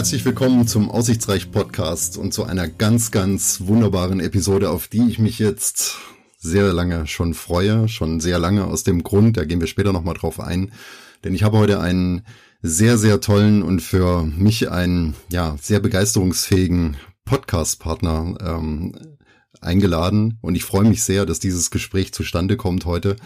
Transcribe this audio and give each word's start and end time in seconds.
Herzlich 0.00 0.24
willkommen 0.24 0.66
zum 0.66 0.90
Aussichtsreich 0.90 1.52
Podcast 1.52 2.16
und 2.16 2.32
zu 2.32 2.44
einer 2.44 2.66
ganz, 2.68 3.10
ganz 3.10 3.60
wunderbaren 3.66 4.18
Episode, 4.18 4.70
auf 4.70 4.88
die 4.88 5.06
ich 5.06 5.18
mich 5.18 5.38
jetzt 5.38 5.98
sehr 6.38 6.72
lange 6.72 7.06
schon 7.06 7.34
freue, 7.34 7.86
schon 7.86 8.18
sehr 8.18 8.38
lange 8.38 8.64
aus 8.64 8.82
dem 8.82 9.02
Grund, 9.02 9.36
da 9.36 9.44
gehen 9.44 9.60
wir 9.60 9.66
später 9.66 9.92
nochmal 9.92 10.14
drauf 10.14 10.40
ein, 10.40 10.72
denn 11.22 11.34
ich 11.34 11.42
habe 11.42 11.58
heute 11.58 11.80
einen 11.80 12.22
sehr, 12.62 12.96
sehr 12.96 13.20
tollen 13.20 13.62
und 13.62 13.82
für 13.82 14.22
mich 14.24 14.70
einen, 14.70 15.16
ja, 15.30 15.58
sehr 15.60 15.80
begeisterungsfähigen 15.80 16.96
Podcast-Partner 17.26 18.38
ähm, 18.40 18.94
eingeladen. 19.60 20.38
Und 20.40 20.54
ich 20.54 20.64
freue 20.64 20.88
mich 20.88 21.02
sehr, 21.02 21.26
dass 21.26 21.40
dieses 21.40 21.70
Gespräch 21.70 22.14
zustande 22.14 22.56
kommt 22.56 22.86
heute 22.86 23.16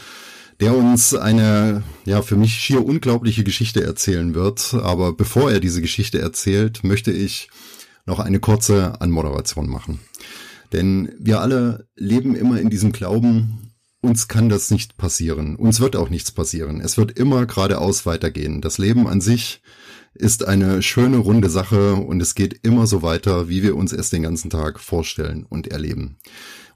der 0.60 0.76
uns 0.76 1.14
eine, 1.14 1.82
ja, 2.04 2.22
für 2.22 2.36
mich 2.36 2.54
schier 2.54 2.84
unglaubliche 2.84 3.44
Geschichte 3.44 3.82
erzählen 3.82 4.34
wird. 4.34 4.74
Aber 4.74 5.12
bevor 5.12 5.50
er 5.50 5.60
diese 5.60 5.80
Geschichte 5.80 6.20
erzählt, 6.20 6.84
möchte 6.84 7.10
ich 7.10 7.48
noch 8.06 8.20
eine 8.20 8.40
kurze 8.40 9.00
Anmoderation 9.00 9.68
machen. 9.68 10.00
Denn 10.72 11.12
wir 11.18 11.40
alle 11.40 11.88
leben 11.96 12.34
immer 12.34 12.60
in 12.60 12.70
diesem 12.70 12.92
Glauben, 12.92 13.72
uns 14.00 14.28
kann 14.28 14.48
das 14.48 14.70
nicht 14.70 14.96
passieren. 14.96 15.56
Uns 15.56 15.80
wird 15.80 15.96
auch 15.96 16.10
nichts 16.10 16.30
passieren. 16.30 16.80
Es 16.80 16.98
wird 16.98 17.18
immer 17.18 17.46
geradeaus 17.46 18.04
weitergehen. 18.04 18.60
Das 18.60 18.76
Leben 18.78 19.06
an 19.06 19.20
sich 19.20 19.62
ist 20.14 20.46
eine 20.46 20.82
schöne 20.82 21.18
runde 21.18 21.50
Sache 21.50 21.94
und 21.94 22.20
es 22.20 22.34
geht 22.34 22.60
immer 22.62 22.86
so 22.86 23.02
weiter, 23.02 23.48
wie 23.48 23.62
wir 23.62 23.76
uns 23.76 23.92
es 23.92 24.10
den 24.10 24.22
ganzen 24.22 24.50
Tag 24.50 24.80
vorstellen 24.80 25.44
und 25.44 25.68
erleben. 25.68 26.18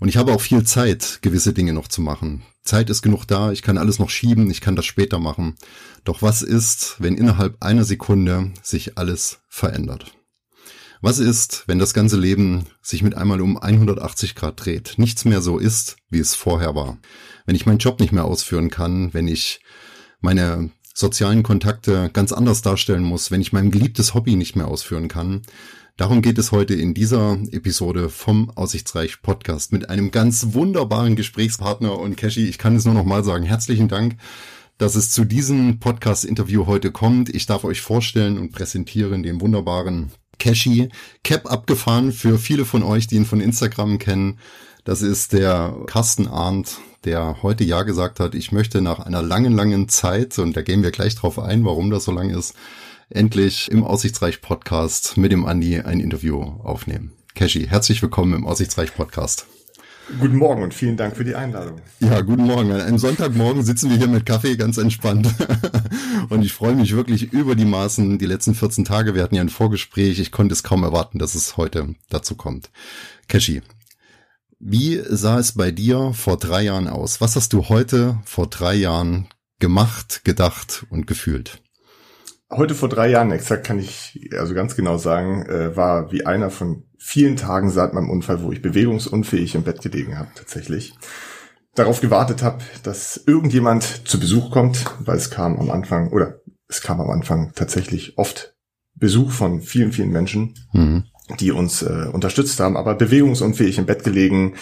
Und 0.00 0.08
ich 0.08 0.16
habe 0.16 0.32
auch 0.32 0.40
viel 0.40 0.64
Zeit, 0.64 1.18
gewisse 1.22 1.52
Dinge 1.52 1.72
noch 1.72 1.88
zu 1.88 2.00
machen. 2.00 2.42
Zeit 2.62 2.90
ist 2.90 3.02
genug 3.02 3.24
da, 3.24 3.52
ich 3.52 3.62
kann 3.62 3.78
alles 3.78 3.98
noch 3.98 4.10
schieben, 4.10 4.50
ich 4.50 4.60
kann 4.60 4.76
das 4.76 4.86
später 4.86 5.18
machen. 5.18 5.54
Doch 6.04 6.22
was 6.22 6.42
ist, 6.42 6.96
wenn 6.98 7.16
innerhalb 7.16 7.56
einer 7.62 7.84
Sekunde 7.84 8.52
sich 8.62 8.98
alles 8.98 9.40
verändert? 9.48 10.12
Was 11.00 11.20
ist, 11.20 11.64
wenn 11.68 11.78
das 11.78 11.94
ganze 11.94 12.16
Leben 12.16 12.64
sich 12.82 13.02
mit 13.02 13.16
einmal 13.16 13.40
um 13.40 13.56
180 13.56 14.34
Grad 14.34 14.64
dreht, 14.64 14.94
nichts 14.96 15.24
mehr 15.24 15.40
so 15.40 15.58
ist, 15.58 15.96
wie 16.10 16.18
es 16.18 16.34
vorher 16.34 16.74
war? 16.74 16.98
Wenn 17.46 17.54
ich 17.54 17.66
meinen 17.66 17.78
Job 17.78 18.00
nicht 18.00 18.12
mehr 18.12 18.24
ausführen 18.24 18.68
kann, 18.68 19.14
wenn 19.14 19.28
ich 19.28 19.60
meine 20.20 20.70
sozialen 20.98 21.44
Kontakte 21.44 22.10
ganz 22.12 22.32
anders 22.32 22.60
darstellen 22.62 23.04
muss, 23.04 23.30
wenn 23.30 23.40
ich 23.40 23.52
mein 23.52 23.70
geliebtes 23.70 24.14
Hobby 24.14 24.34
nicht 24.34 24.56
mehr 24.56 24.68
ausführen 24.68 25.08
kann, 25.08 25.42
Darum 25.98 26.22
geht 26.22 26.38
es 26.38 26.52
heute 26.52 26.74
in 26.74 26.94
dieser 26.94 27.38
Episode 27.50 28.08
vom 28.08 28.50
Aussichtsreich 28.50 29.20
Podcast 29.20 29.72
mit 29.72 29.90
einem 29.90 30.12
ganz 30.12 30.54
wunderbaren 30.54 31.16
Gesprächspartner 31.16 31.98
und 31.98 32.16
Keshi, 32.16 32.48
ich 32.48 32.56
kann 32.56 32.76
es 32.76 32.84
nur 32.84 32.94
noch 32.94 33.04
mal 33.04 33.24
sagen, 33.24 33.42
herzlichen 33.42 33.88
Dank, 33.88 34.14
dass 34.78 34.94
es 34.94 35.10
zu 35.10 35.24
diesem 35.24 35.80
Podcast-Interview 35.80 36.66
heute 36.66 36.92
kommt. 36.92 37.34
Ich 37.34 37.46
darf 37.46 37.64
euch 37.64 37.80
vorstellen 37.80 38.38
und 38.38 38.52
präsentieren 38.52 39.24
den 39.24 39.40
wunderbaren 39.40 40.12
Keshi, 40.38 40.88
Cap 41.24 41.50
abgefahren 41.50 42.12
für 42.12 42.38
viele 42.38 42.64
von 42.64 42.84
euch, 42.84 43.08
die 43.08 43.16
ihn 43.16 43.26
von 43.26 43.40
Instagram 43.40 43.98
kennen. 43.98 44.38
Das 44.88 45.02
ist 45.02 45.34
der 45.34 45.76
Carsten 45.84 46.28
Arndt, 46.28 46.78
der 47.04 47.42
heute 47.42 47.62
Ja 47.62 47.82
gesagt 47.82 48.20
hat, 48.20 48.34
ich 48.34 48.52
möchte 48.52 48.80
nach 48.80 49.00
einer 49.00 49.20
langen, 49.20 49.52
langen 49.52 49.90
Zeit, 49.90 50.38
und 50.38 50.56
da 50.56 50.62
gehen 50.62 50.82
wir 50.82 50.92
gleich 50.92 51.14
drauf 51.14 51.38
ein, 51.38 51.62
warum 51.66 51.90
das 51.90 52.04
so 52.04 52.10
lang 52.10 52.30
ist, 52.30 52.54
endlich 53.10 53.70
im 53.70 53.84
Aussichtsreich 53.84 54.40
Podcast 54.40 55.18
mit 55.18 55.30
dem 55.30 55.44
Andi 55.44 55.78
ein 55.78 56.00
Interview 56.00 56.40
aufnehmen. 56.40 57.12
Keshi, 57.34 57.66
herzlich 57.66 58.00
willkommen 58.00 58.32
im 58.32 58.46
Aussichtsreich 58.46 58.94
Podcast. 58.94 59.46
Guten 60.18 60.36
Morgen 60.36 60.62
und 60.62 60.72
vielen 60.72 60.96
Dank 60.96 61.18
für 61.18 61.24
die 61.24 61.34
Einladung. 61.34 61.82
Ja, 62.00 62.22
guten 62.22 62.44
Morgen. 62.44 62.72
An 62.72 62.80
einem 62.80 62.96
Sonntagmorgen 62.96 63.62
sitzen 63.62 63.90
wir 63.90 63.98
hier 63.98 64.08
mit 64.08 64.24
Kaffee 64.24 64.56
ganz 64.56 64.78
entspannt. 64.78 65.28
und 66.30 66.42
ich 66.42 66.54
freue 66.54 66.74
mich 66.74 66.96
wirklich 66.96 67.30
über 67.34 67.56
die 67.56 67.66
Maßen. 67.66 68.16
Die 68.16 68.24
letzten 68.24 68.54
14 68.54 68.86
Tage, 68.86 69.14
wir 69.14 69.22
hatten 69.22 69.34
ja 69.34 69.42
ein 69.42 69.50
Vorgespräch. 69.50 70.18
Ich 70.18 70.32
konnte 70.32 70.54
es 70.54 70.62
kaum 70.62 70.82
erwarten, 70.82 71.18
dass 71.18 71.34
es 71.34 71.58
heute 71.58 71.94
dazu 72.08 72.36
kommt. 72.36 72.70
Keshi, 73.28 73.60
wie 74.60 75.00
sah 75.08 75.38
es 75.38 75.52
bei 75.52 75.70
dir 75.70 76.12
vor 76.14 76.36
drei 76.36 76.62
Jahren 76.62 76.88
aus? 76.88 77.20
Was 77.20 77.36
hast 77.36 77.52
du 77.52 77.68
heute 77.68 78.18
vor 78.24 78.48
drei 78.48 78.74
Jahren 78.74 79.28
gemacht, 79.60 80.22
gedacht 80.24 80.86
und 80.90 81.06
gefühlt? 81.06 81.62
Heute 82.50 82.74
vor 82.74 82.88
drei 82.88 83.08
Jahren 83.08 83.30
exakt 83.30 83.66
kann 83.66 83.78
ich 83.78 84.30
also 84.32 84.54
ganz 84.54 84.74
genau 84.74 84.96
sagen, 84.96 85.44
äh, 85.46 85.76
war 85.76 86.10
wie 86.12 86.24
einer 86.24 86.50
von 86.50 86.84
vielen 86.98 87.36
Tagen 87.36 87.70
seit 87.70 87.92
meinem 87.92 88.10
Unfall, 88.10 88.42
wo 88.42 88.50
ich 88.50 88.62
bewegungsunfähig 88.62 89.54
im 89.54 89.64
Bett 89.64 89.82
gelegen 89.82 90.18
habe, 90.18 90.30
tatsächlich. 90.34 90.94
Darauf 91.74 92.00
gewartet 92.00 92.42
habe, 92.42 92.64
dass 92.82 93.22
irgendjemand 93.26 94.08
zu 94.08 94.18
Besuch 94.18 94.50
kommt, 94.50 94.84
weil 95.00 95.16
es 95.16 95.30
kam 95.30 95.58
am 95.58 95.70
Anfang, 95.70 96.10
oder 96.10 96.40
es 96.68 96.80
kam 96.80 97.00
am 97.00 97.10
Anfang 97.10 97.52
tatsächlich 97.54 98.16
oft 98.18 98.54
Besuch 98.94 99.30
von 99.30 99.60
vielen, 99.60 99.92
vielen 99.92 100.10
Menschen, 100.10 100.54
mhm. 100.72 101.04
Die 101.40 101.52
uns 101.52 101.82
äh, 101.82 102.08
unterstützt 102.12 102.60
haben, 102.60 102.76
aber 102.76 102.94
bewegungsunfähig 102.94 103.78
im 103.78 103.86
Bett 103.86 104.04
gelegen, 104.04 104.54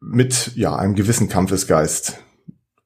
mit 0.00 0.52
ja 0.54 0.76
einem 0.76 0.94
gewissen 0.94 1.28
Kampfesgeist 1.28 2.20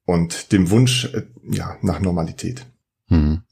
und 0.04 0.52
dem 0.52 0.70
Wunsch 0.70 1.12
äh, 1.14 1.22
ja 1.42 1.76
nach 1.82 2.00
Normalität. 2.00 2.66
Hm. 3.08 3.42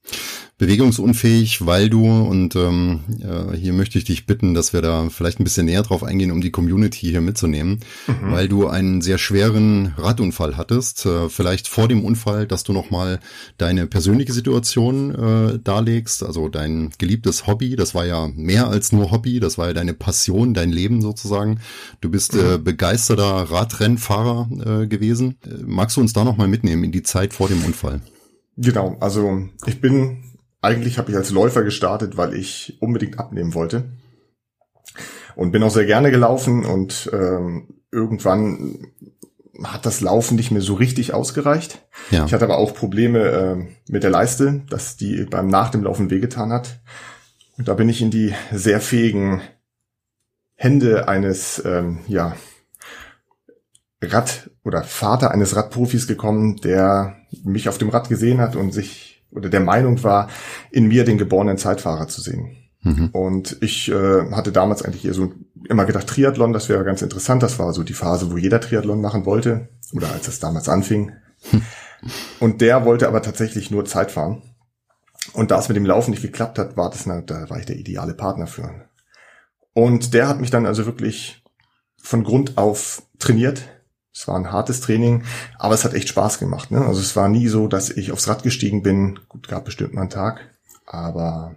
Bewegungsunfähig, 0.58 1.66
weil 1.66 1.90
du, 1.90 2.06
und 2.06 2.56
ähm, 2.56 3.00
äh, 3.20 3.54
hier 3.54 3.74
möchte 3.74 3.98
ich 3.98 4.04
dich 4.04 4.24
bitten, 4.24 4.54
dass 4.54 4.72
wir 4.72 4.80
da 4.80 5.10
vielleicht 5.10 5.38
ein 5.38 5.44
bisschen 5.44 5.66
näher 5.66 5.82
drauf 5.82 6.02
eingehen, 6.02 6.30
um 6.30 6.40
die 6.40 6.50
Community 6.50 7.10
hier 7.10 7.20
mitzunehmen, 7.20 7.80
mhm. 8.06 8.32
weil 8.32 8.48
du 8.48 8.66
einen 8.66 9.02
sehr 9.02 9.18
schweren 9.18 9.92
Radunfall 9.98 10.56
hattest. 10.56 11.04
Äh, 11.04 11.28
vielleicht 11.28 11.68
vor 11.68 11.88
dem 11.88 12.02
Unfall, 12.02 12.46
dass 12.46 12.64
du 12.64 12.72
nochmal 12.72 13.20
deine 13.58 13.86
persönliche 13.86 14.32
Situation 14.32 15.14
äh, 15.14 15.58
darlegst, 15.62 16.22
also 16.22 16.48
dein 16.48 16.90
geliebtes 16.96 17.46
Hobby, 17.46 17.76
das 17.76 17.94
war 17.94 18.06
ja 18.06 18.28
mehr 18.34 18.68
als 18.68 18.92
nur 18.92 19.10
Hobby, 19.10 19.40
das 19.40 19.58
war 19.58 19.66
ja 19.68 19.74
deine 19.74 19.92
Passion, 19.92 20.54
dein 20.54 20.72
Leben 20.72 21.02
sozusagen. 21.02 21.60
Du 22.00 22.10
bist 22.10 22.34
äh, 22.34 22.56
mhm. 22.56 22.64
begeisterter 22.64 23.50
Radrennfahrer 23.50 24.48
äh, 24.64 24.86
gewesen. 24.86 25.36
Äh, 25.44 25.64
magst 25.66 25.98
du 25.98 26.00
uns 26.00 26.14
da 26.14 26.24
nochmal 26.24 26.48
mitnehmen 26.48 26.84
in 26.84 26.92
die 26.92 27.02
Zeit 27.02 27.34
vor 27.34 27.48
dem 27.48 27.62
Unfall? 27.62 28.00
Genau, 28.56 28.96
also 29.00 29.48
ich 29.66 29.82
bin, 29.82 30.22
eigentlich 30.60 30.98
habe 30.98 31.10
ich 31.10 31.16
als 31.16 31.30
Läufer 31.30 31.62
gestartet, 31.62 32.16
weil 32.16 32.34
ich 32.34 32.78
unbedingt 32.80 33.18
abnehmen 33.18 33.54
wollte. 33.54 33.84
Und 35.34 35.52
bin 35.52 35.62
auch 35.62 35.70
sehr 35.70 35.84
gerne 35.84 36.10
gelaufen 36.10 36.64
und 36.64 37.10
ähm, 37.12 37.82
irgendwann 37.92 38.88
hat 39.64 39.86
das 39.86 40.00
Laufen 40.00 40.36
nicht 40.36 40.50
mehr 40.50 40.62
so 40.62 40.74
richtig 40.74 41.14
ausgereicht. 41.14 41.86
Ja. 42.10 42.24
Ich 42.24 42.32
hatte 42.32 42.44
aber 42.44 42.58
auch 42.58 42.74
Probleme 42.74 43.20
äh, 43.20 43.56
mit 43.88 44.02
der 44.02 44.10
Leiste, 44.10 44.62
dass 44.68 44.96
die 44.96 45.24
beim 45.24 45.48
nach 45.48 45.70
dem 45.70 45.82
Laufen 45.82 46.10
wehgetan 46.10 46.52
hat. 46.52 46.80
Und 47.56 47.68
da 47.68 47.74
bin 47.74 47.88
ich 47.88 48.02
in 48.02 48.10
die 48.10 48.34
sehr 48.52 48.80
fähigen 48.80 49.40
Hände 50.54 51.08
eines 51.08 51.62
ähm, 51.64 52.00
ja, 52.06 52.34
Rad- 54.02 54.50
oder 54.64 54.82
Vater 54.82 55.30
eines 55.30 55.56
Radprofis 55.56 56.06
gekommen, 56.06 56.56
der 56.56 57.16
mich 57.44 57.68
auf 57.68 57.78
dem 57.78 57.88
Rad 57.88 58.08
gesehen 58.08 58.40
hat 58.40 58.56
und 58.56 58.72
sich 58.72 59.15
oder 59.30 59.48
der 59.48 59.60
Meinung 59.60 60.02
war, 60.02 60.28
in 60.70 60.88
mir 60.88 61.04
den 61.04 61.18
geborenen 61.18 61.58
Zeitfahrer 61.58 62.08
zu 62.08 62.20
sehen. 62.20 62.56
Mhm. 62.82 63.08
Und 63.12 63.56
ich 63.60 63.90
äh, 63.90 64.30
hatte 64.32 64.52
damals 64.52 64.82
eigentlich 64.82 65.04
eher 65.04 65.14
so 65.14 65.32
immer 65.68 65.84
gedacht, 65.84 66.06
Triathlon, 66.06 66.52
das 66.52 66.68
wäre 66.68 66.84
ganz 66.84 67.02
interessant. 67.02 67.42
Das 67.42 67.58
war 67.58 67.72
so 67.72 67.82
die 67.82 67.94
Phase, 67.94 68.30
wo 68.30 68.36
jeder 68.36 68.60
Triathlon 68.60 69.00
machen 69.00 69.26
wollte 69.26 69.68
oder 69.92 70.12
als 70.12 70.28
es 70.28 70.38
damals 70.38 70.68
anfing. 70.68 71.12
Und 72.40 72.60
der 72.60 72.84
wollte 72.84 73.08
aber 73.08 73.22
tatsächlich 73.22 73.70
nur 73.70 73.84
Zeit 73.84 74.12
fahren. 74.12 74.42
Und 75.32 75.50
da 75.50 75.58
es 75.58 75.68
mit 75.68 75.76
dem 75.76 75.86
Laufen 75.86 76.10
nicht 76.10 76.22
geklappt 76.22 76.58
hat, 76.58 76.76
war 76.76 76.90
das, 76.90 77.04
da 77.04 77.50
war 77.50 77.58
ich 77.58 77.66
der 77.66 77.76
ideale 77.76 78.14
Partner 78.14 78.46
für. 78.46 78.86
Und 79.72 80.14
der 80.14 80.28
hat 80.28 80.40
mich 80.40 80.50
dann 80.50 80.66
also 80.66 80.86
wirklich 80.86 81.42
von 81.96 82.22
Grund 82.22 82.56
auf 82.58 83.02
trainiert 83.18 83.62
es 84.16 84.26
war 84.26 84.36
ein 84.36 84.50
hartes 84.50 84.80
Training, 84.80 85.24
aber 85.58 85.74
es 85.74 85.84
hat 85.84 85.92
echt 85.92 86.08
Spaß 86.08 86.38
gemacht. 86.38 86.70
Ne? 86.70 86.80
Also 86.80 87.00
es 87.00 87.16
war 87.16 87.28
nie 87.28 87.48
so, 87.48 87.68
dass 87.68 87.90
ich 87.90 88.12
aufs 88.12 88.28
Rad 88.28 88.42
gestiegen 88.42 88.82
bin. 88.82 89.20
Gut, 89.28 89.46
gab 89.46 89.66
bestimmt 89.66 89.92
mal 89.92 90.02
einen 90.02 90.10
Tag, 90.10 90.40
aber 90.86 91.56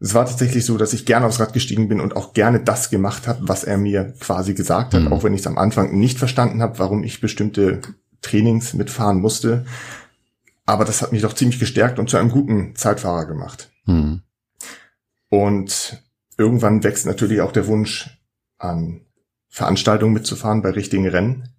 es 0.00 0.14
war 0.14 0.24
tatsächlich 0.24 0.64
so, 0.64 0.78
dass 0.78 0.94
ich 0.94 1.04
gerne 1.04 1.26
aufs 1.26 1.40
Rad 1.40 1.52
gestiegen 1.52 1.88
bin 1.88 2.00
und 2.00 2.16
auch 2.16 2.32
gerne 2.32 2.60
das 2.60 2.88
gemacht 2.88 3.28
habe, 3.28 3.40
was 3.42 3.64
er 3.64 3.76
mir 3.76 4.14
quasi 4.18 4.54
gesagt 4.54 4.94
hat, 4.94 5.02
mhm. 5.02 5.12
auch 5.12 5.24
wenn 5.24 5.34
ich 5.34 5.40
es 5.40 5.46
am 5.46 5.58
Anfang 5.58 5.94
nicht 5.98 6.18
verstanden 6.18 6.62
habe, 6.62 6.78
warum 6.78 7.04
ich 7.04 7.20
bestimmte 7.20 7.82
Trainings 8.22 8.72
mitfahren 8.72 9.20
musste. 9.20 9.66
Aber 10.64 10.86
das 10.86 11.02
hat 11.02 11.12
mich 11.12 11.20
doch 11.20 11.34
ziemlich 11.34 11.60
gestärkt 11.60 11.98
und 11.98 12.08
zu 12.08 12.16
einem 12.16 12.30
guten 12.30 12.74
Zeitfahrer 12.76 13.26
gemacht. 13.26 13.70
Mhm. 13.84 14.22
Und 15.28 16.02
irgendwann 16.38 16.82
wächst 16.82 17.04
natürlich 17.04 17.42
auch 17.42 17.52
der 17.52 17.66
Wunsch 17.66 18.18
an 18.56 19.02
Veranstaltungen 19.50 20.14
mitzufahren 20.14 20.62
bei 20.62 20.70
richtigen 20.70 21.06
Rennen. 21.06 21.53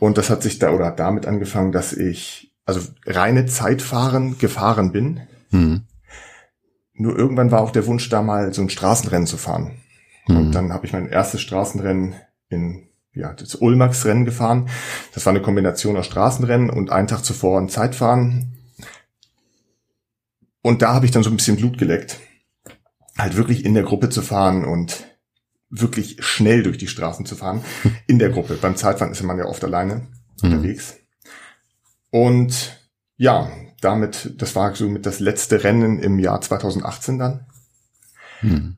Und 0.00 0.18
das 0.18 0.30
hat 0.30 0.42
sich 0.42 0.58
da 0.58 0.72
oder 0.72 0.86
hat 0.86 0.98
damit 0.98 1.26
angefangen, 1.26 1.72
dass 1.72 1.92
ich 1.92 2.52
also 2.64 2.80
reine 3.06 3.46
Zeitfahren 3.46 4.38
gefahren 4.38 4.92
bin. 4.92 5.20
Mhm. 5.50 5.82
Nur 6.94 7.16
irgendwann 7.16 7.50
war 7.50 7.60
auch 7.60 7.70
der 7.70 7.86
Wunsch, 7.86 8.08
da 8.08 8.22
mal 8.22 8.52
so 8.52 8.62
ein 8.62 8.70
Straßenrennen 8.70 9.26
zu 9.26 9.36
fahren. 9.36 9.78
Mhm. 10.26 10.36
Und 10.36 10.52
dann 10.52 10.72
habe 10.72 10.86
ich 10.86 10.92
mein 10.92 11.06
erstes 11.06 11.42
Straßenrennen 11.42 12.14
in 12.48 12.88
ja, 13.12 13.34
das 13.34 13.56
Ulmax-Rennen 13.56 14.24
gefahren. 14.24 14.70
Das 15.12 15.26
war 15.26 15.32
eine 15.32 15.42
Kombination 15.42 15.96
aus 15.96 16.06
Straßenrennen 16.06 16.70
und 16.70 16.90
einen 16.90 17.08
Tag 17.08 17.24
zuvor 17.24 17.60
ein 17.60 17.68
Zeitfahren. 17.68 18.56
Und 20.62 20.80
da 20.80 20.94
habe 20.94 21.04
ich 21.04 21.12
dann 21.12 21.22
so 21.22 21.30
ein 21.30 21.36
bisschen 21.36 21.56
Blut 21.56 21.76
geleckt. 21.76 22.20
halt 23.18 23.36
wirklich 23.36 23.66
in 23.66 23.74
der 23.74 23.82
Gruppe 23.82 24.08
zu 24.08 24.22
fahren 24.22 24.64
und 24.64 25.09
wirklich 25.70 26.22
schnell 26.24 26.62
durch 26.62 26.78
die 26.78 26.88
Straßen 26.88 27.24
zu 27.24 27.36
fahren. 27.36 27.64
In 28.06 28.18
der 28.18 28.30
Gruppe. 28.30 28.58
Beim 28.60 28.76
Zeitfahren 28.76 29.12
ist 29.12 29.22
man 29.22 29.38
ja 29.38 29.46
oft 29.46 29.64
alleine 29.64 29.94
mhm. 29.96 30.06
unterwegs. 30.42 30.96
Und 32.10 32.76
ja, 33.16 33.50
damit, 33.80 34.34
das 34.38 34.56
war 34.56 34.74
so 34.74 34.88
mit 34.88 35.06
das 35.06 35.20
letzte 35.20 35.64
Rennen 35.64 36.00
im 36.00 36.18
Jahr 36.18 36.40
2018 36.40 37.18
dann. 37.18 37.46
Mhm. 38.42 38.76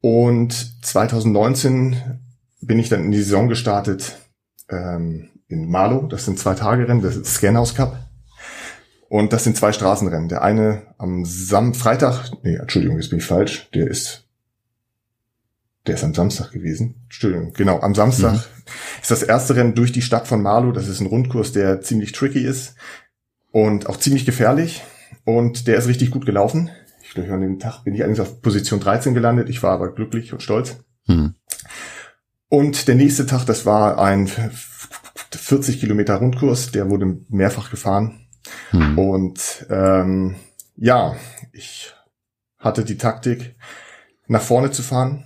Und 0.00 0.84
2019 0.84 2.20
bin 2.60 2.78
ich 2.78 2.88
dann 2.88 3.04
in 3.04 3.10
die 3.10 3.22
Saison 3.22 3.48
gestartet 3.48 4.18
ähm, 4.68 5.30
in 5.48 5.68
Malo. 5.68 6.06
Das 6.06 6.24
sind 6.24 6.38
zwei 6.38 6.54
Tage 6.54 6.88
Rennen, 6.88 7.02
das 7.02 7.16
ist 7.16 7.34
Scanhouse 7.34 7.74
Cup. 7.74 7.98
Und 9.08 9.32
das 9.32 9.44
sind 9.44 9.56
zwei 9.56 9.72
Straßenrennen. 9.72 10.28
Der 10.28 10.42
eine 10.42 10.82
am 10.98 11.24
Sam 11.24 11.74
Freitag, 11.74 12.30
nee, 12.42 12.56
Entschuldigung, 12.56 12.96
jetzt 12.96 13.10
bin 13.10 13.20
ich 13.20 13.24
falsch. 13.24 13.68
Der 13.72 13.86
ist, 13.86 14.25
der 15.86 15.94
ist 15.94 16.04
am 16.04 16.14
Samstag 16.14 16.50
gewesen. 16.52 17.02
Entschuldigung, 17.04 17.52
genau, 17.52 17.80
am 17.80 17.94
Samstag 17.94 18.34
mhm. 18.34 18.40
ist 19.00 19.10
das 19.10 19.22
erste 19.22 19.56
Rennen 19.56 19.74
durch 19.74 19.92
die 19.92 20.02
Stadt 20.02 20.26
von 20.26 20.42
Marlow. 20.42 20.72
Das 20.72 20.88
ist 20.88 21.00
ein 21.00 21.06
Rundkurs, 21.06 21.52
der 21.52 21.80
ziemlich 21.80 22.12
tricky 22.12 22.44
ist 22.44 22.74
und 23.52 23.88
auch 23.88 23.96
ziemlich 23.98 24.26
gefährlich. 24.26 24.82
Und 25.24 25.66
der 25.66 25.76
ist 25.76 25.88
richtig 25.88 26.10
gut 26.10 26.26
gelaufen. 26.26 26.70
Ich 27.02 27.14
glaube, 27.14 27.32
an 27.32 27.40
dem 27.40 27.58
Tag 27.58 27.84
bin 27.84 27.94
ich 27.94 28.04
eigentlich 28.04 28.20
auf 28.20 28.42
Position 28.42 28.80
13 28.80 29.14
gelandet. 29.14 29.48
Ich 29.48 29.62
war 29.62 29.72
aber 29.72 29.94
glücklich 29.94 30.32
und 30.32 30.42
stolz. 30.42 30.76
Mhm. 31.06 31.34
Und 32.48 32.88
der 32.88 32.94
nächste 32.94 33.26
Tag, 33.26 33.44
das 33.46 33.66
war 33.66 33.98
ein 33.98 34.28
40 35.30 35.80
Kilometer 35.80 36.16
Rundkurs, 36.16 36.70
der 36.70 36.90
wurde 36.90 37.18
mehrfach 37.28 37.70
gefahren 37.70 38.26
hm. 38.70 38.98
Und 38.98 39.66
ähm, 39.70 40.36
ja, 40.76 41.16
ich 41.52 41.94
hatte 42.58 42.84
die 42.84 42.98
Taktik, 42.98 43.56
nach 44.28 44.42
vorne 44.42 44.70
zu 44.70 44.82
fahren 44.82 45.25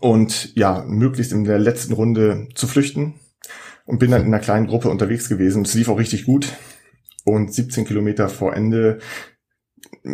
und 0.00 0.54
ja, 0.56 0.84
möglichst 0.86 1.32
in 1.32 1.44
der 1.44 1.58
letzten 1.58 1.92
Runde 1.92 2.48
zu 2.54 2.66
flüchten 2.66 3.14
und 3.84 3.98
bin 3.98 4.10
dann 4.10 4.22
in 4.22 4.28
einer 4.28 4.40
kleinen 4.42 4.66
Gruppe 4.66 4.90
unterwegs 4.90 5.28
gewesen. 5.28 5.62
Es 5.62 5.74
lief 5.74 5.88
auch 5.88 5.98
richtig 5.98 6.24
gut. 6.24 6.52
Und 7.24 7.52
17 7.52 7.84
Kilometer 7.84 8.28
vor 8.28 8.54
Ende 8.54 8.98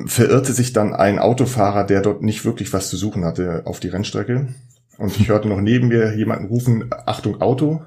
verirrte 0.06 0.52
sich 0.52 0.72
dann 0.72 0.94
ein 0.94 1.18
Autofahrer, 1.18 1.84
der 1.84 2.00
dort 2.00 2.22
nicht 2.22 2.44
wirklich 2.44 2.72
was 2.72 2.88
zu 2.88 2.96
suchen 2.96 3.24
hatte 3.24 3.62
auf 3.66 3.80
die 3.80 3.88
Rennstrecke. 3.88 4.54
Und 4.98 5.18
ich 5.18 5.28
hörte 5.28 5.48
noch 5.48 5.60
neben 5.60 5.88
mir 5.88 6.14
jemanden 6.16 6.46
rufen, 6.46 6.90
Achtung 6.90 7.40
Auto. 7.40 7.82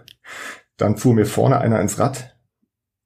Dann 0.78 0.98
fuhr 0.98 1.14
mir 1.14 1.26
vorne 1.26 1.60
einer 1.60 1.80
ins 1.82 1.98
Rad 2.00 2.36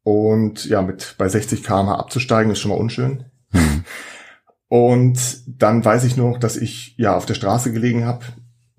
und 0.03 0.65
ja, 0.65 0.81
mit 0.81 1.15
bei 1.17 1.29
60 1.29 1.63
km 1.63 1.89
abzusteigen 1.89 2.51
ist 2.51 2.59
schon 2.59 2.71
mal 2.71 2.77
unschön. 2.77 3.25
Mhm. 3.51 3.83
Und 4.67 5.43
dann 5.47 5.83
weiß 5.83 6.03
ich 6.03 6.17
nur 6.17 6.31
noch, 6.31 6.39
dass 6.39 6.57
ich 6.57 6.95
ja 6.97 7.15
auf 7.15 7.25
der 7.25 7.33
Straße 7.33 7.71
gelegen 7.71 8.05
habe 8.05 8.25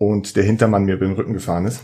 und 0.00 0.35
der 0.37 0.44
Hintermann 0.44 0.87
mir 0.87 0.94
über 0.94 1.05
den 1.05 1.14
Rücken 1.14 1.35
gefahren 1.35 1.67
ist. 1.67 1.82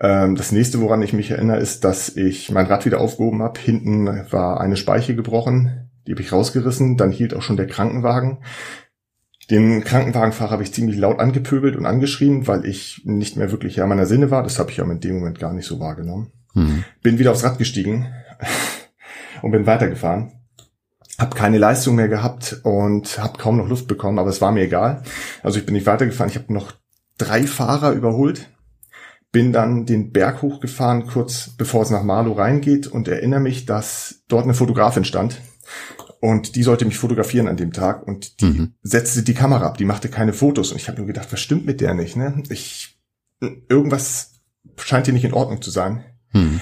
Ähm, 0.00 0.36
das 0.36 0.52
nächste, 0.52 0.80
woran 0.80 1.02
ich 1.02 1.12
mich 1.12 1.30
erinnere, 1.30 1.58
ist, 1.58 1.84
dass 1.84 2.16
ich 2.16 2.50
mein 2.50 2.64
Rad 2.64 2.86
wieder 2.86 2.98
aufgehoben 2.98 3.42
habe. 3.42 3.60
Hinten 3.60 4.06
war 4.32 4.58
eine 4.58 4.78
Speiche 4.78 5.14
gebrochen, 5.14 5.90
die 6.06 6.12
habe 6.12 6.22
ich 6.22 6.32
rausgerissen. 6.32 6.96
Dann 6.96 7.12
hielt 7.12 7.34
auch 7.34 7.42
schon 7.42 7.58
der 7.58 7.66
Krankenwagen. 7.66 8.38
Den 9.50 9.84
Krankenwagenfahrer 9.84 10.50
habe 10.50 10.62
ich 10.62 10.72
ziemlich 10.72 10.96
laut 10.96 11.20
angepöbelt 11.20 11.76
und 11.76 11.84
angeschrien, 11.84 12.46
weil 12.46 12.64
ich 12.64 13.02
nicht 13.04 13.36
mehr 13.36 13.52
wirklich 13.52 13.76
Herr 13.76 13.86
meiner 13.86 14.06
Sinne 14.06 14.30
war. 14.30 14.42
Das 14.42 14.58
habe 14.58 14.70
ich 14.70 14.80
aber 14.80 14.92
in 14.92 15.00
dem 15.00 15.18
Moment 15.18 15.38
gar 15.38 15.52
nicht 15.52 15.66
so 15.66 15.78
wahrgenommen. 15.78 16.32
Mhm. 16.54 16.84
Bin 17.02 17.18
wieder 17.18 17.32
aufs 17.32 17.44
Rad 17.44 17.58
gestiegen 17.58 18.06
und 19.42 19.50
bin 19.50 19.66
weitergefahren. 19.66 20.32
Hab 21.18 21.34
keine 21.34 21.58
Leistung 21.58 21.94
mehr 21.94 22.08
gehabt 22.08 22.60
und 22.62 23.18
hab 23.18 23.38
kaum 23.38 23.56
noch 23.56 23.68
Luft 23.68 23.88
bekommen, 23.88 24.18
aber 24.18 24.30
es 24.30 24.40
war 24.40 24.52
mir 24.52 24.64
egal. 24.64 25.02
Also 25.42 25.58
ich 25.58 25.66
bin 25.66 25.74
nicht 25.74 25.86
weitergefahren. 25.86 26.30
Ich 26.30 26.36
habe 26.36 26.52
noch 26.52 26.72
drei 27.16 27.46
Fahrer 27.46 27.92
überholt, 27.92 28.50
bin 29.32 29.52
dann 29.52 29.86
den 29.86 30.12
Berg 30.12 30.42
hochgefahren, 30.42 31.06
kurz 31.06 31.50
bevor 31.56 31.82
es 31.82 31.90
nach 31.90 32.02
Marlow 32.02 32.32
reingeht 32.32 32.86
und 32.86 33.08
erinnere 33.08 33.40
mich, 33.40 33.64
dass 33.64 34.22
dort 34.28 34.44
eine 34.44 34.54
Fotografin 34.54 35.04
stand 35.04 35.40
und 36.20 36.56
die 36.56 36.62
sollte 36.62 36.84
mich 36.84 36.98
fotografieren 36.98 37.48
an 37.48 37.56
dem 37.56 37.72
Tag 37.72 38.06
und 38.06 38.40
die 38.40 38.46
mhm. 38.46 38.74
setzte 38.82 39.22
die 39.22 39.34
Kamera 39.34 39.66
ab, 39.66 39.78
die 39.78 39.84
machte 39.84 40.08
keine 40.08 40.32
Fotos 40.32 40.70
und 40.70 40.78
ich 40.78 40.88
habe 40.88 40.98
nur 40.98 41.06
gedacht, 41.06 41.28
was 41.30 41.40
stimmt 41.40 41.66
mit 41.66 41.80
der 41.80 41.94
nicht? 41.94 42.16
Ne? 42.16 42.42
Ich 42.50 42.98
irgendwas 43.40 44.40
scheint 44.76 45.06
hier 45.06 45.14
nicht 45.14 45.24
in 45.24 45.34
Ordnung 45.34 45.62
zu 45.62 45.70
sein. 45.70 46.04
Hm. 46.30 46.60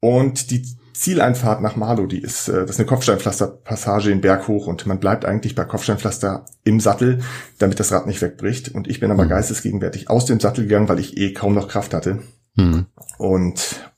Und 0.00 0.50
die 0.50 0.66
Zieleinfahrt 0.94 1.60
nach 1.60 1.74
Marlow, 1.74 2.06
die 2.06 2.22
ist, 2.22 2.48
äh, 2.48 2.60
das 2.60 2.70
ist 2.70 2.78
eine 2.78 2.86
Kopfsteinpflasterpassage 2.86 4.10
in 4.10 4.20
Berg 4.20 4.46
hoch 4.46 4.68
und 4.68 4.86
man 4.86 5.00
bleibt 5.00 5.24
eigentlich 5.24 5.54
bei 5.54 5.64
Kopfsteinpflaster 5.64 6.46
im 6.62 6.78
Sattel, 6.78 7.20
damit 7.58 7.80
das 7.80 7.92
Rad 7.92 8.06
nicht 8.06 8.22
wegbricht. 8.22 8.68
Und 8.74 8.88
ich 8.88 9.00
bin 9.00 9.10
aber 9.10 9.24
hm. 9.24 9.30
geistesgegenwärtig 9.30 10.08
aus 10.08 10.24
dem 10.24 10.38
Sattel 10.40 10.64
gegangen, 10.64 10.88
weil 10.88 11.00
ich 11.00 11.16
eh 11.16 11.32
kaum 11.32 11.54
noch 11.54 11.68
Kraft 11.68 11.94
hatte. 11.94 12.20
Hm. 12.56 12.86
Und 13.18 13.90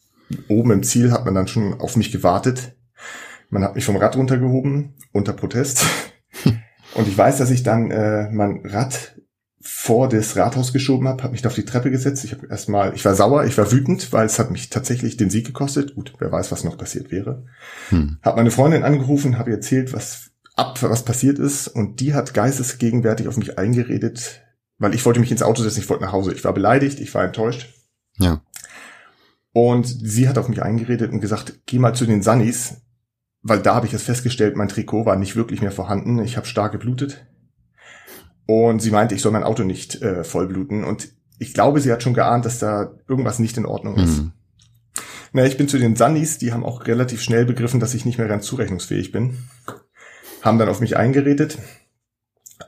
oben 0.48 0.70
im 0.70 0.82
Ziel 0.82 1.12
hat 1.12 1.26
man 1.26 1.34
dann 1.34 1.48
schon 1.48 1.80
auf 1.80 1.96
mich 1.96 2.10
gewartet. 2.10 2.74
Man 3.50 3.62
hat 3.62 3.74
mich 3.74 3.84
vom 3.84 3.96
Rad 3.96 4.16
runtergehoben, 4.16 4.94
unter 5.12 5.34
Protest. 5.34 5.84
Und 6.94 7.06
ich 7.06 7.16
weiß, 7.16 7.36
dass 7.36 7.50
ich 7.50 7.62
dann 7.62 7.90
äh, 7.90 8.30
mein 8.30 8.62
Rad 8.64 9.16
vor 9.68 10.08
das 10.08 10.36
Rathaus 10.36 10.72
geschoben 10.72 11.08
habe, 11.08 11.24
habe 11.24 11.32
mich 11.32 11.42
da 11.42 11.48
auf 11.48 11.54
die 11.54 11.64
Treppe 11.64 11.90
gesetzt. 11.90 12.24
Ich 12.24 12.32
habe 12.32 12.46
erstmal, 12.46 12.94
ich 12.94 13.04
war 13.04 13.16
sauer, 13.16 13.44
ich 13.44 13.58
war 13.58 13.72
wütend, 13.72 14.12
weil 14.12 14.24
es 14.24 14.38
hat 14.38 14.52
mich 14.52 14.70
tatsächlich 14.70 15.16
den 15.16 15.28
Sieg 15.28 15.44
gekostet. 15.44 15.96
Gut, 15.96 16.12
wer 16.18 16.30
weiß, 16.30 16.52
was 16.52 16.62
noch 16.62 16.78
passiert 16.78 17.10
wäre. 17.10 17.44
Hm. 17.88 18.18
Habe 18.22 18.36
meine 18.36 18.52
Freundin 18.52 18.84
angerufen, 18.84 19.38
habe 19.38 19.50
ihr 19.50 19.56
erzählt, 19.56 19.92
was 19.92 20.30
ab, 20.54 20.80
was 20.82 21.04
passiert 21.04 21.40
ist, 21.40 21.66
und 21.66 21.98
die 22.00 22.14
hat 22.14 22.32
geistesgegenwärtig 22.32 23.26
auf 23.26 23.36
mich 23.36 23.58
eingeredet, 23.58 24.42
weil 24.78 24.94
ich 24.94 25.04
wollte 25.04 25.20
mich 25.20 25.32
ins 25.32 25.42
Auto 25.42 25.62
setzen, 25.62 25.80
ich 25.80 25.90
wollte 25.90 26.04
nach 26.04 26.12
Hause. 26.12 26.32
Ich 26.32 26.44
war 26.44 26.54
beleidigt, 26.54 27.00
ich 27.00 27.12
war 27.12 27.24
enttäuscht. 27.24 27.74
Ja. 28.18 28.42
Und 29.52 29.86
sie 29.86 30.28
hat 30.28 30.38
auf 30.38 30.48
mich 30.48 30.62
eingeredet 30.62 31.10
und 31.10 31.20
gesagt, 31.20 31.60
geh 31.66 31.78
mal 31.80 31.94
zu 31.94 32.06
den 32.06 32.22
Sunnies, 32.22 32.82
weil 33.42 33.60
da 33.60 33.74
habe 33.74 33.86
ich 33.86 33.94
es 33.94 34.02
festgestellt, 34.02 34.56
mein 34.56 34.68
Trikot 34.68 35.06
war 35.06 35.16
nicht 35.16 35.34
wirklich 35.34 35.60
mehr 35.60 35.72
vorhanden. 35.72 36.20
Ich 36.20 36.36
habe 36.36 36.46
stark 36.46 36.72
geblutet 36.72 37.26
und 38.46 38.80
sie 38.80 38.90
meinte, 38.90 39.14
ich 39.14 39.22
soll 39.22 39.32
mein 39.32 39.44
Auto 39.44 39.64
nicht 39.64 40.00
äh, 40.02 40.24
vollbluten. 40.24 40.84
Und 40.84 41.08
ich 41.38 41.52
glaube, 41.52 41.80
sie 41.80 41.92
hat 41.92 42.02
schon 42.02 42.14
geahnt, 42.14 42.44
dass 42.44 42.58
da 42.58 42.94
irgendwas 43.08 43.38
nicht 43.38 43.56
in 43.56 43.66
Ordnung 43.66 43.96
ist. 43.96 44.18
Mhm. 44.18 44.32
Na, 45.32 45.44
ich 45.44 45.56
bin 45.56 45.68
zu 45.68 45.78
den 45.78 45.96
Sunnies, 45.96 46.38
die 46.38 46.52
haben 46.52 46.64
auch 46.64 46.86
relativ 46.86 47.20
schnell 47.20 47.44
begriffen, 47.44 47.80
dass 47.80 47.94
ich 47.94 48.04
nicht 48.04 48.18
mehr 48.18 48.28
ganz 48.28 48.46
zurechnungsfähig 48.46 49.12
bin. 49.12 49.36
Haben 50.40 50.58
dann 50.58 50.68
auf 50.68 50.80
mich 50.80 50.96
eingeredet. 50.96 51.58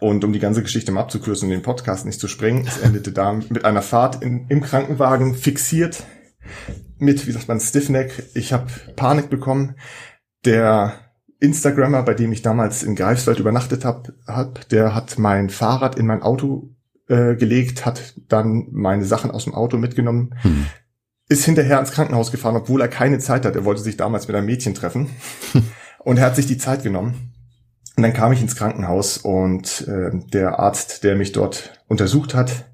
Und 0.01 0.23
um 0.23 0.33
die 0.33 0.39
ganze 0.39 0.63
Geschichte 0.63 0.93
mal 0.93 1.01
abzukürzen 1.01 1.49
und 1.49 1.53
den 1.53 1.63
Podcast 1.63 2.05
nicht 2.05 2.21
zu 2.21 2.29
sprengen, 2.29 2.67
es 2.67 2.79
endete 2.79 3.11
da 3.11 3.33
mit 3.33 3.65
einer 3.65 3.81
Fahrt 3.81 4.23
in, 4.23 4.47
im 4.49 4.61
Krankenwagen 4.61 5.35
fixiert 5.35 6.05
mit, 6.99 7.27
wie 7.27 7.33
sagt 7.33 7.49
man, 7.49 7.61
Stiffneck. 7.61 8.31
Ich 8.35 8.53
habe 8.53 8.67
Panik 8.97 9.31
bekommen. 9.31 9.77
Der 10.45 11.08
Instagrammer, 11.41 12.03
bei 12.03 12.15
dem 12.15 12.33
ich 12.33 12.43
damals 12.43 12.83
in 12.83 12.97
Greifswald 12.97 13.39
übernachtet 13.39 13.85
habe, 13.85 14.15
hab, 14.27 14.69
der 14.71 14.95
hat 14.95 15.19
mein 15.19 15.51
Fahrrad 15.51 15.97
in 15.97 16.07
mein 16.07 16.23
Auto 16.23 16.71
äh, 17.09 17.37
gelegt, 17.37 17.87
hat 17.87 18.15
dann 18.29 18.67
meine 18.73 19.05
Sachen 19.05 19.31
aus 19.31 19.45
dem 19.45 19.55
Auto 19.55 19.77
mitgenommen, 19.77 20.35
hm. 20.43 20.67
ist 21.29 21.45
hinterher 21.45 21.79
ins 21.79 21.93
Krankenhaus 21.93 22.33
gefahren, 22.33 22.57
obwohl 22.57 22.81
er 22.81 22.89
keine 22.89 23.19
Zeit 23.19 23.45
hat. 23.45 23.55
Er 23.55 23.65
wollte 23.65 23.83
sich 23.83 23.97
damals 23.97 24.27
mit 24.27 24.37
einem 24.37 24.47
Mädchen 24.47 24.75
treffen 24.75 25.11
und 26.01 26.19
er 26.19 26.27
hat 26.27 26.37
sich 26.37 26.47
die 26.47 26.59
Zeit 26.59 26.83
genommen. 26.83 27.33
Und 27.97 28.03
dann 28.03 28.13
kam 28.13 28.33
ich 28.33 28.41
ins 28.41 28.57
Krankenhaus 28.57 29.19
und 29.19 29.87
äh, 29.89 30.11
der 30.33 30.61
Arzt, 30.61 31.03
der 31.03 31.17
mich 31.17 31.33
dort 31.33 31.83
untersucht 31.89 32.35
hat, 32.35 32.67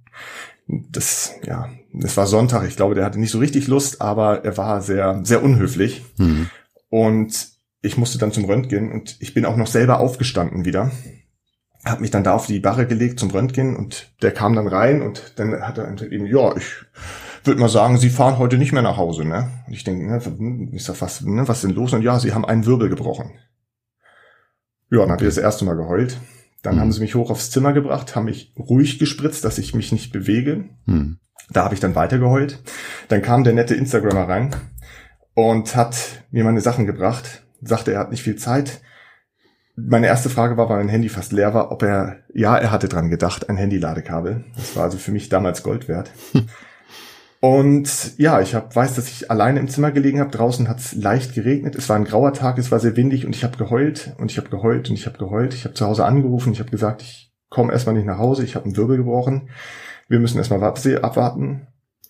das, 0.67 1.35
ja, 1.45 1.69
es 2.03 2.17
war 2.17 2.27
Sonntag. 2.27 2.67
Ich 2.67 2.77
glaube, 2.77 2.95
der 2.95 3.05
hatte 3.05 3.21
nicht 3.21 3.31
so 3.31 3.39
richtig 3.39 3.67
Lust, 3.67 4.01
aber 4.01 4.45
er 4.45 4.57
war 4.57 4.81
sehr, 4.81 5.21
sehr 5.23 5.43
unhöflich. 5.43 6.05
Hm. 6.19 6.49
Und 6.89 7.54
ich 7.85 7.99
musste 7.99 8.19
dann 8.19 8.33
zum 8.33 8.47
Röntgen 8.47 8.91
und 8.91 9.17
ich 9.21 9.35
bin 9.35 9.45
auch 9.45 9.57
noch 9.57 9.67
selber 9.67 10.01
aufgestanden 10.01 10.65
wieder. 10.65 10.91
Hab 11.85 12.01
mich 12.01 12.11
dann 12.11 12.25
da 12.25 12.33
auf 12.33 12.47
die 12.47 12.61
Barre 12.61 12.87
gelegt 12.87 13.21
zum 13.21 13.31
Röntgen 13.31 13.77
und 13.77 14.11
der 14.23 14.33
kam 14.33 14.55
dann 14.55 14.67
rein 14.67 15.03
und 15.03 15.35
dann 15.37 15.61
hat 15.61 15.77
er 15.77 16.01
eben, 16.11 16.25
ja, 16.25 16.57
ich 16.57 16.65
würde 17.45 17.61
mal 17.61 17.69
sagen, 17.69 17.99
Sie 17.99 18.09
fahren 18.09 18.39
heute 18.39 18.57
nicht 18.57 18.73
mehr 18.73 18.81
nach 18.81 18.97
Hause, 18.97 19.27
ne? 19.27 19.51
Und 19.67 19.75
ich 19.75 19.85
denke, 19.85 20.07
ne, 20.07 20.71
ich 20.73 20.83
sag, 20.83 21.03
was, 21.03 21.21
ne, 21.21 21.47
was 21.47 21.59
ist 21.59 21.65
denn 21.65 21.77
los? 21.77 21.93
Und 21.93 22.01
ja, 22.01 22.19
Sie 22.19 22.33
haben 22.33 22.47
einen 22.47 22.65
Wirbel 22.65 22.89
gebrochen. 22.89 23.33
Ja, 24.91 25.01
dann 25.01 25.11
habe 25.11 25.25
ich 25.25 25.29
das 25.29 25.37
erste 25.37 25.67
Mal 25.67 25.77
geheult. 25.77 26.19
Dann 26.63 26.77
mhm. 26.77 26.81
haben 26.81 26.93
sie 26.93 27.01
mich 27.01 27.15
hoch 27.15 27.31
aufs 27.31 27.51
Zimmer 27.51 27.75
gebracht, 27.75 28.17
haben 28.17 28.25
mich 28.25 28.55
ruhig 28.59 28.99
gespritzt, 28.99 29.45
dass 29.45 29.59
ich 29.59 29.75
mich 29.75 29.93
nicht 29.93 30.11
bewege. 30.11 30.71
Mhm. 30.87 31.19
Da 31.51 31.65
habe 31.65 31.75
ich 31.75 31.81
dann 31.81 31.95
weiter 31.95 32.19
geheult. 32.19 32.63
Dann 33.09 33.21
kam 33.21 33.45
der 33.45 33.53
nette 33.53 33.75
Instagrammer 33.75 34.27
rein 34.27 34.57
und 35.35 35.77
hat 35.77 36.25
mir 36.31 36.45
meine 36.45 36.63
Sachen 36.63 36.87
gebracht 36.87 37.44
sagte, 37.67 37.93
er 37.93 38.01
hat 38.01 38.11
nicht 38.11 38.23
viel 38.23 38.37
Zeit. 38.37 38.81
Meine 39.77 40.07
erste 40.07 40.31
Frage 40.31 40.57
war, 40.57 40.69
weil 40.69 40.79
mein 40.79 40.89
Handy 40.89 41.09
fast 41.09 41.33
leer 41.33 41.53
war, 41.53 41.73
ob 41.73 41.83
er, 41.83 42.19
ja, 42.33 42.57
er 42.57 42.71
hatte 42.71 42.89
dran 42.89 43.11
gedacht, 43.11 43.49
ein 43.49 43.57
Handy-Ladekabel. 43.57 44.45
Das 44.55 44.77
war 44.77 44.85
also 44.85 44.99
für 44.99 45.11
mich 45.11 45.29
damals 45.29 45.63
Gold 45.63 45.89
wert. 45.89 46.11
Und 47.45 48.17
ja, 48.17 48.41
ich 48.41 48.55
hab, 48.55 48.75
weiß, 48.75 48.95
dass 48.95 49.11
ich 49.11 49.31
alleine 49.31 49.61
im 49.61 49.69
Zimmer 49.69 49.91
gelegen 49.91 50.19
habe. 50.19 50.31
Draußen 50.31 50.67
hat 50.67 50.79
es 50.79 50.95
leicht 50.95 51.35
geregnet. 51.35 51.75
Es 51.75 51.91
war 51.91 51.97
ein 51.97 52.07
grauer 52.07 52.33
Tag, 52.33 52.57
es 52.57 52.71
war 52.71 52.81
sehr 52.81 52.97
windig 52.97 53.27
und 53.27 53.37
ich 53.37 53.45
habe 53.45 53.59
geheult 53.59 54.15
und 54.17 54.31
ich 54.31 54.39
habe 54.39 54.49
geheult 54.49 54.89
und 54.89 54.97
ich 54.97 55.05
habe 55.05 55.19
geheult. 55.19 55.53
Ich 55.53 55.65
habe 55.65 55.75
zu 55.75 55.85
Hause 55.85 56.07
angerufen, 56.07 56.55
ich 56.55 56.61
habe 56.61 56.71
gesagt, 56.71 57.03
ich 57.03 57.35
komm 57.51 57.71
erstmal 57.71 57.97
nicht 57.97 58.07
nach 58.07 58.17
Hause, 58.17 58.45
ich 58.45 58.55
habe 58.55 58.65
einen 58.65 58.79
Wirbel 58.79 58.97
gebrochen. 58.97 59.51
Wir 60.09 60.21
müssen 60.21 60.39
erstmal 60.39 60.63
abwarten. 60.63 61.67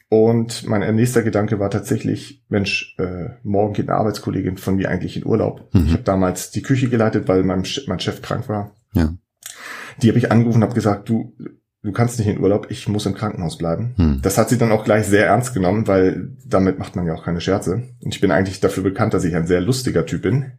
Und 0.08 0.66
mein 0.68 0.94
nächster 0.94 1.22
Gedanke 1.22 1.58
war 1.58 1.70
tatsächlich, 1.70 2.44
Mensch, 2.48 2.94
äh, 2.98 3.30
morgen 3.42 3.72
geht 3.72 3.88
eine 3.88 3.98
Arbeitskollegin 3.98 4.58
von 4.58 4.76
mir 4.76 4.90
eigentlich 4.90 5.16
in 5.16 5.26
Urlaub. 5.26 5.68
Mhm. 5.72 5.86
Ich 5.86 5.92
habe 5.92 6.02
damals 6.02 6.50
die 6.50 6.62
Küche 6.62 6.88
geleitet, 6.88 7.26
weil 7.26 7.42
mein, 7.42 7.64
mein 7.86 8.00
Chef 8.00 8.22
krank 8.22 8.48
war. 8.48 8.74
Ja. 8.92 9.14
Die 10.02 10.08
habe 10.08 10.18
ich 10.18 10.30
angerufen 10.30 10.58
und 10.58 10.64
habe 10.64 10.74
gesagt, 10.74 11.08
du, 11.08 11.34
du 11.82 11.92
kannst 11.92 12.18
nicht 12.18 12.28
in 12.28 12.40
Urlaub, 12.40 12.66
ich 12.70 12.88
muss 12.88 13.06
im 13.06 13.14
Krankenhaus 13.14 13.58
bleiben. 13.58 13.94
Hm. 13.96 14.18
Das 14.22 14.38
hat 14.38 14.48
sie 14.48 14.58
dann 14.58 14.72
auch 14.72 14.84
gleich 14.84 15.06
sehr 15.06 15.26
ernst 15.26 15.54
genommen, 15.54 15.86
weil 15.86 16.36
damit 16.44 16.78
macht 16.78 16.96
man 16.96 17.06
ja 17.06 17.14
auch 17.14 17.24
keine 17.24 17.40
Scherze. 17.40 17.82
Und 18.00 18.14
ich 18.14 18.20
bin 18.20 18.30
eigentlich 18.30 18.60
dafür 18.60 18.82
bekannt, 18.82 19.14
dass 19.14 19.24
ich 19.24 19.34
ein 19.34 19.46
sehr 19.46 19.60
lustiger 19.60 20.06
Typ 20.06 20.22
bin. 20.22 20.52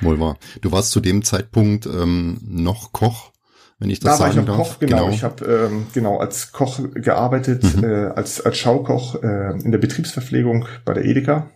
Wohl 0.00 0.20
wahr. 0.20 0.38
Du 0.60 0.70
warst 0.72 0.92
zu 0.92 1.00
dem 1.00 1.24
Zeitpunkt 1.24 1.86
ähm, 1.86 2.38
noch 2.42 2.92
Koch, 2.92 3.32
wenn 3.78 3.90
ich 3.90 4.00
das 4.00 4.18
da 4.18 4.24
sagen 4.24 4.36
darf. 4.36 4.46
Da 4.46 4.52
war 4.52 4.54
ich 4.54 4.58
noch 4.58 4.70
Koch, 4.70 4.78
genau. 4.80 4.96
genau. 5.04 5.10
Ich 5.10 5.22
habe 5.22 5.44
ähm, 5.44 5.86
genau 5.94 6.18
als 6.18 6.52
Koch 6.52 6.80
gearbeitet, 6.94 7.62
mhm. 7.76 7.84
äh, 7.84 8.06
als, 8.08 8.40
als 8.40 8.58
Schaukoch 8.58 9.22
äh, 9.22 9.60
in 9.62 9.70
der 9.70 9.78
Betriebsverpflegung 9.78 10.66
bei 10.84 10.94
der 10.94 11.04
Edeka 11.04 11.50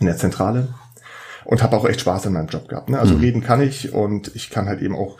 in 0.00 0.06
der 0.06 0.16
Zentrale 0.16 0.68
und 1.44 1.62
habe 1.62 1.76
auch 1.76 1.86
echt 1.86 2.00
Spaß 2.00 2.26
an 2.26 2.34
meinem 2.34 2.48
Job 2.48 2.68
gehabt. 2.68 2.90
Ne? 2.90 2.98
Also 2.98 3.14
mhm. 3.14 3.20
reden 3.20 3.40
kann 3.42 3.62
ich 3.62 3.92
und 3.92 4.34
ich 4.34 4.50
kann 4.50 4.66
halt 4.66 4.82
eben 4.82 4.94
auch 4.94 5.16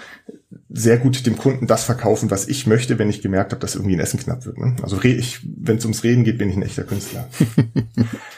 sehr 0.68 0.98
gut 0.98 1.24
dem 1.24 1.38
Kunden 1.38 1.66
das 1.66 1.84
verkaufen, 1.84 2.30
was 2.30 2.48
ich 2.48 2.66
möchte, 2.66 2.98
wenn 2.98 3.08
ich 3.08 3.22
gemerkt 3.22 3.52
habe, 3.52 3.60
dass 3.60 3.76
irgendwie 3.76 3.96
ein 3.96 4.00
Essen 4.00 4.20
knapp 4.20 4.44
wird. 4.44 4.58
Ne? 4.58 4.76
Also 4.82 5.02
wenn 5.02 5.78
es 5.78 5.84
ums 5.84 6.04
Reden 6.04 6.24
geht, 6.24 6.36
bin 6.36 6.50
ich 6.50 6.56
ein 6.56 6.62
echter 6.62 6.84
Künstler. 6.84 7.28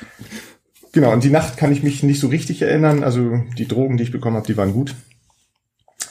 genau, 0.92 1.12
und 1.12 1.24
die 1.24 1.30
Nacht 1.30 1.56
kann 1.56 1.72
ich 1.72 1.82
mich 1.82 2.02
nicht 2.02 2.20
so 2.20 2.28
richtig 2.28 2.62
erinnern. 2.62 3.02
Also 3.02 3.42
die 3.58 3.66
Drogen, 3.66 3.96
die 3.96 4.04
ich 4.04 4.12
bekommen 4.12 4.36
habe, 4.36 4.46
die 4.46 4.56
waren 4.56 4.72
gut. 4.72 4.94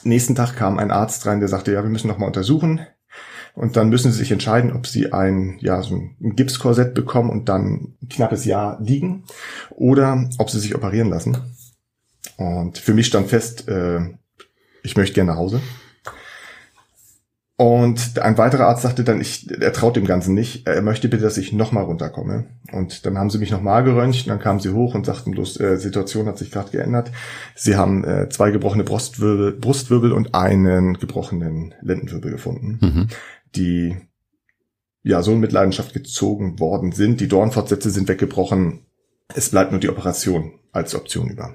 Nächsten 0.04 0.34
Tag 0.34 0.56
kam 0.56 0.78
ein 0.78 0.90
Arzt 0.90 1.26
rein, 1.26 1.40
der 1.40 1.48
sagte, 1.48 1.72
ja, 1.72 1.82
wir 1.82 1.90
müssen 1.90 2.08
noch 2.08 2.18
mal 2.18 2.26
untersuchen. 2.26 2.80
Und 3.54 3.76
dann 3.76 3.88
müssen 3.88 4.12
sie 4.12 4.18
sich 4.18 4.32
entscheiden, 4.32 4.72
ob 4.72 4.86
sie 4.86 5.12
ein, 5.12 5.58
ja, 5.60 5.82
so 5.82 5.96
ein 5.96 6.36
Gipskorsett 6.36 6.94
bekommen 6.94 7.30
und 7.30 7.48
dann 7.48 7.94
ein 8.00 8.08
knappes 8.08 8.44
Jahr 8.44 8.80
liegen 8.80 9.24
oder 9.70 10.28
ob 10.38 10.50
sie 10.50 10.60
sich 10.60 10.74
operieren 10.74 11.10
lassen. 11.10 11.36
Und 12.36 12.78
für 12.78 12.94
mich 12.94 13.06
stand 13.06 13.28
fest, 13.28 13.68
äh, 13.68 14.00
ich 14.82 14.96
möchte 14.96 15.14
gerne 15.14 15.32
nach 15.32 15.38
Hause. 15.38 15.60
Und 17.60 18.18
ein 18.18 18.38
weiterer 18.38 18.68
Arzt 18.68 18.80
sagte 18.80 19.04
dann, 19.04 19.20
ich, 19.20 19.50
er 19.50 19.74
traut 19.74 19.94
dem 19.94 20.06
Ganzen 20.06 20.32
nicht, 20.32 20.66
er 20.66 20.80
möchte 20.80 21.10
bitte, 21.10 21.24
dass 21.24 21.36
ich 21.36 21.52
nochmal 21.52 21.84
runterkomme. 21.84 22.46
Und 22.72 23.04
dann 23.04 23.18
haben 23.18 23.28
sie 23.28 23.36
mich 23.36 23.50
nochmal 23.50 23.84
geröntgt, 23.84 24.28
dann 24.28 24.38
kamen 24.38 24.60
sie 24.60 24.70
hoch 24.70 24.94
und 24.94 25.04
sagten 25.04 25.32
bloß, 25.32 25.60
äh, 25.60 25.76
Situation 25.76 26.24
hat 26.24 26.38
sich 26.38 26.50
gerade 26.50 26.70
geändert. 26.70 27.12
Sie 27.54 27.76
haben 27.76 28.02
äh, 28.02 28.30
zwei 28.30 28.50
gebrochene 28.50 28.82
Brustwirbel, 28.82 29.52
Brustwirbel 29.52 30.12
und 30.12 30.34
einen 30.34 30.94
gebrochenen 30.94 31.74
Lendenwirbel 31.82 32.30
gefunden, 32.30 32.78
mhm. 32.80 33.08
die 33.54 33.94
ja 35.02 35.22
so 35.22 35.32
in 35.32 35.40
Mitleidenschaft 35.40 35.92
gezogen 35.92 36.60
worden 36.60 36.92
sind. 36.92 37.20
Die 37.20 37.28
Dornfortsätze 37.28 37.90
sind 37.90 38.08
weggebrochen. 38.08 38.86
Es 39.34 39.50
bleibt 39.50 39.70
nur 39.70 39.80
die 39.80 39.90
Operation 39.90 40.54
als 40.72 40.94
Option 40.94 41.28
über. 41.28 41.52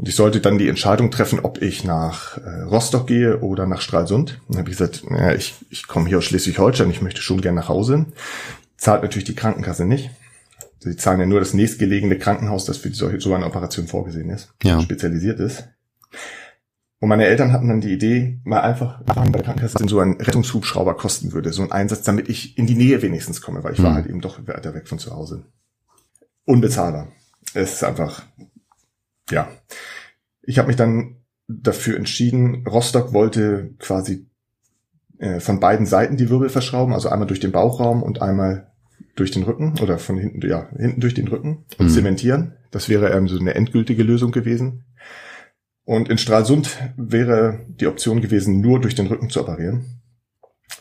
Und 0.00 0.08
ich 0.08 0.16
sollte 0.16 0.40
dann 0.40 0.56
die 0.56 0.68
Entscheidung 0.68 1.10
treffen, 1.10 1.40
ob 1.40 1.60
ich 1.60 1.84
nach 1.84 2.38
äh, 2.38 2.62
Rostock 2.62 3.06
gehe 3.06 3.40
oder 3.40 3.66
nach 3.66 3.82
Stralsund. 3.82 4.40
Und 4.48 4.54
dann 4.54 4.60
habe 4.60 4.70
ich 4.70 4.78
gesagt, 4.78 5.04
ja, 5.10 5.34
ich, 5.34 5.56
ich 5.68 5.88
komme 5.88 6.08
hier 6.08 6.16
aus 6.16 6.24
Schleswig-Holstein, 6.24 6.88
ich 6.90 7.02
möchte 7.02 7.20
schon 7.20 7.42
gern 7.42 7.54
nach 7.54 7.68
Hause. 7.68 8.06
Zahlt 8.78 9.02
natürlich 9.02 9.26
die 9.26 9.34
Krankenkasse 9.34 9.84
nicht. 9.84 10.08
Sie 10.78 10.96
zahlen 10.96 11.20
ja 11.20 11.26
nur 11.26 11.38
das 11.38 11.52
nächstgelegene 11.52 12.16
Krankenhaus, 12.16 12.64
das 12.64 12.78
für 12.78 12.88
so, 12.94 13.10
so 13.18 13.34
eine 13.34 13.44
Operation 13.44 13.88
vorgesehen 13.88 14.30
ist, 14.30 14.54
ja. 14.62 14.80
spezialisiert 14.80 15.38
ist. 15.38 15.68
Und 16.98 17.10
meine 17.10 17.26
Eltern 17.26 17.52
hatten 17.52 17.68
dann 17.68 17.82
die 17.82 17.92
Idee, 17.92 18.40
mal 18.44 18.62
einfach 18.62 19.02
bei 19.02 19.12
der 19.12 19.42
Krankenkasse 19.42 19.86
so 19.86 20.00
ein 20.00 20.14
Rettungshubschrauber 20.18 20.94
kosten 20.94 21.32
würde, 21.32 21.52
so 21.52 21.60
ein 21.60 21.72
Einsatz, 21.72 22.04
damit 22.04 22.30
ich 22.30 22.56
in 22.56 22.66
die 22.66 22.74
Nähe 22.74 23.02
wenigstens 23.02 23.42
komme, 23.42 23.62
weil 23.64 23.74
ich 23.74 23.78
mhm. 23.78 23.84
war 23.84 23.94
halt 23.96 24.06
eben 24.06 24.22
doch 24.22 24.38
weiter 24.46 24.72
weg 24.72 24.88
von 24.88 24.98
zu 24.98 25.10
Hause. 25.14 25.44
Unbezahlbar. 26.46 27.08
Es 27.52 27.74
ist 27.74 27.84
einfach 27.84 28.22
ja, 29.30 29.48
ich 30.42 30.58
habe 30.58 30.68
mich 30.68 30.76
dann 30.76 31.16
dafür 31.48 31.96
entschieden, 31.96 32.66
Rostock 32.66 33.12
wollte 33.12 33.74
quasi 33.78 34.26
äh, 35.18 35.40
von 35.40 35.60
beiden 35.60 35.86
Seiten 35.86 36.16
die 36.16 36.30
Wirbel 36.30 36.48
verschrauben, 36.48 36.94
also 36.94 37.08
einmal 37.08 37.26
durch 37.26 37.40
den 37.40 37.52
Bauchraum 37.52 38.02
und 38.02 38.22
einmal 38.22 38.72
durch 39.16 39.30
den 39.30 39.42
Rücken 39.42 39.78
oder 39.80 39.98
von 39.98 40.16
hinten, 40.16 40.46
ja, 40.48 40.68
hinten 40.76 41.00
durch 41.00 41.14
den 41.14 41.28
Rücken 41.28 41.64
und 41.78 41.86
mhm. 41.86 41.90
zementieren. 41.90 42.56
Das 42.70 42.88
wäre 42.88 43.10
ähm, 43.10 43.28
so 43.28 43.38
eine 43.38 43.54
endgültige 43.54 44.02
Lösung 44.02 44.32
gewesen. 44.32 44.84
Und 45.84 46.08
in 46.08 46.18
Stralsund 46.18 46.78
wäre 46.96 47.66
die 47.68 47.86
Option 47.86 48.20
gewesen, 48.20 48.60
nur 48.60 48.80
durch 48.80 48.94
den 48.94 49.08
Rücken 49.08 49.28
zu 49.28 49.40
operieren. 49.40 50.00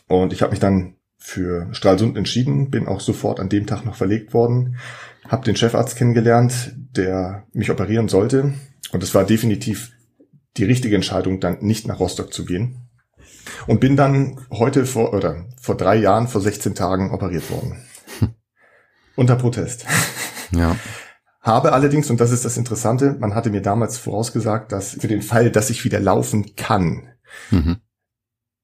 Und 0.07 0.33
ich 0.33 0.41
habe 0.41 0.51
mich 0.51 0.59
dann 0.59 0.95
für 1.17 1.67
Stralsund 1.73 2.15
entschieden, 2.15 2.69
bin 2.69 2.87
auch 2.87 3.01
sofort 3.01 3.39
an 3.39 3.49
dem 3.49 3.65
Tag 3.65 3.85
noch 3.85 3.95
verlegt 3.95 4.33
worden, 4.33 4.77
habe 5.27 5.45
den 5.45 5.55
Chefarzt 5.55 5.95
kennengelernt, 5.95 6.73
der 6.95 7.45
mich 7.53 7.69
operieren 7.69 8.07
sollte. 8.07 8.53
Und 8.91 9.03
es 9.03 9.13
war 9.13 9.25
definitiv 9.25 9.91
die 10.57 10.63
richtige 10.63 10.95
Entscheidung, 10.95 11.39
dann 11.39 11.59
nicht 11.61 11.87
nach 11.87 11.99
Rostock 11.99 12.33
zu 12.33 12.45
gehen. 12.45 12.89
Und 13.67 13.79
bin 13.79 13.95
dann 13.95 14.39
heute 14.51 14.85
vor, 14.85 15.13
oder 15.13 15.45
vor 15.59 15.75
drei 15.75 15.95
Jahren, 15.95 16.27
vor 16.27 16.41
16 16.41 16.75
Tagen 16.75 17.11
operiert 17.11 17.49
worden. 17.49 17.83
Unter 19.15 19.35
Protest. 19.35 19.85
Ja. 20.51 20.75
Habe 21.41 21.73
allerdings, 21.73 22.09
und 22.09 22.19
das 22.19 22.31
ist 22.31 22.45
das 22.45 22.57
Interessante, 22.57 23.15
man 23.19 23.33
hatte 23.33 23.49
mir 23.49 23.61
damals 23.61 23.97
vorausgesagt, 23.97 24.71
dass 24.71 24.93
für 24.93 25.07
den 25.07 25.21
Fall, 25.21 25.51
dass 25.51 25.69
ich 25.69 25.85
wieder 25.85 25.99
laufen 25.99 26.55
kann, 26.55 27.07
mhm. 27.49 27.77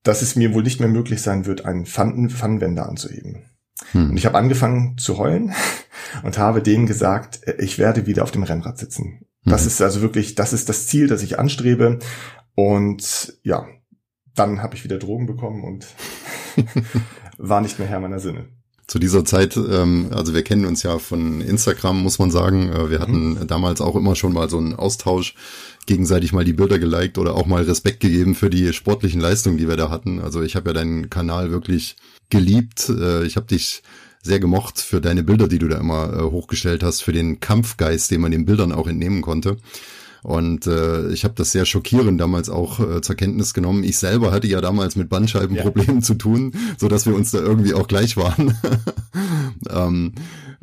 dass 0.04 0.22
es 0.22 0.36
mir 0.36 0.54
wohl 0.54 0.64
nicht 0.64 0.80
mehr 0.80 0.90
möglich 0.90 1.22
sein 1.22 1.46
wird, 1.46 1.66
einen 1.66 1.86
Pfannenwender 1.86 2.88
anzuheben. 2.88 3.46
Mhm. 3.94 4.12
Und 4.12 4.18
ich 4.18 4.26
habe 4.26 4.38
angefangen 4.38 4.98
zu 4.98 5.18
heulen 5.18 5.54
und 6.24 6.38
habe 6.38 6.62
denen 6.62 6.86
gesagt, 6.86 7.48
äh, 7.48 7.56
ich 7.60 7.78
werde 7.78 8.06
wieder 8.06 8.24
auf 8.24 8.32
dem 8.32 8.44
Rennrad 8.44 8.78
sitzen. 8.78 9.26
Das 9.44 9.62
mhm. 9.62 9.68
ist 9.68 9.82
also 9.82 10.02
wirklich, 10.02 10.36
das 10.36 10.54
ist 10.54 10.70
das 10.70 10.88
Ziel, 10.88 11.08
das 11.08 11.24
ich 11.24 11.40
anstrebe. 11.40 12.00
Und 12.56 13.38
ja, 13.44 13.68
dann 14.34 14.62
habe 14.62 14.76
ich 14.76 14.84
wieder 14.84 14.98
Drogen 14.98 15.26
bekommen 15.26 15.64
und 15.64 15.88
war 17.38 17.62
nicht 17.62 17.80
mehr 17.80 17.88
Herr 17.88 18.00
meiner 18.00 18.20
Sinne. 18.20 18.50
Zu 18.88 19.00
dieser 19.00 19.26
Zeit, 19.26 19.58
ähm, 19.58 20.12
also 20.12 20.36
wir 20.36 20.44
kennen 20.44 20.66
uns 20.66 20.84
ja 20.84 21.00
von 21.00 21.42
Instagram, 21.42 22.04
muss 22.04 22.20
man 22.20 22.30
sagen. 22.30 22.70
Äh, 22.70 22.92
wir 22.92 23.00
hatten 23.00 23.32
mhm. 23.32 23.48
damals 23.48 23.82
auch 23.82 23.96
immer 23.96 24.16
schon 24.16 24.34
mal 24.34 24.50
so 24.50 24.58
einen 24.58 24.76
Austausch, 24.76 25.36
gegenseitig 25.88 26.34
mal 26.34 26.46
die 26.46 26.54
Bilder 26.54 26.78
geliked 26.78 27.18
oder 27.18 27.36
auch 27.36 27.48
mal 27.48 27.64
Respekt 27.64 28.00
gegeben 28.00 28.36
für 28.36 28.50
die 28.50 28.74
sportlichen 28.74 29.22
Leistungen, 29.22 29.58
die 29.58 29.68
wir 29.68 29.76
da 29.76 29.90
hatten. 29.90 30.20
Also 30.20 30.44
ich 30.44 30.56
habe 30.56 30.70
ja 30.70 30.74
deinen 30.74 31.10
Kanal 31.10 31.50
wirklich 31.52 31.96
geliebt. 32.30 32.90
Äh, 32.90 33.26
ich 33.26 33.36
habe 33.36 33.48
dich 33.48 33.84
sehr 34.22 34.40
gemocht 34.40 34.80
für 34.80 35.02
deine 35.02 35.24
Bilder, 35.24 35.48
die 35.48 35.60
du 35.60 35.68
da 35.68 35.78
immer 35.78 36.14
äh, 36.14 36.22
hochgestellt 36.24 36.84
hast, 36.84 37.02
für 37.02 37.14
den 37.14 37.40
Kampfgeist, 37.40 38.10
den 38.12 38.22
man 38.22 38.32
den 38.32 38.46
Bildern 38.46 38.72
auch 38.72 38.88
entnehmen 38.88 39.22
konnte. 39.22 39.58
Und 40.26 40.66
äh, 40.66 41.10
ich 41.10 41.24
habe 41.24 41.36
das 41.38 41.52
sehr 41.52 41.66
schockierend 41.66 42.20
damals 42.20 42.50
auch 42.50 42.80
äh, 42.80 43.00
zur 43.02 43.16
Kenntnis 43.16 43.54
genommen. 43.54 43.84
Ich 43.84 44.00
selber 44.00 44.32
hatte 44.32 44.48
ja 44.48 44.60
damals 44.60 44.96
mit 44.96 45.08
Bandscheibenproblemen 45.08 45.98
ja. 45.98 46.02
zu 46.02 46.16
tun, 46.16 46.54
so 46.80 46.88
dass 46.88 47.06
wir 47.06 47.14
uns 47.14 47.30
da 47.30 47.38
irgendwie 47.38 47.76
auch 47.76 47.88
gleich 47.88 48.18
waren. 48.18 48.58
ähm, 49.70 50.14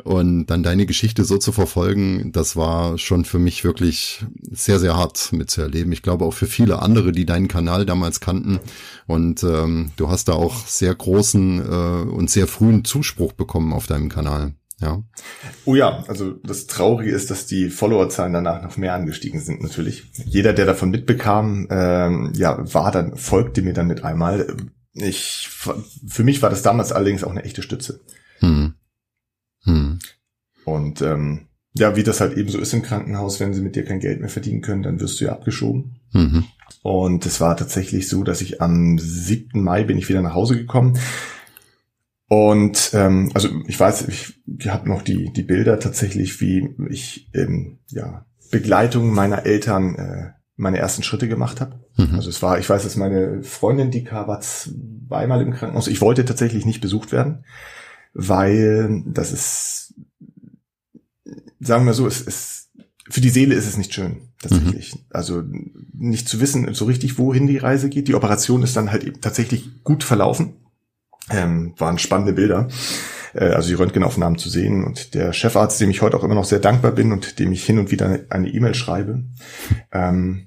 und 0.03 0.47
dann 0.47 0.65
deine 0.65 0.85
Geschichte 0.85 1.25
so 1.25 1.39
zu 1.39 1.53
verfolgen, 1.53 2.33
das 2.33 2.57
war 2.57 2.99
schon 2.99 3.25
für 3.25 3.39
mich 3.39 3.63
wirklich 3.63 4.25
sehr, 4.51 4.81
sehr 4.81 4.97
hart 4.97 5.33
mitzuerleben. 5.33 5.93
Ich 5.93 6.03
glaube 6.03 6.25
auch 6.25 6.35
für 6.35 6.47
viele 6.47 6.83
andere, 6.83 7.13
die 7.13 7.25
deinen 7.25 7.47
Kanal 7.47 7.87
damals 7.87 8.19
kannten. 8.19 8.59
Und 9.07 9.45
ähm, 9.45 9.93
du 9.95 10.09
hast 10.09 10.27
da 10.27 10.33
auch 10.33 10.67
sehr 10.67 10.93
großen 10.93 11.61
äh, 11.61 12.11
und 12.11 12.31
sehr 12.31 12.49
frühen 12.49 12.85
Zuspruch 12.85 13.33
bekommen 13.33 13.73
auf 13.73 13.87
deinem 13.87 14.09
Kanal. 14.09 14.55
Ja. 14.83 15.03
Oh 15.65 15.75
ja, 15.77 16.05
also 16.09 16.33
das 16.33 16.67
Traurige 16.67 17.13
ist, 17.13 17.31
dass 17.31 17.47
die 17.47 17.71
Followerzahlen 17.71 18.33
danach 18.33 18.63
noch 18.63 18.77
mehr 18.77 18.95
angestiegen 18.95 19.41
sind 19.41 19.63
natürlich. 19.63 20.05
Jeder, 20.27 20.53
der 20.53 20.67
davon 20.67 20.91
mitbekam, 20.91 21.69
ähm, 21.71 22.33
ja, 22.35 22.59
war 22.75 22.91
dann, 22.91 23.17
folgte 23.17 23.63
mir 23.63 23.73
dann 23.73 23.87
mit 23.87 24.05
einmal. 24.05 24.57
Ich, 24.95 25.49
für 26.07 26.25
mich 26.25 26.43
war 26.43 26.51
das 26.51 26.63
damals 26.63 26.93
allerdings 26.93 27.25
auch 27.25 27.31
eine 27.31 27.45
echte 27.45 27.63
Stütze. 27.63 28.01
Hm. 28.41 28.75
Hm. 29.65 30.01
Und 30.65 31.01
ähm, 31.01 31.47
ja, 31.75 31.97
wie 31.97 32.03
das 32.03 32.21
halt 32.21 32.37
eben 32.37 32.51
so 32.51 32.59
ist 32.59 32.75
im 32.75 32.83
Krankenhaus, 32.83 33.41
wenn 33.41 33.55
sie 33.55 33.63
mit 33.63 33.77
dir 33.77 33.85
kein 33.85 34.01
Geld 34.01 34.21
mehr 34.21 34.29
verdienen 34.29 34.61
können, 34.61 34.83
dann 34.83 35.01
wirst 35.01 35.21
du 35.21 35.25
ja 35.25 35.33
abgeschoben. 35.33 36.01
Mhm. 36.13 36.45
Und 36.83 37.25
es 37.25 37.41
war 37.41 37.57
tatsächlich 37.57 38.09
so, 38.09 38.25
dass 38.25 38.43
ich 38.43 38.61
am 38.61 38.99
7. 38.99 39.63
Mai 39.63 39.85
bin 39.85 39.97
ich 39.97 40.09
wieder 40.09 40.21
nach 40.21 40.35
Hause 40.35 40.57
gekommen. 40.57 40.99
Und 42.35 42.93
ähm, 42.95 43.31
also 43.35 43.49
ich 43.67 43.79
weiß, 43.79 44.09
ich, 44.09 44.41
ich 44.59 44.69
habe 44.69 44.89
noch 44.89 45.03
die, 45.03 45.33
die 45.33 45.43
Bilder 45.43 45.79
tatsächlich, 45.79 46.41
wie 46.41 46.75
ich 46.89 47.29
ähm, 47.35 47.81
ja, 47.89 48.25
Begleitung 48.51 49.13
meiner 49.13 49.45
Eltern 49.45 49.95
äh, 49.97 50.31
meine 50.57 50.79
ersten 50.79 51.03
Schritte 51.03 51.29
gemacht 51.29 51.61
habe. 51.61 51.81
Mhm. 51.97 52.15
Also 52.15 52.31
es 52.31 52.43
war, 52.43 52.59
ich 52.59 52.71
weiß, 52.71 52.85
dass 52.85 52.97
meine 52.97 53.43
Freundin, 53.43 53.91
die 53.91 54.07
war 54.11 54.41
zweimal 54.41 55.43
im 55.43 55.53
Krankenhaus. 55.53 55.89
Ich 55.89 56.01
wollte 56.01 56.25
tatsächlich 56.25 56.65
nicht 56.65 56.81
besucht 56.81 57.13
werden 57.13 57.45
weil 58.15 59.03
das 59.07 59.33
ist, 59.33 59.95
sagen 61.61 61.87
wir 61.87 61.95
so, 61.95 62.07
es 62.07 62.21
ist 62.21 62.71
für 63.09 63.21
die 63.21 63.31
Seele 63.31 63.55
ist 63.55 63.67
es 63.67 63.77
nicht 63.77 63.93
schön, 63.93 64.29
tatsächlich. 64.41 64.95
Mhm. 64.95 65.01
Also 65.11 65.43
nicht 65.93 66.29
zu 66.29 66.41
wissen 66.41 66.73
so 66.73 66.85
richtig, 66.85 67.19
wohin 67.19 67.47
die 67.47 67.59
Reise 67.59 67.89
geht. 67.89 68.09
Die 68.09 68.15
Operation 68.15 68.63
ist 68.63 68.77
dann 68.77 68.91
halt 68.91 69.05
eben 69.05 69.21
tatsächlich 69.21 69.83
gut 69.83 70.05
verlaufen. 70.05 70.55
Ähm, 71.33 71.75
waren 71.79 71.99
spannende 71.99 72.33
Bilder, 72.33 72.69
äh, 73.35 73.47
also 73.47 73.69
die 73.69 73.75
Röntgenaufnahmen 73.75 74.39
zu 74.39 74.49
sehen. 74.49 74.85
Und 74.85 75.15
der 75.15 75.33
Chefarzt, 75.33 75.81
dem 75.81 75.91
ich 75.91 76.03
heute 76.03 76.17
auch 76.17 76.25
immer 76.25 76.35
noch 76.35 76.45
sehr 76.45 76.61
dankbar 76.61 76.93
bin 76.93 77.13
und 77.13 77.39
dem 77.39 77.53
ich 77.53 77.65
hin 77.65 77.79
und 77.79 77.91
wieder 77.91 78.21
eine 78.29 78.49
E-Mail 78.49 78.75
schreibe, 78.75 79.25
ähm, 79.93 80.47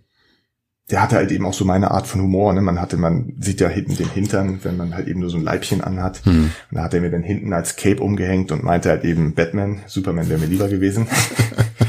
der 0.91 1.01
hatte 1.01 1.15
halt 1.15 1.31
eben 1.31 1.45
auch 1.45 1.53
so 1.53 1.65
meine 1.65 1.91
Art 1.91 2.05
von 2.05 2.21
Humor. 2.21 2.53
Ne? 2.53 2.61
Man 2.61 2.79
hatte, 2.79 2.97
man 2.97 3.33
sieht 3.39 3.59
ja 3.59 3.67
hinten 3.67 3.95
den 3.95 4.09
Hintern, 4.09 4.59
wenn 4.63 4.77
man 4.77 4.93
halt 4.93 5.07
eben 5.07 5.19
nur 5.19 5.31
so 5.31 5.37
ein 5.37 5.43
Leibchen 5.43 5.81
anhat. 5.81 6.23
Hm. 6.25 6.51
Und 6.69 6.77
da 6.77 6.83
hat 6.83 6.93
er 6.93 7.01
mir 7.01 7.09
dann 7.09 7.23
hinten 7.23 7.53
als 7.53 7.75
Cape 7.75 8.03
umgehängt 8.03 8.51
und 8.51 8.63
meinte 8.63 8.89
halt 8.89 9.03
eben 9.03 9.33
Batman, 9.33 9.81
Superman 9.87 10.29
wäre 10.29 10.39
mir 10.39 10.45
lieber 10.45 10.67
gewesen. 10.67 11.07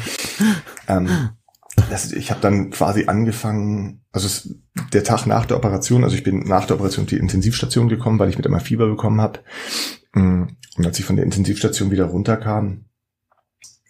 ähm, 0.88 1.08
das, 1.90 2.12
ich 2.12 2.30
habe 2.30 2.40
dann 2.40 2.70
quasi 2.70 3.06
angefangen, 3.06 4.02
also 4.12 4.26
es, 4.26 4.54
der 4.92 5.04
Tag 5.04 5.26
nach 5.26 5.46
der 5.46 5.56
Operation, 5.56 6.04
also 6.04 6.16
ich 6.16 6.22
bin 6.22 6.40
nach 6.40 6.66
der 6.66 6.76
Operation 6.76 7.04
auf 7.04 7.08
die 7.08 7.18
Intensivstation 7.18 7.88
gekommen, 7.88 8.18
weil 8.18 8.28
ich 8.28 8.36
mit 8.36 8.46
einmal 8.46 8.60
Fieber 8.60 8.88
bekommen 8.88 9.20
habe. 9.20 9.40
Mm, 10.12 10.44
und 10.76 10.86
als 10.86 10.98
ich 10.98 11.04
von 11.04 11.16
der 11.16 11.24
Intensivstation 11.24 11.90
wieder 11.90 12.06
runterkam, 12.06 12.86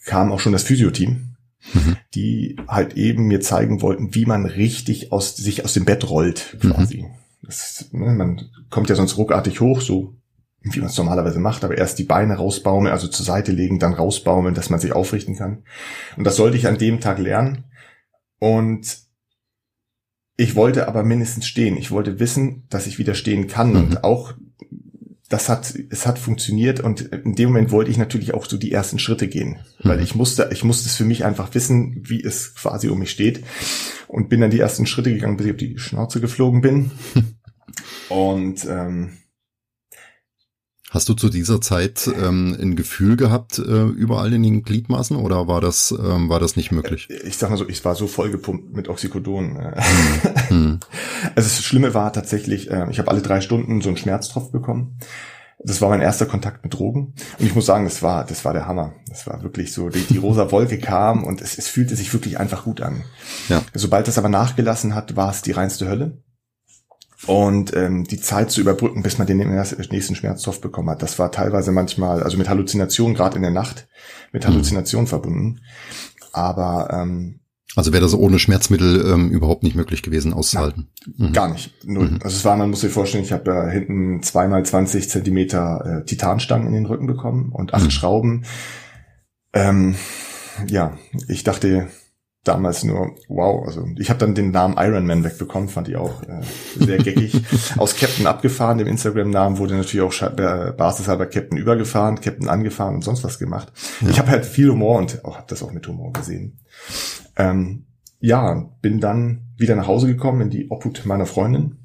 kam 0.05 0.31
auch 0.31 0.41
schon 0.41 0.53
das 0.53 0.63
Physioteam 0.63 1.37
mhm. 1.73 1.97
die 2.15 2.57
halt 2.69 2.95
eben 2.95 3.27
mir 3.27 3.41
zeigen 3.41 3.83
wollten, 3.83 4.15
wie 4.15 4.27
man 4.27 4.47
richtig 4.47 5.13
aus 5.13 5.37
sich 5.37 5.65
aus 5.65 5.75
dem 5.75 5.85
Bett 5.85 6.09
rollt, 6.09 6.57
quasi. 6.61 7.03
Mhm. 7.03 7.11
Das, 7.43 7.89
ne, 7.93 8.13
man 8.13 8.43
kommt 8.71 8.89
ja 8.89 8.97
sonst 8.97 9.17
ruckartig 9.17 9.61
hoch, 9.61 9.81
so 9.81 10.15
wie 10.63 10.81
man 10.81 10.89
es 10.89 10.99
normalerweise 10.99 11.39
macht, 11.39 11.63
aber 11.63 11.79
erst 11.79 11.99
die 11.99 12.05
Beine 12.05 12.35
rausbaumeln, 12.35 12.93
also 12.93 13.07
zur 13.07 13.25
Seite 13.25 13.53
legen, 13.53 13.79
dann 13.79 13.95
rausbaumeln, 13.95 14.55
dass 14.55 14.69
man 14.69 14.81
sich 14.81 14.93
aufrichten 14.93 15.37
kann. 15.37 15.63
Und 16.17 16.25
das 16.25 16.35
sollte 16.35 16.57
ich 16.57 16.67
an 16.67 16.79
dem 16.79 16.99
Tag 16.99 17.19
lernen. 17.19 17.65
Und 18.39 18.99
ich 20.37 20.55
wollte 20.55 20.89
aber 20.89 21.03
mindestens 21.03 21.47
stehen. 21.47 21.77
Ich 21.77 21.91
wollte 21.91 22.21
wissen, 22.21 22.65
dass 22.69 22.87
ich 22.87 22.99
wieder 22.99 23.15
stehen 23.15 23.47
kann 23.47 23.71
mhm. 23.71 23.77
und 23.77 24.05
auch 24.05 24.35
das 25.29 25.49
hat, 25.49 25.75
es 25.91 26.07
hat 26.07 26.19
funktioniert 26.19 26.79
und 26.79 27.01
in 27.01 27.35
dem 27.35 27.49
Moment 27.49 27.73
wollte 27.73 27.91
ich 27.91 27.99
natürlich 27.99 28.33
auch 28.33 28.47
so 28.47 28.57
die 28.57 28.71
ersten 28.71 29.01
Schritte 29.01 29.27
gehen, 29.27 29.59
weil 29.83 29.97
mhm. 29.97 30.05
ich 30.05 30.15
musste, 30.15 30.51
ich 30.53 30.63
musste 30.63 30.89
es 30.89 30.95
für 30.95 31.05
mich 31.05 31.25
einfach 31.25 31.53
wissen, 31.55 32.03
wie 32.05 32.23
es 32.23 32.55
quasi 32.55 32.89
um 32.89 32.99
mich 33.01 33.11
steht 33.11 33.43
und 34.07 34.29
bin 34.29 34.41
dann 34.41 34.51
die 34.51 34.61
ersten 34.61 34.87
Schritte 34.87 35.13
gegangen, 35.13 35.37
bis 35.37 35.47
ich 35.47 35.53
auf 35.53 35.59
die 35.59 35.79
Schnauze 35.79 36.21
geflogen 36.21 36.61
bin 36.61 36.93
und 38.09 38.65
ähm, 38.69 39.19
Hast 40.97 41.11
du 41.11 41.13
zu 41.13 41.29
dieser 41.29 41.61
Zeit 41.61 42.09
ähm, 42.19 42.57
ein 42.59 42.75
Gefühl 42.75 43.19
gehabt 43.19 43.59
äh, 43.59 43.83
überall 43.83 44.33
in 44.33 44.43
den 44.43 44.63
Gliedmaßen 44.63 45.15
oder 45.19 45.47
war 45.47 45.61
das 45.61 45.91
ähm, 45.91 46.31
war 46.31 46.41
das 46.41 46.57
nicht 46.57 46.73
möglich? 46.73 47.11
Äh, 47.11 47.29
ich 47.29 47.37
sag 47.37 47.51
mal 47.51 47.59
so, 47.59 47.69
ich 47.69 47.85
war 47.85 47.95
so 47.95 48.07
vollgepumpt 48.07 48.75
mit 48.75 48.89
Oxycodon. 48.89 49.57
Äh. 49.57 49.83
Hm. 50.49 50.81
Also 51.35 51.51
das 51.51 51.63
Schlimme 51.63 51.93
war 51.93 52.15
tatsächlich, 52.15 52.71
äh, 52.71 52.87
ich 52.91 52.99
habe 52.99 53.11
alle 53.11 53.21
drei 53.21 53.43
Stunden 53.43 53.83
so 53.83 53.91
einen 53.91 53.99
Schmerztropf 53.99 54.53
bekommen. 54.53 54.99
Das 55.63 55.83
war 55.83 55.91
mein 55.91 56.01
erster 56.01 56.25
Kontakt 56.25 56.65
mit 56.65 56.73
Drogen 56.73 57.13
und 57.39 57.45
ich 57.45 57.55
muss 57.55 57.67
sagen, 57.67 57.85
das 57.85 58.03
war 58.03 58.25
das 58.25 58.47
war 58.47 58.55
der 58.55 58.67
Hammer. 58.67 58.95
Das 59.11 59.27
war 59.27 59.43
wirklich 59.43 59.75
so, 59.75 59.91
die, 59.91 60.01
die 60.01 60.17
rosa 60.17 60.51
Wolke 60.51 60.79
kam 60.79 61.25
und 61.25 61.43
es, 61.43 61.59
es 61.59 61.69
fühlte 61.69 61.95
sich 61.95 62.11
wirklich 62.15 62.39
einfach 62.41 62.65
gut 62.65 62.81
an. 62.81 63.05
Ja. 63.51 63.61
Sobald 63.75 64.09
das 64.09 64.17
aber 64.17 64.31
nachgelassen 64.31 64.95
hat, 64.95 65.15
war 65.15 65.31
es 65.31 65.43
die 65.43 65.53
reinste 65.53 65.89
Hölle 65.89 66.23
und 67.27 67.75
ähm, 67.75 68.05
die 68.05 68.21
Zeit 68.21 68.51
zu 68.51 68.61
überbrücken, 68.61 69.03
bis 69.03 69.19
man 69.19 69.27
den 69.27 69.39
nächsten 69.39 70.15
Schmerzstoff 70.15 70.61
bekommen 70.61 70.91
hat. 70.91 71.03
Das 71.03 71.19
war 71.19 71.33
teilweise 71.33 71.73
manchmal, 71.73 72.23
also 72.23 72.37
mit 72.37 72.49
Halluzinationen, 72.49 73.17
gerade 73.17 73.37
in 73.37 73.43
der 73.43 73.51
Nacht, 73.51 73.89
mit 74.33 74.45
mhm. 74.45 74.49
Halluzinationen 74.49 75.07
mhm. 75.07 75.11
verbunden. 75.11 75.61
Aber 76.33 76.91
ähm, 76.93 77.41
also 77.75 77.93
wäre 77.93 78.03
das 78.03 78.15
ohne 78.15 78.39
Schmerzmittel 78.39 79.05
ähm, 79.07 79.31
überhaupt 79.31 79.63
nicht 79.63 79.77
möglich 79.77 80.03
gewesen 80.03 80.33
auszuhalten? 80.33 80.89
Na, 81.17 81.29
mhm. 81.29 81.33
Gar 81.33 81.53
nicht, 81.53 81.85
null. 81.85 82.11
Mhm. 82.11 82.19
Also 82.23 82.37
es 82.37 82.45
war, 82.45 82.57
man 82.57 82.71
muss 82.71 82.81
sich 82.81 82.93
vorstellen, 82.93 83.25
ich 83.25 83.33
habe 83.33 83.45
da 83.45 83.69
hinten 83.69 84.23
zweimal 84.23 84.65
20 84.65 85.11
Zentimeter 85.11 86.01
äh, 86.03 86.05
Titanstangen 86.05 86.69
in 86.69 86.73
den 86.73 86.87
Rücken 86.87 87.07
bekommen 87.07 87.53
und 87.53 87.75
acht 87.75 87.85
mhm. 87.85 87.91
Schrauben. 87.91 88.45
Ähm, 89.53 89.95
ja, 90.67 90.97
ich 91.29 91.45
dachte, 91.45 91.89
damals 92.47 92.85
nur, 92.85 93.15
wow, 93.29 93.67
also 93.67 93.87
ich 93.99 94.09
habe 94.09 94.21
dann 94.21 94.35
den 94.35 94.53
Namen 94.53 94.77
Iron 94.79 95.07
Man 95.07 95.25
wegbekommen, 95.25 95.69
fand 95.69 95.89
ich 95.89 95.97
auch 95.97 96.23
äh, 96.23 96.41
sehr 96.79 96.99
geckig. 96.99 97.43
Aus 97.77 97.97
Captain 97.97 98.27
abgefahren, 98.27 98.79
dem 98.79 98.87
Instagram-Namen 98.87 99.59
wurde 99.59 99.77
natürlich 99.77 100.03
auch 100.03 100.23
äh, 100.23 100.73
basishalber 100.73 101.27
Captain 101.27 101.59
übergefahren, 101.59 102.21
Captain 102.21 102.49
angefahren 102.49 102.95
und 102.95 103.03
sonst 103.03 103.25
was 103.25 103.39
gemacht. 103.39 103.73
Ja. 104.01 104.11
Ich 104.11 104.19
habe 104.19 104.31
halt 104.31 104.47
viel 104.47 104.71
Humor 104.71 104.99
und 104.99 105.25
auch 105.25 105.37
habe 105.37 105.47
das 105.49 105.63
auch 105.63 105.73
mit 105.73 105.87
Humor 105.89 106.13
gesehen. 106.13 106.61
Ähm, 107.37 107.87
ja, 108.21 108.71
bin 108.81 109.01
dann 109.01 109.49
wieder 109.57 109.75
nach 109.75 109.89
Hause 109.89 110.07
gekommen 110.07 110.43
in 110.43 110.51
die 110.51 110.71
Obhut 110.71 111.05
meiner 111.05 111.27
Freundin. 111.27 111.79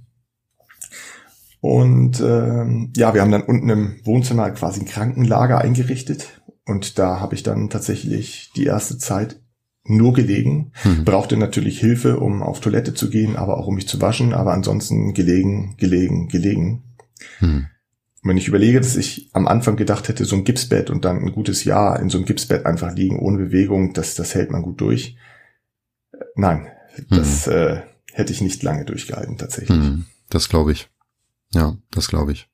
Und 1.59 2.19
ähm, 2.21 2.91
ja, 2.95 3.13
wir 3.13 3.21
haben 3.21 3.31
dann 3.31 3.43
unten 3.43 3.69
im 3.69 3.99
Wohnzimmer 4.03 4.49
quasi 4.51 4.81
ein 4.81 4.87
Krankenlager 4.87 5.59
eingerichtet. 5.59 6.41
Und 6.65 6.97
da 6.97 7.19
habe 7.19 7.35
ich 7.35 7.43
dann 7.43 7.69
tatsächlich 7.69 8.51
die 8.55 8.65
erste 8.65 8.97
Zeit 8.97 9.40
nur 9.83 10.13
gelegen, 10.13 10.71
mhm. 10.83 11.05
brauchte 11.05 11.37
natürlich 11.37 11.79
Hilfe, 11.79 12.19
um 12.19 12.43
auf 12.43 12.59
Toilette 12.59 12.93
zu 12.93 13.09
gehen, 13.09 13.35
aber 13.35 13.57
auch 13.57 13.67
um 13.67 13.75
mich 13.75 13.87
zu 13.87 13.99
waschen, 13.99 14.33
aber 14.33 14.53
ansonsten 14.53 15.13
gelegen, 15.13 15.75
gelegen, 15.77 16.27
gelegen. 16.27 16.83
Mhm. 17.39 17.67
Wenn 18.23 18.37
ich 18.37 18.47
überlege, 18.47 18.79
dass 18.79 18.95
ich 18.95 19.31
am 19.33 19.47
Anfang 19.47 19.77
gedacht 19.77 20.07
hätte, 20.07 20.25
so 20.25 20.35
ein 20.35 20.43
Gipsbett 20.43 20.91
und 20.91 21.05
dann 21.05 21.17
ein 21.17 21.31
gutes 21.31 21.63
Jahr 21.63 21.99
in 21.99 22.09
so 22.09 22.19
einem 22.19 22.27
Gipsbett 22.27 22.67
einfach 22.67 22.93
liegen, 22.93 23.19
ohne 23.19 23.39
Bewegung, 23.39 23.93
das, 23.93 24.13
das 24.13 24.35
hält 24.35 24.51
man 24.51 24.61
gut 24.61 24.79
durch. 24.79 25.17
Nein, 26.35 26.67
das 27.09 27.47
mhm. 27.47 27.53
äh, 27.53 27.81
hätte 28.13 28.31
ich 28.31 28.41
nicht 28.41 28.61
lange 28.61 28.85
durchgehalten, 28.85 29.37
tatsächlich. 29.37 29.77
Hm. 29.77 30.05
Das 30.29 30.49
glaube 30.49 30.71
ich. 30.71 30.89
Ja, 31.53 31.77
das 31.89 32.07
glaube 32.07 32.31
ich. 32.31 32.47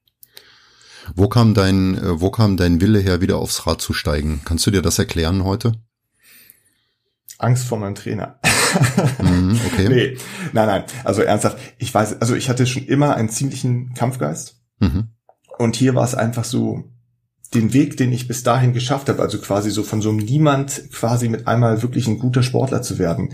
Wo 1.15 1.27
kam 1.27 1.53
dein, 1.53 1.95
äh, 1.95 2.21
wo 2.21 2.31
kam 2.31 2.57
dein 2.57 2.79
Wille 2.81 2.99
her, 2.99 3.21
wieder 3.21 3.37
aufs 3.37 3.67
Rad 3.67 3.81
zu 3.81 3.93
steigen? 3.93 4.41
Kannst 4.45 4.65
du 4.65 4.71
dir 4.71 4.81
das 4.81 4.99
erklären 4.99 5.43
heute? 5.43 5.73
Angst 7.37 7.65
vor 7.67 7.77
meinem 7.77 7.95
Trainer. 7.95 8.39
Mhm, 9.19 9.59
okay. 9.65 9.89
nee, 9.89 10.17
nein, 10.53 10.67
nein. 10.67 10.83
Also 11.03 11.21
ernsthaft, 11.21 11.57
ich 11.77 11.93
weiß, 11.93 12.21
also 12.21 12.35
ich 12.35 12.49
hatte 12.49 12.65
schon 12.65 12.85
immer 12.85 13.15
einen 13.15 13.29
ziemlichen 13.29 13.93
Kampfgeist. 13.93 14.61
Mhm. 14.79 15.09
Und 15.57 15.75
hier 15.75 15.95
war 15.95 16.03
es 16.03 16.15
einfach 16.15 16.43
so, 16.43 16.91
den 17.53 17.73
Weg, 17.73 17.97
den 17.97 18.11
ich 18.11 18.27
bis 18.27 18.43
dahin 18.43 18.73
geschafft 18.73 19.09
habe, 19.09 19.21
also 19.21 19.39
quasi 19.39 19.71
so 19.71 19.83
von 19.83 20.01
so 20.01 20.09
einem 20.09 20.19
Niemand 20.19 20.91
quasi 20.91 21.29
mit 21.29 21.47
einmal 21.47 21.81
wirklich 21.81 22.07
ein 22.07 22.19
guter 22.19 22.43
Sportler 22.43 22.81
zu 22.81 22.99
werden, 22.99 23.33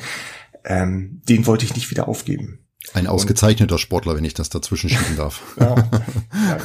ähm, 0.66 1.22
den 1.28 1.48
wollte 1.48 1.66
ich 1.66 1.76
nicht 1.76 1.90
wieder 1.90 2.08
aufgeben. 2.08 2.60
Ein 2.94 3.08
ausgezeichneter 3.08 3.78
Sportler, 3.78 4.16
wenn 4.16 4.26
ich 4.26 4.34
das 4.34 4.50
dazwischen 4.50 4.90
schieben 4.90 5.16
darf. 5.16 5.42
ja, 5.60 5.76
ja, 6.34 6.58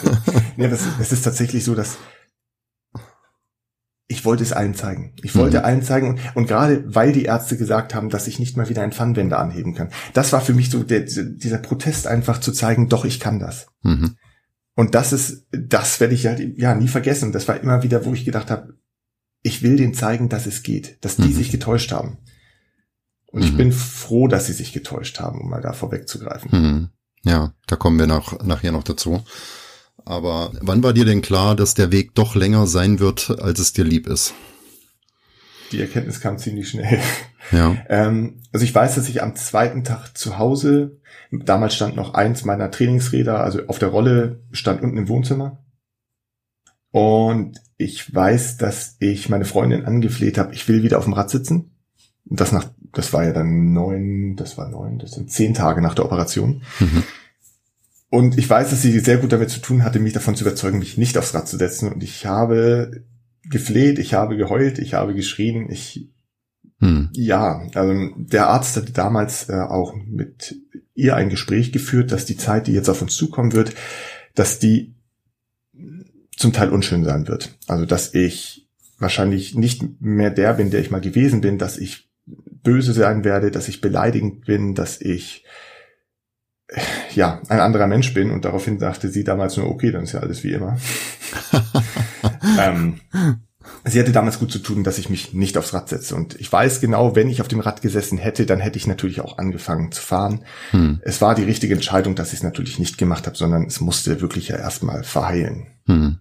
ja 0.57 0.69
das, 0.69 0.83
das 0.99 1.13
ist 1.13 1.23
tatsächlich 1.23 1.65
so, 1.65 1.75
dass 1.75 1.97
ich 4.11 4.25
wollte 4.25 4.43
es 4.43 4.55
allen 4.55 4.75
zeigen. 4.75 5.13
Ich 5.23 5.35
wollte 5.35 5.59
mhm. 5.59 5.65
allen 5.65 5.83
zeigen 5.83 6.09
und, 6.09 6.21
und, 6.35 6.47
gerade 6.49 6.83
weil 6.87 7.13
die 7.13 7.25
Ärzte 7.25 7.59
gesagt 7.59 7.95
haben, 7.95 8.09
dass 8.09 8.27
ich 8.27 8.39
nicht 8.39 8.57
mal 8.57 8.71
wieder 8.71 8.83
ein 8.83 8.93
Pfannwender 8.93 9.39
anheben 9.39 9.75
kann. 9.75 9.91
Das 10.15 10.33
war 10.33 10.41
für 10.41 10.55
mich 10.55 10.71
so 10.71 10.83
der, 10.83 11.01
dieser 11.01 11.59
Protest 11.59 12.07
einfach 12.07 12.41
zu 12.41 12.53
zeigen, 12.53 12.89
doch 12.89 13.05
ich 13.05 13.21
kann 13.21 13.39
das. 13.39 13.67
Mhm. 13.83 14.17
Und 14.75 14.95
das 14.95 15.13
ist, 15.13 15.47
das 15.51 16.01
werde 16.01 16.15
ich 16.15 16.27
halt 16.27 16.57
ja 16.57 16.75
nie 16.75 16.89
vergessen. 16.89 17.33
Das 17.33 17.49
war 17.49 17.61
immer 17.61 17.83
wieder, 17.83 18.07
wo 18.07 18.15
ich 18.15 18.25
gedacht 18.25 18.51
habe, 18.51 18.75
ich 19.43 19.63
will 19.63 19.77
denen 19.77 19.95
zeigen, 19.95 20.29
dass 20.29 20.47
es 20.47 20.63
geht, 20.63 21.05
dass 21.05 21.17
die 21.17 21.29
mhm. 21.29 21.35
sich 21.35 21.51
getäuscht 21.51 21.93
haben. 21.93 22.19
Und 23.27 23.45
ich 23.45 23.53
mhm. 23.53 23.57
bin 23.59 23.73
froh, 23.73 24.27
dass 24.27 24.47
sie 24.47 24.53
sich 24.55 24.73
getäuscht 24.73 25.21
haben, 25.21 25.41
um 25.41 25.51
mal 25.51 25.61
da 25.61 25.75
vorwegzugreifen. 25.75 26.51
Mhm. 26.51 26.89
Ja, 27.25 27.53
da 27.67 27.77
kommen 27.77 27.99
wir 27.99 28.07
nach, 28.07 28.43
nachher 28.43 28.73
noch 28.73 28.85
dazu. 28.85 29.23
Aber 30.05 30.53
wann 30.61 30.83
war 30.83 30.93
dir 30.93 31.05
denn 31.05 31.23
klar, 31.23 31.55
dass 31.55 31.75
der 31.75 31.93
Weg 31.93 32.15
doch 32.15 32.35
länger 32.35 32.67
sein 32.67 32.99
wird, 32.99 33.41
als 33.41 33.59
es 33.59 33.73
dir 33.73 33.85
lieb 33.85 34.07
ist? 34.07 34.35
Die 35.73 35.81
Erkenntnis 35.81 36.21
kam 36.21 36.39
ziemlich 36.39 36.69
schnell. 36.69 36.99
Ja. 37.53 37.77
ähm, 37.89 38.43
also 38.53 38.65
ich 38.65 38.75
weiß, 38.75 38.95
dass 38.95 39.09
ich 39.09 39.23
am 39.23 39.37
zweiten 39.37 39.85
Tag 39.85 40.17
zu 40.17 40.39
Hause, 40.39 40.99
damals 41.31 41.75
stand 41.75 41.97
noch 41.97 42.15
eins 42.15 42.45
meiner 42.45 42.71
Trainingsräder, 42.71 43.41
also 43.41 43.61
auf 43.69 43.79
der 43.79 43.89
Rolle 43.89 44.43
stand 44.51 44.83
unten 44.83 44.97
im 44.99 45.09
Wohnzimmer. 45.09 45.65
Und 46.91 47.61
ich 47.77 48.15
weiß, 48.15 48.57
dass 48.57 48.97
ich 48.99 49.29
meine 49.29 49.45
Freundin 49.45 49.85
angefleht 49.85 50.39
habe, 50.39 50.55
ich 50.55 50.67
will 50.69 50.83
wieder 50.83 50.99
auf 50.99 51.05
dem 51.05 51.13
Rad 51.13 51.31
sitzen. 51.31 51.71
Das 52.25 52.53
nach, 52.53 52.67
das 52.93 53.13
war 53.13 53.25
ja 53.25 53.33
dann 53.33 53.73
neun, 53.73 54.37
das 54.37 54.59
war 54.59 54.69
neun, 54.69 54.99
das 54.99 55.13
sind 55.13 55.31
zehn 55.31 55.55
Tage 55.55 55.81
nach 55.81 55.95
der 55.95 56.05
Operation. 56.05 56.63
Mhm. 56.81 57.05
Und 58.11 58.39
ich 58.39 58.49
weiß, 58.49 58.71
dass 58.71 58.83
sie 58.83 58.99
sehr 59.01 59.19
gut 59.19 59.33
damit 59.33 59.51
zu 59.51 59.61
tun 59.61 59.85
hatte, 59.85 59.99
mich 59.99 60.15
davon 60.15 60.35
zu 60.35 60.45
überzeugen, 60.45 60.79
mich 60.79 60.97
nicht 60.97 61.19
aufs 61.19 61.35
Rad 61.35 61.47
zu 61.47 61.59
setzen. 61.59 61.93
Und 61.93 62.03
ich 62.03 62.25
habe 62.25 63.05
gefleht, 63.43 63.99
ich 63.99 64.15
habe 64.15 64.37
geheult, 64.37 64.79
ich 64.79 64.95
habe 64.95 65.15
geschrien, 65.15 65.71
ich 65.71 66.09
hm. 66.81 67.11
ja, 67.13 67.67
also 67.75 68.11
der 68.17 68.49
Arzt 68.49 68.77
hatte 68.77 68.93
damals 68.93 69.49
äh, 69.49 69.55
auch 69.55 69.95
mit 69.95 70.57
ihr 70.95 71.17
ein 71.17 71.29
Gespräch 71.29 71.73
geführt, 71.73 72.13
dass 72.13 72.25
die 72.25 72.37
Zeit, 72.37 72.67
die 72.67 72.73
jetzt 72.73 72.89
auf 72.89 73.03
uns 73.03 73.17
zukommen 73.17 73.53
wird, 73.53 73.75
dass 74.35 74.59
die 74.59 74.95
zum 76.37 76.53
Teil 76.53 76.71
unschön 76.71 77.05
sein 77.05 77.27
wird. 77.27 77.57
Also 77.67 77.85
dass 77.85 78.15
ich 78.15 78.69
wahrscheinlich 78.99 79.55
nicht 79.55 80.01
mehr 80.01 80.31
der 80.31 80.55
bin, 80.55 80.71
der 80.71 80.81
ich 80.81 80.91
mal 80.91 81.01
gewesen 81.01 81.41
bin, 81.41 81.59
dass 81.59 81.79
ich 81.79 82.09
böse 82.27 82.93
sein 82.93 83.25
werde, 83.25 83.51
dass 83.51 83.69
ich 83.69 83.81
beleidigend 83.81 84.45
bin, 84.45 84.75
dass 84.75 85.01
ich 85.01 85.45
ja 87.15 87.41
ein 87.49 87.61
anderer 87.61 87.87
Mensch 87.87 88.13
bin 88.15 88.31
und 88.31 88.45
daraufhin 88.45 88.79
dachte 88.79 89.09
sie 89.09 89.25
damals 89.25 89.57
nur, 89.57 89.69
okay, 89.69 89.91
dann 89.91 90.05
ist 90.05 90.13
ja 90.13 90.21
alles 90.21 90.45
wie 90.45 90.53
immer. 90.53 90.79
ähm, 92.61 93.01
sie 93.85 93.99
hatte 93.99 94.13
damals 94.13 94.39
gut 94.39 94.53
zu 94.53 94.59
tun, 94.59 94.85
dass 94.85 94.99
ich 94.99 95.09
mich 95.09 95.33
nicht 95.33 95.57
aufs 95.57 95.73
Rad 95.73 95.89
setze. 95.89 96.15
Und 96.15 96.39
ich 96.39 96.53
weiß 96.53 96.81
genau, 96.81 97.17
wenn 97.17 97.29
ich 97.29 97.41
auf 97.41 97.49
dem 97.49 97.61
Rad 97.61 97.81
gesessen 97.83 98.19
hätte, 98.19 98.47
dann 98.47 98.61
hätte 98.61 98.77
ich 98.77 98.87
natürlich 98.87 99.21
auch 99.21 99.39
angefangen 99.39 99.93
zu 99.93 100.03
fahren. 100.03 100.45
Hm. 100.71 101.01
Es 101.03 101.21
war 101.21 101.35
die 101.35 101.45
richtige 101.45 101.75
Entscheidung, 101.75 102.15
dass 102.15 102.29
ich 102.29 102.41
es 102.41 102.43
natürlich 102.43 102.79
nicht 102.79 102.99
gemacht 102.99 103.27
habe, 103.27 103.37
sondern 103.37 103.65
es 103.65 103.81
musste 103.81 104.21
wirklich 104.21 104.49
ja 104.49 104.57
erstmal 104.57 105.05
verheilen. 105.05 105.69
Hm. 105.87 106.19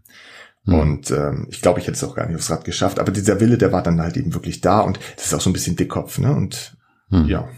Hm. 0.65 0.73
Und 0.73 1.11
ähm, 1.11 1.47
ich 1.49 1.61
glaube, 1.61 1.79
ich 1.79 1.87
hätte 1.87 1.97
es 1.97 2.03
auch 2.03 2.15
gar 2.15 2.25
nicht 2.27 2.35
aufs 2.35 2.49
Rad 2.49 2.63
geschafft. 2.63 2.99
Aber 2.99 3.11
dieser 3.11 3.39
Wille, 3.39 3.57
der 3.57 3.71
war 3.71 3.83
dann 3.83 4.01
halt 4.01 4.15
eben 4.15 4.33
wirklich 4.33 4.61
da 4.61 4.79
und 4.79 4.99
das 5.15 5.27
ist 5.27 5.33
auch 5.33 5.41
so 5.41 5.49
ein 5.49 5.53
bisschen 5.53 5.75
Dickkopf, 5.75 6.19
ne? 6.19 6.33
Und 6.33 6.77
hm. 7.09 7.27
ja. 7.27 7.49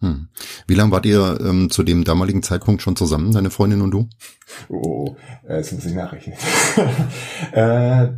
Hm. 0.00 0.28
Wie 0.66 0.74
lange 0.74 0.92
wart 0.92 1.06
ihr 1.06 1.38
ähm, 1.40 1.70
zu 1.70 1.82
dem 1.82 2.04
damaligen 2.04 2.42
Zeitpunkt 2.42 2.82
schon 2.82 2.94
zusammen, 2.94 3.32
deine 3.32 3.50
Freundin 3.50 3.80
und 3.80 3.90
du? 3.90 4.08
Oh, 4.68 5.16
äh, 5.48 5.56
jetzt 5.56 5.72
muss 5.72 5.84
ich 5.84 5.94
nachrechnen. 5.94 6.36
äh, 7.52 8.08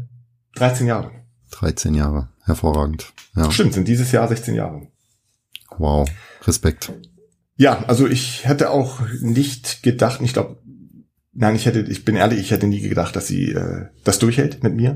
13 0.57 0.87
Jahre. 0.87 1.11
13 1.53 1.95
Jahre, 1.95 2.29
hervorragend. 2.45 3.13
Ja. 3.35 3.51
Stimmt, 3.51 3.75
sind 3.75 3.89
dieses 3.89 4.13
Jahr 4.13 4.29
16 4.29 4.55
Jahre. 4.55 4.89
Wow, 5.79 6.09
Respekt. 6.47 6.93
Ja, 7.57 7.85
also 7.87 8.07
ich 8.07 8.47
hätte 8.47 8.71
auch 8.71 9.01
nicht 9.21 9.83
gedacht, 9.83 10.21
ich 10.23 10.33
glaube, 10.33 10.59
nein, 11.33 11.55
ich 11.55 11.67
hätte, 11.67 11.81
ich 11.81 12.05
bin 12.05 12.17
ehrlich, 12.17 12.41
ich 12.41 12.51
hätte 12.51 12.67
nie 12.67 12.81
gedacht, 12.81 13.17
dass 13.17 13.27
sie 13.27 13.53
äh, 13.53 13.87
das 14.05 14.19
durchhält 14.19 14.63
mit 14.63 14.75
mir. 14.75 14.95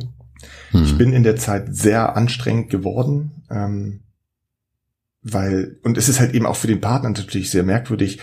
Hm. 0.71 0.85
Ich 0.85 0.99
bin 0.99 1.13
in 1.13 1.23
der 1.23 1.37
Zeit 1.37 1.75
sehr 1.75 2.17
anstrengend 2.17 2.71
geworden, 2.71 3.45
ähm, 3.51 4.01
weil, 5.25 5.79
und 5.83 5.99
es 5.99 6.09
ist 6.09 6.21
halt 6.21 6.35
eben 6.35 6.47
auch 6.47 6.57
für 6.57 6.67
den 6.67 6.81
Partner 6.81 7.09
natürlich 7.09 7.51
sehr 7.51 7.65
merkwürdig, 7.65 8.21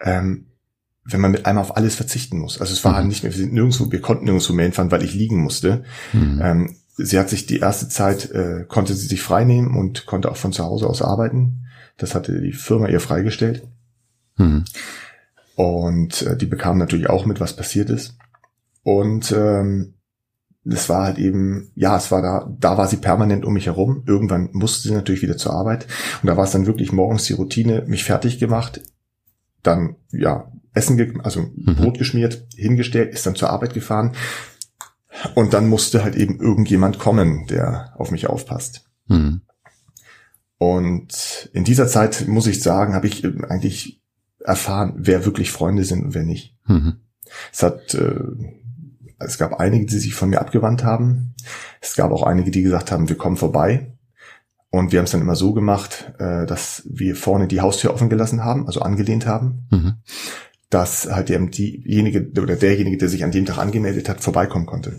ähm, 0.00 0.46
wenn 1.04 1.20
man 1.20 1.32
mit 1.32 1.44
einmal 1.44 1.62
auf 1.62 1.76
alles 1.76 1.96
verzichten 1.96 2.38
muss. 2.38 2.60
Also 2.60 2.72
es 2.72 2.84
war 2.84 3.02
mhm. 3.02 3.08
nicht 3.08 3.22
mehr, 3.22 3.32
wir 3.32 3.38
sind 3.38 3.52
nirgendwo, 3.52 3.90
wir 3.90 4.00
konnten 4.00 4.24
nirgendwo 4.24 4.54
mehr 4.54 4.64
hinfahren, 4.64 4.90
weil 4.90 5.02
ich 5.02 5.14
liegen 5.14 5.42
musste. 5.42 5.84
Mhm. 6.12 6.40
Ähm, 6.42 6.76
sie 6.96 7.18
hat 7.18 7.28
sich 7.28 7.46
die 7.46 7.58
erste 7.58 7.88
Zeit, 7.88 8.30
äh, 8.30 8.64
konnte 8.66 8.94
sie 8.94 9.06
sich 9.06 9.20
frei 9.20 9.44
nehmen 9.44 9.76
und 9.76 10.06
konnte 10.06 10.30
auch 10.30 10.36
von 10.36 10.52
zu 10.52 10.64
Hause 10.64 10.86
aus 10.86 11.02
arbeiten. 11.02 11.66
Das 11.98 12.14
hatte 12.14 12.40
die 12.40 12.52
Firma 12.52 12.88
ihr 12.88 13.00
freigestellt. 13.00 13.66
Mhm. 14.36 14.64
Und 15.56 16.22
äh, 16.22 16.36
die 16.36 16.46
bekam 16.46 16.78
natürlich 16.78 17.10
auch 17.10 17.26
mit, 17.26 17.40
was 17.40 17.54
passiert 17.54 17.90
ist. 17.90 18.16
Und 18.82 19.32
ähm, 19.32 19.93
das 20.64 20.88
war 20.88 21.04
halt 21.04 21.18
eben, 21.18 21.70
ja, 21.74 21.96
es 21.96 22.10
war 22.10 22.22
da, 22.22 22.50
da 22.58 22.78
war 22.78 22.88
sie 22.88 22.96
permanent 22.96 23.44
um 23.44 23.52
mich 23.52 23.66
herum. 23.66 24.02
Irgendwann 24.06 24.48
musste 24.52 24.88
sie 24.88 24.94
natürlich 24.94 25.22
wieder 25.22 25.36
zur 25.36 25.52
Arbeit. 25.52 25.86
Und 26.22 26.26
da 26.26 26.36
war 26.36 26.44
es 26.44 26.52
dann 26.52 26.66
wirklich 26.66 26.90
morgens 26.90 27.24
die 27.24 27.34
Routine, 27.34 27.84
mich 27.86 28.04
fertig 28.04 28.38
gemacht, 28.38 28.80
dann, 29.62 29.96
ja, 30.10 30.50
Essen, 30.72 31.20
also 31.22 31.42
mhm. 31.54 31.76
Brot 31.76 31.98
geschmiert, 31.98 32.46
hingestellt, 32.56 33.12
ist 33.12 33.26
dann 33.26 33.34
zur 33.34 33.50
Arbeit 33.50 33.74
gefahren. 33.74 34.12
Und 35.34 35.54
dann 35.54 35.68
musste 35.68 36.02
halt 36.02 36.16
eben 36.16 36.40
irgendjemand 36.40 36.98
kommen, 36.98 37.46
der 37.46 37.92
auf 37.96 38.10
mich 38.10 38.26
aufpasst. 38.26 38.84
Mhm. 39.06 39.42
Und 40.58 41.50
in 41.52 41.64
dieser 41.64 41.86
Zeit, 41.88 42.26
muss 42.26 42.46
ich 42.46 42.62
sagen, 42.62 42.94
habe 42.94 43.06
ich 43.06 43.24
eigentlich 43.24 44.00
erfahren, 44.40 44.94
wer 44.96 45.24
wirklich 45.24 45.52
Freunde 45.52 45.84
sind 45.84 46.04
und 46.04 46.14
wer 46.14 46.22
nicht. 46.22 46.56
Mhm. 46.66 47.00
Es 47.52 47.62
hat, 47.62 47.94
äh, 47.94 48.20
es 49.24 49.38
gab 49.38 49.60
einige, 49.60 49.86
die 49.86 49.98
sich 49.98 50.14
von 50.14 50.30
mir 50.30 50.40
abgewandt 50.40 50.84
haben. 50.84 51.34
Es 51.80 51.96
gab 51.96 52.12
auch 52.12 52.22
einige, 52.22 52.50
die 52.50 52.62
gesagt 52.62 52.92
haben, 52.92 53.08
wir 53.08 53.16
kommen 53.16 53.36
vorbei. 53.36 53.92
Und 54.70 54.90
wir 54.90 54.98
haben 54.98 55.04
es 55.04 55.12
dann 55.12 55.20
immer 55.20 55.36
so 55.36 55.52
gemacht, 55.52 56.12
äh, 56.18 56.46
dass 56.46 56.82
wir 56.90 57.14
vorne 57.14 57.46
die 57.46 57.60
Haustür 57.60 57.94
offen 57.94 58.08
gelassen 58.08 58.42
haben, 58.44 58.66
also 58.66 58.80
angelehnt 58.80 59.26
haben. 59.26 59.66
Mhm 59.70 59.94
dass 60.74 61.08
halt 61.08 61.30
eben 61.30 61.52
diejenige 61.52 62.32
oder 62.42 62.56
derjenige, 62.56 62.98
der 62.98 63.08
sich 63.08 63.22
an 63.22 63.30
dem 63.30 63.46
Tag 63.46 63.58
angemeldet 63.58 64.08
hat, 64.08 64.20
vorbeikommen 64.20 64.66
konnte. 64.66 64.98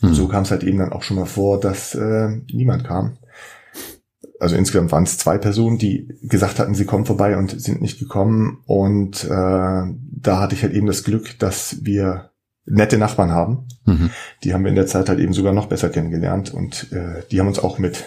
Hm. 0.00 0.12
So 0.12 0.26
kam 0.26 0.42
es 0.42 0.50
halt 0.50 0.64
eben 0.64 0.78
dann 0.78 0.92
auch 0.92 1.04
schon 1.04 1.16
mal 1.16 1.26
vor, 1.26 1.60
dass 1.60 1.94
äh, 1.94 2.40
niemand 2.52 2.82
kam. 2.82 3.16
Also 4.40 4.56
insgesamt 4.56 4.90
waren 4.90 5.04
es 5.04 5.18
zwei 5.18 5.38
Personen, 5.38 5.78
die 5.78 6.08
gesagt 6.22 6.58
hatten, 6.58 6.74
sie 6.74 6.84
kommen 6.84 7.06
vorbei 7.06 7.36
und 7.36 7.60
sind 7.60 7.80
nicht 7.80 8.00
gekommen. 8.00 8.58
Und 8.66 9.22
äh, 9.22 9.28
da 9.28 10.40
hatte 10.40 10.56
ich 10.56 10.64
halt 10.64 10.72
eben 10.72 10.88
das 10.88 11.04
Glück, 11.04 11.38
dass 11.38 11.84
wir 11.84 12.31
nette 12.64 12.98
Nachbarn 12.98 13.30
haben. 13.30 13.68
Mhm. 13.84 14.10
Die 14.44 14.54
haben 14.54 14.64
wir 14.64 14.70
in 14.70 14.76
der 14.76 14.86
Zeit 14.86 15.08
halt 15.08 15.18
eben 15.18 15.32
sogar 15.32 15.52
noch 15.52 15.66
besser 15.66 15.88
kennengelernt 15.88 16.52
und 16.52 16.92
äh, 16.92 17.22
die 17.30 17.40
haben 17.40 17.48
uns 17.48 17.58
auch 17.58 17.78
mit 17.78 18.04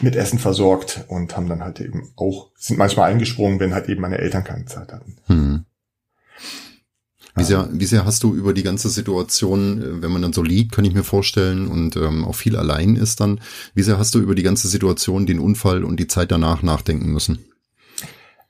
mit 0.00 0.16
Essen 0.16 0.38
versorgt 0.38 1.04
und 1.08 1.36
haben 1.36 1.48
dann 1.48 1.62
halt 1.62 1.80
eben 1.80 2.10
auch, 2.16 2.50
sind 2.56 2.78
manchmal 2.78 3.10
eingesprungen, 3.10 3.60
wenn 3.60 3.74
halt 3.74 3.88
eben 3.88 4.00
meine 4.00 4.18
Eltern 4.18 4.44
keine 4.44 4.66
Zeit 4.66 4.92
hatten. 4.92 5.16
Hm. 5.26 5.64
Wie 7.34 7.44
sehr, 7.44 7.68
wie 7.72 7.84
sehr 7.84 8.04
hast 8.04 8.24
du 8.24 8.34
über 8.34 8.52
die 8.52 8.64
ganze 8.64 8.88
Situation, 8.88 9.80
äh, 9.80 10.02
wenn 10.02 10.10
man 10.10 10.22
dann 10.22 10.32
so 10.32 10.42
liegt, 10.42 10.72
kann 10.72 10.84
ich 10.84 10.94
mir 10.94 11.04
vorstellen, 11.04 11.68
und 11.68 11.96
ähm, 11.96 12.24
auch 12.24 12.34
viel 12.34 12.56
allein 12.56 12.96
ist 12.96 13.20
dann, 13.20 13.40
wie 13.74 13.82
sehr 13.82 13.98
hast 13.98 14.14
du 14.14 14.18
über 14.18 14.34
die 14.34 14.42
ganze 14.42 14.66
Situation, 14.66 15.26
den 15.26 15.38
Unfall 15.38 15.84
und 15.84 16.00
die 16.00 16.08
Zeit 16.08 16.32
danach 16.32 16.62
nachdenken 16.62 17.12
müssen? 17.12 17.38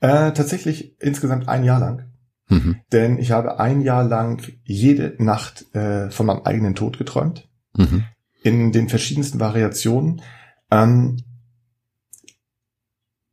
Äh, 0.00 0.32
tatsächlich 0.32 0.96
insgesamt 1.00 1.48
ein 1.48 1.64
Jahr 1.64 1.80
lang. 1.80 2.07
Mhm. 2.48 2.80
Denn 2.92 3.18
ich 3.18 3.30
habe 3.30 3.60
ein 3.60 3.80
Jahr 3.80 4.04
lang 4.04 4.42
jede 4.64 5.14
Nacht 5.18 5.74
äh, 5.74 6.10
von 6.10 6.26
meinem 6.26 6.42
eigenen 6.42 6.74
Tod 6.74 6.98
geträumt. 6.98 7.48
Mhm. 7.76 8.04
In 8.42 8.72
den 8.72 8.88
verschiedensten 8.88 9.40
Variationen. 9.40 10.22
Ähm, 10.70 11.16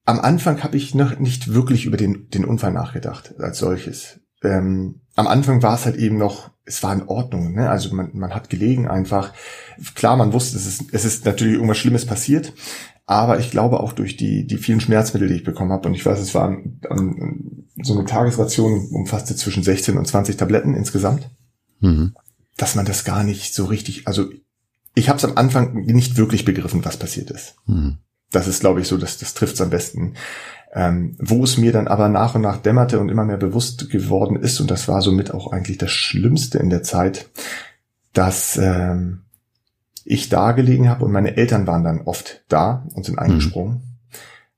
am 0.06 0.19
Anfang 0.19 0.63
habe 0.63 0.78
ich 0.78 0.93
noch 0.93 1.17
nicht 1.17 1.54
wirklich 1.54 1.86
über 1.86 1.97
den, 1.97 2.30
den 2.30 2.45
Unfall 2.45 2.71
nachgedacht 2.71 3.34
als 3.39 3.58
solches. 3.58 4.19
Ähm, 4.43 5.01
am 5.15 5.28
Anfang 5.28 5.63
war 5.63 5.75
es 5.75 5.86
halt 5.86 5.95
eben 5.95 6.17
noch, 6.17 6.51
es 6.65 6.84
war 6.84 6.93
in 6.93 7.08
Ordnung, 7.08 7.54
ne? 7.54 7.69
Also 7.69 7.93
man, 7.95 8.12
man 8.13 8.36
hat 8.36 8.49
gelegen 8.49 8.88
einfach. 8.88 9.34
Klar, 9.95 10.17
man 10.17 10.34
wusste, 10.34 10.58
es 10.58 10.67
ist, 10.67 10.93
es 10.93 11.06
ist 11.06 11.25
natürlich 11.25 11.56
irgendwas 11.56 11.78
Schlimmes 11.78 12.06
passiert, 12.06 12.54
aber 13.06 13.39
ich 13.39 13.52
glaube 13.52 13.80
auch 13.80 13.94
durch 13.94 14.18
die, 14.18 14.48
die 14.48 14.58
vielen 14.58 14.82
Schmerzmittel, 14.82 15.28
die 15.28 15.36
ich 15.36 15.44
bekommen 15.44 15.72
habe, 15.72 15.88
und 15.88 15.94
ich 15.94 16.06
weiß, 16.06 16.20
es 16.20 16.34
war 16.34 16.58
so 17.82 17.94
eine 17.94 18.06
Tagesration 18.06 18.88
umfasste 18.91 19.36
zwischen 19.36 19.63
16 19.63 19.98
und 19.98 20.08
20 20.08 20.38
Tabletten 20.38 20.74
insgesamt, 20.74 21.30
mhm. 21.80 22.15
dass 22.58 22.76
man 22.76 22.86
das 22.86 23.04
gar 23.04 23.24
nicht 23.24 23.54
so 23.54 23.65
richtig, 23.65 24.08
also 24.08 24.30
ich 24.96 25.10
habe 25.10 25.18
es 25.18 25.26
am 25.26 25.38
Anfang 25.38 25.74
nicht 25.86 26.18
wirklich 26.18 26.46
begriffen, 26.46 26.86
was 26.86 26.98
passiert 26.98 27.30
ist. 27.32 27.56
Mhm 27.65 27.98
das 28.36 28.48
ist, 28.48 28.60
glaube 28.60 28.82
ich, 28.82 28.88
so, 28.88 28.98
dass 28.98 29.18
das 29.18 29.34
trifft 29.34 29.60
am 29.62 29.70
besten. 29.70 30.13
Ähm, 30.74 31.15
wo 31.20 31.44
es 31.44 31.58
mir 31.58 31.72
dann 31.72 31.88
aber 31.88 32.10
nach 32.10 32.36
und 32.36 32.41
nach 32.41 32.58
dämmerte 32.58 33.00
und 33.00 33.10
immer 33.10 33.24
mehr 33.24 33.38
bewusst 33.38 33.89
geworden 33.89 34.36
ist, 34.36 34.60
und 34.60 34.70
das 34.70 34.88
war 34.88 35.02
somit 35.02 35.32
auch 35.32 35.52
eigentlich 35.52 35.78
das 35.78 35.91
Schlimmste 35.91 36.58
in 36.60 36.70
der 36.70 36.84
Zeit, 36.84 37.30
dass 38.13 38.58
ähm, 38.58 39.24
ich 40.06 40.30
da 40.30 40.52
gelegen 40.52 40.88
habe 40.88 41.04
und 41.04 41.12
meine 41.12 41.36
Eltern 41.36 41.68
waren 41.68 41.84
dann 41.84 42.02
oft 42.02 42.46
da 42.48 42.88
und 42.94 43.04
sind 43.04 43.20
eingesprungen. 43.20 43.74
Mhm. 43.74 43.82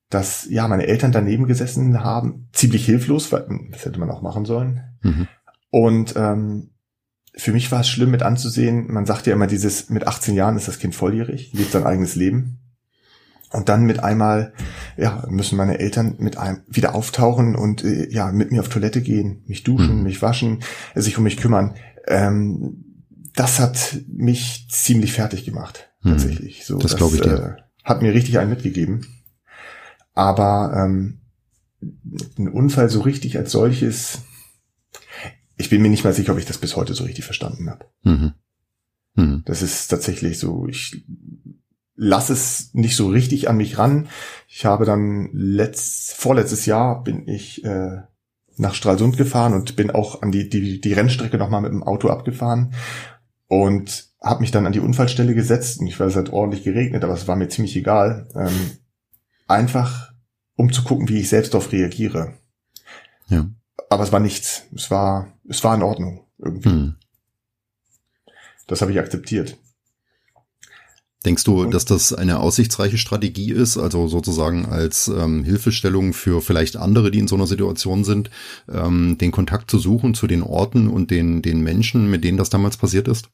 Dass 0.09 0.47
ja 0.49 0.67
meine 0.67 0.87
Eltern 0.87 1.11
daneben 1.11 1.47
gesessen 1.47 2.03
haben, 2.03 2.49
ziemlich 2.53 2.85
hilflos, 2.85 3.31
weil 3.31 3.47
das 3.71 3.85
hätte 3.85 3.99
man 3.99 4.11
auch 4.11 4.21
machen 4.21 4.45
sollen. 4.45 4.83
Mhm. 5.01 5.27
Und 5.69 6.15
ähm, 6.15 6.69
für 7.35 7.51
mich 7.51 7.71
war 7.71 7.81
es 7.81 7.89
schlimm 7.89 8.11
mit 8.11 8.23
anzusehen. 8.23 8.91
Man 8.91 9.05
sagt 9.05 9.27
ja 9.27 9.33
immer 9.33 9.47
dieses, 9.47 9.89
mit 9.89 10.07
18 10.07 10.35
Jahren 10.35 10.57
ist 10.57 10.67
das 10.67 10.79
Kind 10.79 10.95
volljährig, 10.95 11.51
lebt 11.53 11.71
sein 11.71 11.85
eigenes 11.85 12.15
Leben. 12.15 12.59
Und 13.51 13.69
dann 13.69 13.85
mit 13.85 14.03
einmal, 14.03 14.53
ja, 14.97 15.25
müssen 15.29 15.57
meine 15.57 15.79
Eltern 15.79 16.15
mit 16.19 16.37
einem 16.37 16.63
wieder 16.67 16.95
auftauchen 16.95 17.55
und 17.55 17.83
äh, 17.83 18.09
ja, 18.09 18.31
mit 18.31 18.51
mir 18.51 18.59
auf 18.59 18.69
Toilette 18.69 19.01
gehen, 19.01 19.43
mich 19.45 19.63
duschen, 19.63 19.97
mhm. 19.97 20.03
mich 20.03 20.21
waschen, 20.21 20.63
sich 20.95 21.17
um 21.17 21.23
mich 21.23 21.37
kümmern. 21.37 21.75
Ähm, 22.07 22.86
das 23.37 23.59
hat 23.59 23.99
mich 24.07 24.67
ziemlich 24.69 25.13
fertig 25.13 25.45
gemacht, 25.45 25.89
mhm. 26.01 26.11
tatsächlich. 26.11 26.65
So, 26.65 26.79
das 26.79 26.95
glaube 26.95 27.15
ich 27.15 27.21
dir. 27.21 27.57
Äh, 27.59 27.61
hat 27.83 28.01
mir 28.01 28.13
richtig 28.13 28.39
einen 28.39 28.49
mitgegeben. 28.49 29.05
Aber 30.13 30.73
ähm, 30.75 31.21
ein 32.37 32.49
Unfall 32.49 32.89
so 32.89 33.01
richtig 33.01 33.37
als 33.37 33.51
solches, 33.51 34.23
ich 35.55 35.69
bin 35.69 35.83
mir 35.83 35.89
nicht 35.89 36.03
mal 36.03 36.13
sicher, 36.13 36.33
ob 36.33 36.39
ich 36.39 36.45
das 36.45 36.57
bis 36.57 36.75
heute 36.75 36.95
so 36.95 37.03
richtig 37.03 37.25
verstanden 37.25 37.69
habe. 37.69 37.85
Mhm. 38.01 38.33
Mhm. 39.13 39.43
Das 39.45 39.61
ist 39.61 39.87
tatsächlich 39.87 40.39
so, 40.39 40.67
ich 40.67 41.05
lass 41.95 42.29
es 42.29 42.73
nicht 42.73 42.95
so 42.95 43.07
richtig 43.07 43.47
an 43.49 43.57
mich 43.57 43.77
ran. 43.77 44.07
Ich 44.47 44.65
habe 44.65 44.85
dann 44.85 45.29
letzt, 45.33 46.13
vorletztes 46.13 46.65
Jahr 46.65 47.03
bin 47.03 47.27
ich 47.27 47.63
äh, 47.63 48.01
nach 48.57 48.73
Stralsund 48.73 49.15
gefahren 49.15 49.53
und 49.53 49.75
bin 49.75 49.91
auch 49.91 50.23
an 50.23 50.31
die, 50.31 50.49
die, 50.49 50.81
die 50.81 50.93
Rennstrecke 50.93 51.37
nochmal 51.37 51.61
mit 51.61 51.71
dem 51.71 51.83
Auto 51.83 52.09
abgefahren 52.09 52.73
und 53.47 54.07
habe 54.21 54.41
mich 54.41 54.51
dann 54.51 54.65
an 54.65 54.73
die 54.73 54.79
Unfallstelle 54.79 55.33
gesetzt 55.33 55.79
und 55.79 55.87
ich 55.87 55.99
weiß, 55.99 56.11
es 56.11 56.17
hat 56.17 56.33
ordentlich 56.33 56.63
geregnet, 56.63 57.03
aber 57.03 57.13
es 57.13 57.27
war 57.27 57.35
mir 57.35 57.49
ziemlich 57.49 57.75
egal. 57.75 58.27
Ähm, 58.35 58.77
einfach, 59.47 60.13
um 60.55 60.71
zu 60.71 60.83
gucken, 60.83 61.07
wie 61.07 61.19
ich 61.19 61.29
selbst 61.29 61.53
darauf 61.53 61.71
reagiere. 61.71 62.33
Ja. 63.27 63.49
Aber 63.89 64.03
es 64.03 64.11
war 64.11 64.19
nichts. 64.19 64.63
Es 64.75 64.91
war, 64.91 65.33
es 65.47 65.63
war 65.63 65.75
in 65.75 65.83
Ordnung 65.83 66.25
irgendwie. 66.37 66.69
Hm. 66.69 66.95
Das 68.67 68.81
habe 68.81 68.91
ich 68.91 68.99
akzeptiert. 68.99 69.57
Denkst 71.27 71.43
du, 71.43 71.65
dass 71.65 71.83
das 71.83 72.13
eine 72.13 72.39
aussichtsreiche 72.39 72.97
Strategie 72.97 73.51
ist, 73.51 73.77
also 73.77 74.07
sozusagen 74.07 74.65
als 74.65 75.09
ähm, 75.09 75.43
Hilfestellung 75.43 76.13
für 76.13 76.41
vielleicht 76.41 76.77
andere, 76.77 77.11
die 77.11 77.19
in 77.19 77.27
so 77.27 77.35
einer 77.35 77.47
Situation 77.47 78.05
sind, 78.05 78.29
ähm, 78.73 79.17
den 79.17 79.31
Kontakt 79.31 79.69
zu 79.69 79.77
suchen 79.77 80.13
zu 80.13 80.25
den 80.25 80.41
Orten 80.41 80.87
und 80.87 81.11
den, 81.11 81.41
den 81.41 81.59
Menschen, 81.59 82.09
mit 82.09 82.23
denen 82.23 82.37
das 82.37 82.49
damals 82.49 82.77
passiert 82.77 83.09
ist? 83.09 83.29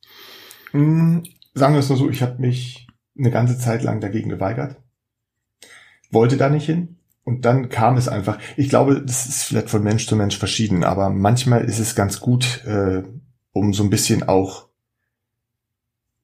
Hm, 0.72 1.22
sagen 1.54 1.76
wir 1.76 1.82
es 1.82 1.90
nur 1.90 2.00
so, 2.00 2.10
ich 2.10 2.24
habe 2.24 2.42
mich 2.42 2.88
eine 3.16 3.30
ganze 3.30 3.60
Zeit 3.60 3.84
lang 3.84 4.02
dagegen 4.02 4.30
geweigert, 4.30 4.78
wollte 6.10 6.36
da 6.36 6.50
nicht 6.50 6.66
hin. 6.66 6.98
Und 7.24 7.46
dann 7.46 7.70
kam 7.70 7.96
es 7.96 8.08
einfach. 8.08 8.40
Ich 8.58 8.70
glaube, 8.70 9.04
das 9.06 9.28
ist 9.28 9.44
vielleicht 9.44 9.70
von 9.70 9.84
Mensch 9.84 10.08
zu 10.08 10.16
Mensch 10.16 10.40
verschieden, 10.40 10.84
aber 10.84 11.12
manchmal 11.12 11.64
ist 11.64 11.78
es 11.78 11.94
ganz 11.94 12.20
gut, 12.20 12.66
äh, 12.66 13.04
um 13.52 13.72
so 13.72 13.84
ein 13.84 13.92
bisschen 13.92 14.24
auch 14.24 14.73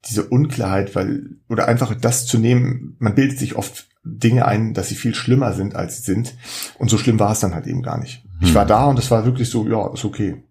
diese 0.05 0.23
Unklarheit, 0.25 0.95
weil, 0.95 1.37
oder 1.49 1.67
einfach 1.67 1.93
das 1.95 2.25
zu 2.25 2.37
nehmen, 2.37 2.95
man 2.99 3.15
bildet 3.15 3.37
sich 3.37 3.55
oft 3.55 3.87
Dinge 4.03 4.45
ein, 4.45 4.73
dass 4.73 4.89
sie 4.89 4.95
viel 4.95 5.13
schlimmer 5.13 5.53
sind, 5.53 5.75
als 5.75 5.97
sie 5.97 6.03
sind. 6.03 6.35
Und 6.77 6.89
so 6.89 6.97
schlimm 6.97 7.19
war 7.19 7.31
es 7.31 7.39
dann 7.39 7.53
halt 7.53 7.67
eben 7.67 7.81
gar 7.81 7.99
nicht. 7.99 8.23
Hm. 8.39 8.47
Ich 8.47 8.55
war 8.55 8.65
da 8.65 8.85
und 8.85 8.97
es 8.97 9.11
war 9.11 9.25
wirklich 9.25 9.49
so, 9.49 9.67
ja, 9.67 9.91
ist 9.93 10.05
okay. 10.05 10.43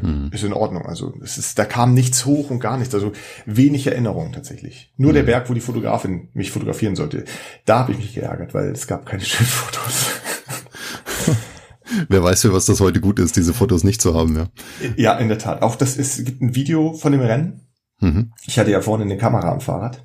Hm. 0.00 0.30
Ist 0.32 0.42
in 0.42 0.52
Ordnung. 0.52 0.84
Also 0.84 1.14
es 1.22 1.38
ist, 1.38 1.58
da 1.58 1.64
kam 1.64 1.94
nichts 1.94 2.26
hoch 2.26 2.50
und 2.50 2.58
gar 2.58 2.76
nichts. 2.76 2.92
Also 2.94 3.12
wenig 3.44 3.86
Erinnerung 3.86 4.32
tatsächlich. 4.32 4.92
Nur 4.96 5.10
hm. 5.10 5.14
der 5.14 5.22
Berg, 5.22 5.48
wo 5.48 5.54
die 5.54 5.60
Fotografin 5.60 6.28
mich 6.34 6.50
fotografieren 6.50 6.96
sollte. 6.96 7.24
Da 7.64 7.80
habe 7.80 7.92
ich 7.92 7.98
mich 7.98 8.14
geärgert, 8.14 8.52
weil 8.52 8.70
es 8.70 8.88
gab 8.88 9.06
keine 9.06 9.24
schönen 9.24 9.48
Fotos. 9.48 10.06
Wer 12.08 12.22
weiß, 12.22 12.42
für 12.42 12.52
was 12.52 12.66
das 12.66 12.80
heute 12.80 13.00
gut 13.00 13.20
ist, 13.20 13.36
diese 13.36 13.54
Fotos 13.54 13.84
nicht 13.84 14.02
zu 14.02 14.14
haben, 14.14 14.36
ja. 14.36 14.48
Ja, 14.96 15.16
in 15.18 15.28
der 15.28 15.38
Tat. 15.38 15.62
Auch 15.62 15.76
das 15.76 15.96
ist, 15.96 16.18
es 16.18 16.24
gibt 16.24 16.42
ein 16.42 16.56
Video 16.56 16.92
von 16.94 17.12
dem 17.12 17.20
Rennen. 17.20 17.65
Mhm. 18.00 18.32
Ich 18.46 18.58
hatte 18.58 18.70
ja 18.70 18.80
vorne 18.80 19.04
eine 19.04 19.16
Kamera 19.16 19.52
am 19.52 19.60
Fahrrad. 19.60 20.04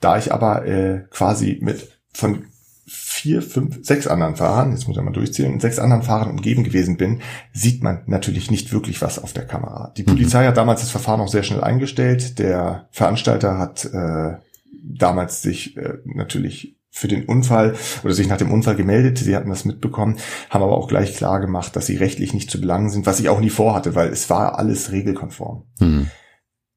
Da 0.00 0.18
ich 0.18 0.32
aber 0.32 0.66
äh, 0.66 1.04
quasi 1.10 1.58
mit 1.60 1.88
von 2.12 2.44
vier, 2.86 3.40
fünf, 3.40 3.78
sechs 3.82 4.06
anderen 4.06 4.36
Fahrern, 4.36 4.72
jetzt 4.72 4.86
muss 4.86 4.96
ich 4.96 5.02
mal 5.02 5.10
durchzählen, 5.10 5.58
sechs 5.58 5.78
anderen 5.78 6.02
Fahrern 6.02 6.30
umgeben 6.30 6.64
gewesen 6.64 6.98
bin, 6.98 7.22
sieht 7.52 7.82
man 7.82 8.02
natürlich 8.06 8.50
nicht 8.50 8.72
wirklich 8.72 9.00
was 9.00 9.18
auf 9.18 9.32
der 9.32 9.46
Kamera. 9.46 9.92
Die 9.96 10.02
Polizei 10.02 10.42
mhm. 10.42 10.48
hat 10.48 10.56
damals 10.56 10.82
das 10.82 10.90
Verfahren 10.90 11.20
auch 11.20 11.28
sehr 11.28 11.42
schnell 11.42 11.62
eingestellt. 11.62 12.38
Der 12.38 12.88
Veranstalter 12.90 13.58
hat 13.58 13.86
äh, 13.86 14.36
damals 14.82 15.40
sich 15.40 15.76
äh, 15.78 15.94
natürlich 16.04 16.76
für 16.90 17.08
den 17.08 17.24
Unfall 17.24 17.74
oder 18.04 18.14
sich 18.14 18.28
nach 18.28 18.36
dem 18.36 18.52
Unfall 18.52 18.76
gemeldet. 18.76 19.18
Sie 19.18 19.34
hatten 19.34 19.48
das 19.50 19.64
mitbekommen, 19.64 20.18
haben 20.50 20.62
aber 20.62 20.76
auch 20.76 20.86
gleich 20.86 21.16
klar 21.16 21.40
gemacht, 21.40 21.74
dass 21.74 21.86
sie 21.86 21.96
rechtlich 21.96 22.34
nicht 22.34 22.50
zu 22.50 22.60
belangen 22.60 22.90
sind, 22.90 23.06
was 23.06 23.18
ich 23.18 23.28
auch 23.30 23.40
nie 23.40 23.50
vorhatte, 23.50 23.94
weil 23.94 24.10
es 24.10 24.30
war 24.30 24.58
alles 24.58 24.92
regelkonform. 24.92 25.64
Mhm. 25.80 26.10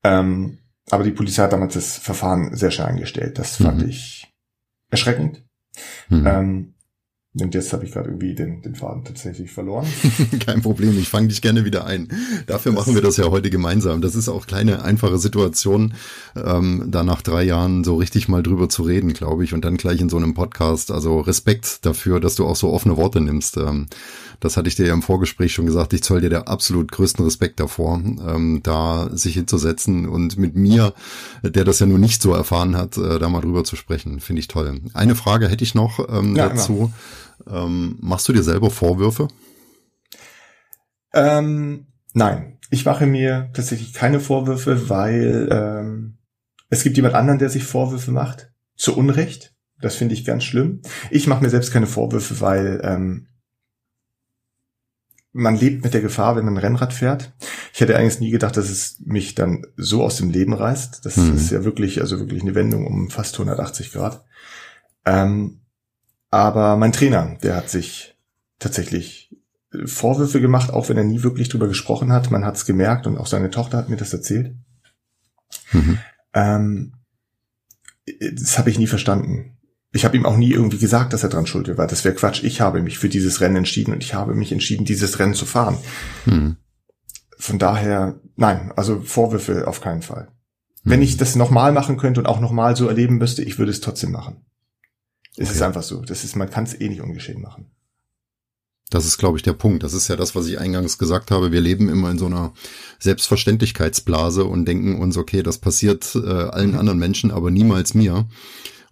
Ähm, 0.08 0.60
aber 0.90 1.04
die 1.04 1.12
Polizei 1.12 1.44
hat 1.44 1.54
damals 1.54 1.74
das 1.74 1.98
Verfahren 1.98 2.56
sehr 2.56 2.72
schnell 2.72 2.88
eingestellt. 2.88 3.38
Das 3.38 3.58
fand 3.58 3.82
mhm. 3.82 3.90
ich 3.90 4.34
erschreckend. 4.90 5.44
Mhm. 6.10 6.28
Ähm, 6.28 6.74
und 7.34 7.54
jetzt 7.54 7.72
habe 7.72 7.86
ich 7.86 7.92
gerade 7.92 8.10
irgendwie 8.10 8.34
den, 8.34 8.62
den 8.62 8.74
Faden 8.74 9.04
tatsächlich 9.04 9.52
verloren. 9.52 9.86
Kein 10.46 10.62
Problem, 10.62 10.98
ich 10.98 11.10
fange 11.10 11.28
dich 11.28 11.42
gerne 11.42 11.66
wieder 11.66 11.86
ein. 11.86 12.08
Dafür 12.48 12.72
das 12.72 12.80
machen 12.80 12.96
wir 12.96 13.02
das 13.02 13.18
ja 13.18 13.30
heute 13.30 13.50
gemeinsam. 13.50 14.02
Das 14.02 14.16
ist 14.16 14.28
auch 14.28 14.48
kleine, 14.48 14.84
einfache 14.84 15.20
Situation, 15.20 15.94
ähm, 16.36 16.86
da 16.88 17.04
nach 17.04 17.22
drei 17.22 17.44
Jahren 17.44 17.84
so 17.84 17.96
richtig 17.96 18.28
mal 18.28 18.42
drüber 18.42 18.70
zu 18.70 18.84
reden, 18.84 19.14
glaube 19.14 19.44
ich, 19.44 19.54
und 19.54 19.66
dann 19.66 19.78
gleich 19.78 20.02
in 20.02 20.10
so 20.10 20.18
einem 20.18 20.34
Podcast. 20.34 20.90
Also 20.90 21.20
Respekt 21.20 21.86
dafür, 21.86 22.20
dass 22.20 22.36
du 22.36 22.46
auch 22.46 22.56
so 22.56 22.72
offene 22.72 22.98
Worte 22.98 23.22
nimmst. 23.22 23.58
Ähm, 23.58 23.88
das 24.40 24.58
hatte 24.58 24.68
ich 24.68 24.76
dir 24.76 24.88
ja 24.88 24.94
im 24.94 25.02
Vorgespräch 25.02 25.54
schon 25.54 25.66
gesagt. 25.66 25.94
Ich 25.94 26.04
zoll 26.04 26.22
dir 26.22 26.30
der 26.30 26.48
absolut 26.48 26.92
größten 26.92 27.24
Respekt 27.24 27.60
davor, 27.60 28.02
ähm, 28.04 28.62
da 28.64 29.10
sich 29.12 29.36
hinzusetzen 29.36 30.08
und 30.08 30.38
mit 30.38 30.56
mir, 30.56 30.94
der 31.44 31.66
das 31.66 31.80
ja 31.80 31.86
nur 31.86 32.00
nicht 32.00 32.22
so 32.22 32.34
erfahren 32.34 32.76
hat, 32.76 32.98
äh, 32.98 33.20
da 33.20 33.30
mal 33.30 33.42
drüber 33.42 33.64
zu 33.64 33.76
sprechen. 33.76 34.20
Finde 34.20 34.40
ich 34.40 34.48
toll. 34.48 34.82
Eine 34.94 35.16
Frage 35.16 35.50
hätte 35.50 35.64
ich 35.64 35.76
noch 35.76 36.00
ähm, 36.10 36.36
ja, 36.36 36.50
dazu. 36.50 36.76
Genau. 36.76 36.94
Ähm, 37.52 37.98
machst 38.02 38.28
du 38.28 38.34
dir 38.34 38.44
selber 38.44 38.70
Vorwürfe? 38.70 39.28
Ähm, 41.14 41.88
nein, 42.14 42.60
ich 42.70 42.86
mache 42.86 43.06
mir 43.06 43.50
tatsächlich 43.54 43.94
keine 43.94 44.20
Vorwürfe, 44.20 44.90
weil 44.90 45.50
ähm, 45.52 46.18
es 46.70 46.84
gibt 46.84 46.98
jemand 46.98 47.16
anderen, 47.16 47.40
der 47.40 47.50
sich 47.50 47.64
Vorwürfe 47.64 48.12
macht. 48.12 48.52
Zu 48.76 48.96
Unrecht. 48.96 49.56
Das 49.82 49.96
finde 49.96 50.14
ich 50.14 50.26
ganz 50.26 50.44
schlimm. 50.44 50.82
Ich 51.12 51.28
mache 51.28 51.44
mir 51.44 51.50
selbst 51.50 51.72
keine 51.72 51.88
Vorwürfe, 51.88 52.42
weil 52.42 52.82
ähm, 52.84 53.28
man 55.32 55.56
lebt 55.56 55.84
mit 55.84 55.94
der 55.94 56.02
Gefahr, 56.02 56.36
wenn 56.36 56.46
man 56.46 56.58
Rennrad 56.58 56.94
fährt. 56.94 57.34
Ich 57.74 57.80
hätte 57.80 57.96
eigentlich 57.96 58.20
nie 58.20 58.32
gedacht, 58.32 58.58
dass 58.58 58.70
es 58.70 59.00
mich 59.06 59.36
dann 59.36 59.66
so 59.76 60.04
aus 60.04 60.18
dem 60.18 60.32
Leben 60.32 60.54
reißt. 60.54 61.06
Das 61.06 61.18
mhm. 61.18 61.36
ist 61.36 61.52
ja 61.52 61.64
wirklich, 61.64 62.02
also 62.02 62.20
wirklich 62.20 62.42
eine 62.42 62.56
Wendung 62.56 62.88
um 62.88 63.10
fast 63.10 63.36
180 63.36 63.92
Grad. 63.92 64.26
Ähm, 65.06 65.62
aber 66.38 66.78
mein 66.78 66.92
Trainer, 66.92 67.36
der 67.42 67.56
hat 67.56 67.72
sich 67.72 68.16
tatsächlich 68.60 69.36
äh, 69.74 69.88
Vorwürfe 69.88 70.40
gemacht, 70.40 70.72
auch 70.72 70.88
wenn 70.88 70.98
er 70.98 71.04
nie 71.04 71.24
wirklich 71.24 71.50
drüber 71.50 71.68
gesprochen 71.68 72.12
hat. 72.12 72.30
Man 72.30 72.46
hat 72.46 72.58
es 72.58 72.66
gemerkt 72.68 73.08
und 73.08 73.18
auch 73.18 73.26
seine 73.26 73.50
Tochter 73.50 73.80
hat 73.80 73.90
mir 73.90 73.98
das 73.98 74.14
erzählt. 74.14 74.56
Mhm. 75.72 75.98
Ähm, 76.36 76.94
das 78.06 78.60
habe 78.60 78.70
ich 78.70 78.78
nie 78.78 78.86
verstanden. 78.86 79.58
Ich 79.92 80.06
habe 80.06 80.16
ihm 80.16 80.28
auch 80.28 80.38
nie 80.38 80.52
irgendwie 80.52 80.78
gesagt, 80.78 81.12
dass 81.12 81.24
er 81.24 81.30
dran 81.30 81.48
schuld 81.48 81.76
war. 81.76 81.88
Das 81.88 82.06
wäre 82.06 82.14
Quatsch. 82.14 82.44
Ich 82.44 82.62
habe 82.62 82.84
mich 82.84 83.00
für 83.00 83.10
dieses 83.10 83.42
Rennen 83.42 83.56
entschieden 83.56 83.94
und 83.94 84.04
ich 84.04 84.14
habe 84.14 84.36
mich 84.36 84.52
entschieden, 84.52 84.86
dieses 84.86 85.18
Rennen 85.18 85.34
zu 85.34 85.48
fahren. 85.48 85.80
Mhm. 86.28 86.58
Von 87.40 87.58
daher, 87.58 88.20
nein, 88.36 88.72
also 88.76 89.02
Vorwürfe 89.02 89.68
auf 89.68 89.82
keinen 89.82 90.04
Fall. 90.04 90.28
Mhm. 90.84 90.92
Wenn 90.92 91.02
ich 91.02 91.18
das 91.18 91.36
nochmal 91.36 91.72
machen 91.72 91.98
könnte 91.98 92.20
und 92.20 92.28
auch 92.28 92.40
nochmal 92.40 92.76
so 92.76 92.88
erleben 92.88 93.18
müsste, 93.18 93.42
ich 93.42 93.58
würde 93.58 93.72
es 93.72 93.82
trotzdem 93.82 94.12
machen. 94.12 94.47
Es 95.38 95.50
okay. 95.50 95.56
ist 95.56 95.62
einfach 95.62 95.84
so. 95.84 96.02
Das 96.02 96.24
ist, 96.24 96.36
man 96.36 96.50
kann 96.50 96.66
es 96.66 96.80
eh 96.80 96.90
nicht 96.90 97.02
ungeschehen 97.02 97.42
machen. 97.42 97.68
Das 98.90 99.06
ist, 99.06 99.18
glaube 99.18 99.38
ich, 99.38 99.44
der 99.44 99.54
Punkt. 99.54 99.84
Das 99.84 99.94
ist 99.94 100.08
ja 100.08 100.16
das, 100.16 100.34
was 100.34 100.48
ich 100.48 100.60
eingangs 100.60 100.98
gesagt 100.98 101.30
habe. 101.30 101.52
Wir 101.52 101.62
leben 101.62 101.90
immer 101.90 102.10
in 102.10 102.18
so 102.18 102.26
einer 102.26 102.54
Selbstverständlichkeitsblase 103.00 104.46
und 104.46 104.66
denken 104.66 105.00
uns, 105.00 105.18
okay, 105.18 105.44
das 105.44 105.58
passiert 105.58 106.16
äh, 106.16 106.28
allen 106.28 106.72
mhm. 106.72 106.80
anderen 106.80 107.00
Menschen, 107.00 107.32
aber 107.32 107.52
niemals 107.52 107.94
mir. 107.94 108.28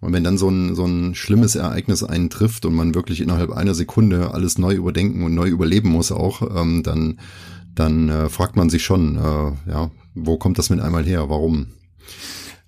Und 0.01 0.13
wenn 0.13 0.23
dann 0.23 0.37
so 0.37 0.49
ein, 0.49 0.75
so 0.75 0.85
ein 0.85 1.15
schlimmes 1.15 1.55
Ereignis 1.55 2.03
einen 2.03 2.29
trifft 2.29 2.65
und 2.65 2.75
man 2.75 2.93
wirklich 2.93 3.21
innerhalb 3.21 3.51
einer 3.51 3.73
Sekunde 3.73 4.33
alles 4.33 4.57
neu 4.57 4.73
überdenken 4.73 5.23
und 5.23 5.33
neu 5.33 5.47
überleben 5.47 5.89
muss 5.89 6.11
auch, 6.11 6.41
ähm, 6.55 6.83
dann, 6.83 7.19
dann 7.73 8.09
äh, 8.09 8.29
fragt 8.29 8.57
man 8.57 8.69
sich 8.69 8.83
schon, 8.83 9.15
äh, 9.15 9.71
ja, 9.71 9.91
wo 10.13 10.37
kommt 10.37 10.59
das 10.59 10.69
mit 10.69 10.81
einmal 10.81 11.05
her? 11.05 11.29
Warum? 11.29 11.67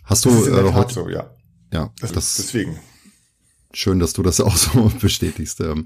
Hast 0.05 0.23
du 0.23 0.29
äh, 0.29 0.73
heute? 0.73 0.93
So, 0.93 1.09
ja. 1.09 1.29
Ja, 1.73 1.91
also 2.01 2.15
das, 2.15 2.37
deswegen. 2.37 2.77
Schön, 3.77 3.99
dass 3.99 4.13
du 4.13 4.23
das 4.23 4.41
auch 4.41 4.55
so 4.55 4.91
bestätigst. 4.99 5.61
Ähm, 5.61 5.85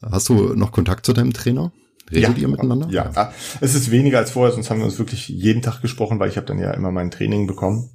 hast 0.00 0.28
du 0.28 0.54
noch 0.54 0.70
Kontakt 0.70 1.04
zu 1.04 1.12
deinem 1.12 1.32
Trainer? 1.32 1.72
Redet 2.08 2.36
ja, 2.36 2.42
ihr 2.42 2.48
miteinander? 2.48 2.86
Ja, 2.90 3.10
ja, 3.14 3.32
es 3.60 3.74
ist 3.74 3.90
weniger 3.90 4.18
als 4.18 4.30
vorher, 4.30 4.54
sonst 4.54 4.70
haben 4.70 4.78
wir 4.78 4.84
uns 4.84 4.98
wirklich 4.98 5.28
jeden 5.28 5.60
Tag 5.60 5.80
gesprochen, 5.82 6.20
weil 6.20 6.28
ich 6.28 6.36
habe 6.36 6.46
dann 6.46 6.60
ja 6.60 6.70
immer 6.72 6.92
mein 6.92 7.10
Training 7.10 7.48
bekommen. 7.48 7.90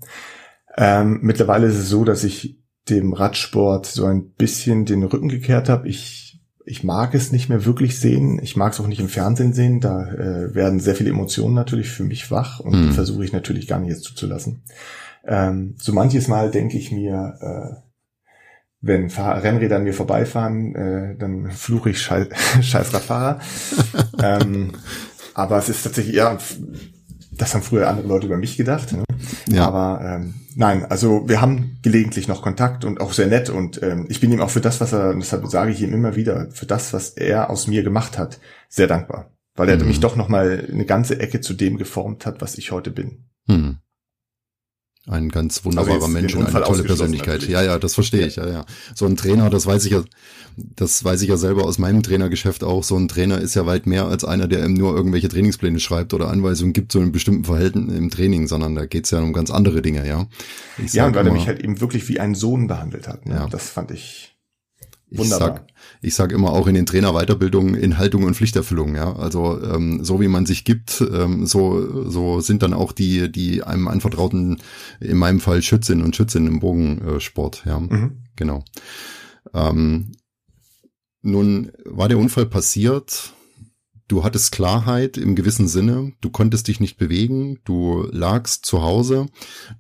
Ähm, 0.78 1.20
mittlerweile 1.22 1.68
ist 1.68 1.78
es 1.78 1.88
so, 1.88 2.04
dass 2.04 2.26
ich 2.26 2.60
dem 2.90 3.14
Radsport 3.14 3.86
so 3.86 4.06
ein 4.06 4.32
bisschen 4.32 4.84
den 4.84 5.04
Rücken 5.04 5.30
gekehrt 5.30 5.70
habe. 5.70 5.88
Ich, 5.88 6.42
ich 6.66 6.84
mag 6.84 7.16
es 7.16 7.32
nicht 7.32 7.48
mehr 7.48 7.64
wirklich 7.64 7.98
sehen. 7.98 8.40
Ich 8.44 8.58
mag 8.58 8.74
es 8.74 8.82
auch 8.82 8.88
nicht 8.88 9.00
im 9.00 9.10
Fernsehen 9.10 9.54
sehen. 9.54 9.80
Da 9.80 10.12
äh, 10.12 10.54
werden 10.54 10.82
sehr 10.82 10.96
viele 10.96 11.12
Emotionen 11.12 11.56
natürlich 11.56 11.88
für 11.88 12.04
mich 12.04 12.32
wach 12.32 12.60
und 12.60 12.74
hm. 12.74 12.92
versuche 12.92 13.24
ich 13.24 13.32
natürlich 13.32 13.68
gar 13.68 13.80
nicht 13.80 13.90
jetzt 13.90 14.04
zuzulassen. 14.04 14.64
Ähm, 15.26 15.76
so 15.78 15.94
manches 15.94 16.28
Mal 16.28 16.52
denke 16.52 16.78
ich 16.78 16.92
mir, 16.92 17.38
äh, 17.40 17.85
wenn 18.86 19.10
Fahr 19.10 19.42
Rennräder 19.42 19.78
an 19.78 19.84
mir 19.84 19.96
vorbeifahren, 19.96 20.76
äh, 20.76 21.18
dann 21.18 21.50
fluche 21.50 21.90
ich 21.90 22.02
Schei 22.02 22.28
scheiß 22.62 22.94
Radfahrer. 22.94 23.40
ähm, 24.22 24.74
aber 25.34 25.58
es 25.58 25.70
ist 25.70 25.84
tatsächlich 25.84 26.16
eher, 26.16 26.38
das 27.32 27.56
haben 27.56 27.64
früher 27.64 27.90
andere 27.90 28.08
Leute 28.08 28.28
über 28.28 28.38
mich 28.38 28.58
gedacht. 28.58 28.94
Ne? 28.94 29.04
Ja. 29.50 29.66
Aber 29.66 30.06
ähm, 30.06 30.36
nein, 30.56 30.86
also 30.86 31.28
wir 31.28 31.42
haben 31.42 31.80
gelegentlich 31.82 32.28
noch 32.28 32.44
Kontakt 32.44 32.86
und 32.86 33.02
auch 33.02 33.12
sehr 33.12 33.26
nett 33.26 33.50
und 33.50 33.82
ähm, 33.82 34.06
ich 34.08 34.20
bin 34.20 34.32
ihm 34.32 34.40
auch 34.40 34.52
für 34.52 34.62
das, 34.62 34.80
was 34.80 34.94
er, 34.94 35.10
und 35.10 35.20
deshalb 35.20 35.48
sage 35.48 35.72
ich 35.72 35.82
ihm 35.82 35.92
immer 35.92 36.16
wieder, 36.16 36.52
für 36.52 36.68
das, 36.68 36.94
was 36.94 37.10
er 37.10 37.50
aus 37.50 37.66
mir 37.66 37.82
gemacht 37.82 38.20
hat, 38.20 38.40
sehr 38.70 38.88
dankbar. 38.88 39.32
Weil 39.56 39.70
er 39.70 39.78
mhm. 39.78 39.88
mich 39.88 40.00
doch 40.00 40.16
nochmal 40.16 40.68
eine 40.72 40.86
ganze 40.86 41.20
Ecke 41.20 41.42
zu 41.42 41.56
dem 41.56 41.78
geformt 41.78 42.28
hat, 42.28 42.40
was 42.40 42.58
ich 42.60 42.72
heute 42.72 42.92
bin. 42.92 43.26
Mhm. 43.48 43.80
Ein 45.08 45.30
ganz 45.30 45.64
wunderbarer 45.64 45.96
also 45.96 46.08
Mensch 46.08 46.34
und 46.34 46.48
eine 46.48 46.64
tolle 46.64 46.84
Persönlichkeit. 46.84 47.36
Natürlich. 47.36 47.54
Ja, 47.54 47.62
ja, 47.62 47.78
das 47.78 47.94
verstehe 47.94 48.26
ich. 48.26 48.38
Ja, 48.38 48.48
ja. 48.48 48.66
So 48.96 49.06
ein 49.06 49.16
Trainer, 49.16 49.52
das 49.52 49.68
weiß 49.68 49.86
ich 49.86 49.92
ja, 49.92 50.04
das 50.58 51.04
weiß 51.04 51.22
ich 51.22 51.30
ja 51.30 51.38
selber 51.38 51.66
aus 51.66 51.78
meinem 51.78 52.02
Trainergeschäft 52.02 52.64
auch. 52.64 52.84
So 52.84 52.98
ein 52.98 53.08
Trainer 53.08 53.38
ist 53.40 53.54
ja 53.54 53.68
weit 53.68 53.86
mehr 53.86 54.08
als 54.08 54.26
einer, 54.26 54.48
der 54.48 54.66
ihm 54.66 54.74
nur 54.74 54.96
irgendwelche 54.96 55.30
Trainingspläne 55.30 55.80
schreibt 55.80 56.16
oder 56.16 56.30
Anweisungen 56.30 56.74
gibt 56.74 56.92
so 56.92 57.02
in 57.02 57.12
bestimmten 57.12 57.44
Verhältnissen 57.44 57.96
im 57.96 58.10
Training, 58.10 58.48
sondern 58.48 58.74
da 58.74 58.88
geht's 58.88 59.12
ja 59.12 59.20
um 59.20 59.32
ganz 59.32 59.52
andere 59.52 59.84
Dinge, 59.84 60.08
ja. 60.08 60.26
Ich 60.84 60.94
ja, 60.94 61.06
und 61.06 61.16
weil 61.16 61.28
er 61.28 61.34
mich 61.34 61.46
halt 61.46 61.60
eben 61.60 61.80
wirklich 61.82 62.10
wie 62.10 62.20
einen 62.20 62.34
Sohn 62.34 62.66
behandelt 62.66 63.08
hat. 63.08 63.28
Ne? 63.28 63.36
Ja. 63.36 63.48
Das 63.48 63.70
fand 63.70 63.92
ich 63.92 64.36
Ich 65.10 65.30
sag, 65.30 65.68
ich 66.06 66.16
sag 66.16 66.32
immer 66.32 66.52
auch 66.52 66.68
in 66.68 66.76
den 66.76 66.86
Trainerweiterbildungen 66.86 67.76
in 67.76 67.98
Haltung 67.98 68.24
und 68.24 68.36
Pflichterfüllung, 68.36 68.96
ja. 68.96 69.16
Also 69.16 69.62
ähm, 69.62 70.04
so 70.04 70.22
wie 70.22 70.28
man 70.28 70.46
sich 70.46 70.64
gibt, 70.64 71.02
ähm, 71.02 71.46
so 71.46 72.10
so 72.10 72.42
sind 72.42 72.62
dann 72.62 72.74
auch 72.74 72.92
die 72.92 73.32
die 73.32 73.64
einem 73.64 73.88
anvertrauten, 73.88 74.62
in 75.00 75.18
meinem 75.18 75.40
Fall 75.40 75.62
Schützinnen 75.62 76.06
und 76.06 76.16
Schützinnen 76.16 76.48
im 76.48 76.60
Bogensport, 76.60 77.64
ja. 77.66 77.80
Mhm. 77.80 78.24
Genau. 78.36 78.64
Ähm, 79.54 80.12
nun 81.22 81.72
war 81.86 82.08
der 82.08 82.20
Unfall 82.20 82.46
passiert 82.46 83.34
du 84.08 84.24
hattest 84.24 84.52
Klarheit 84.52 85.18
im 85.18 85.36
gewissen 85.36 85.68
Sinne, 85.68 86.14
du 86.22 86.30
konntest 86.30 86.68
dich 86.68 86.80
nicht 86.80 86.98
bewegen, 86.98 87.60
du 87.66 88.08
lagst 88.12 88.66
zu 88.66 88.82
Hause, 88.82 89.28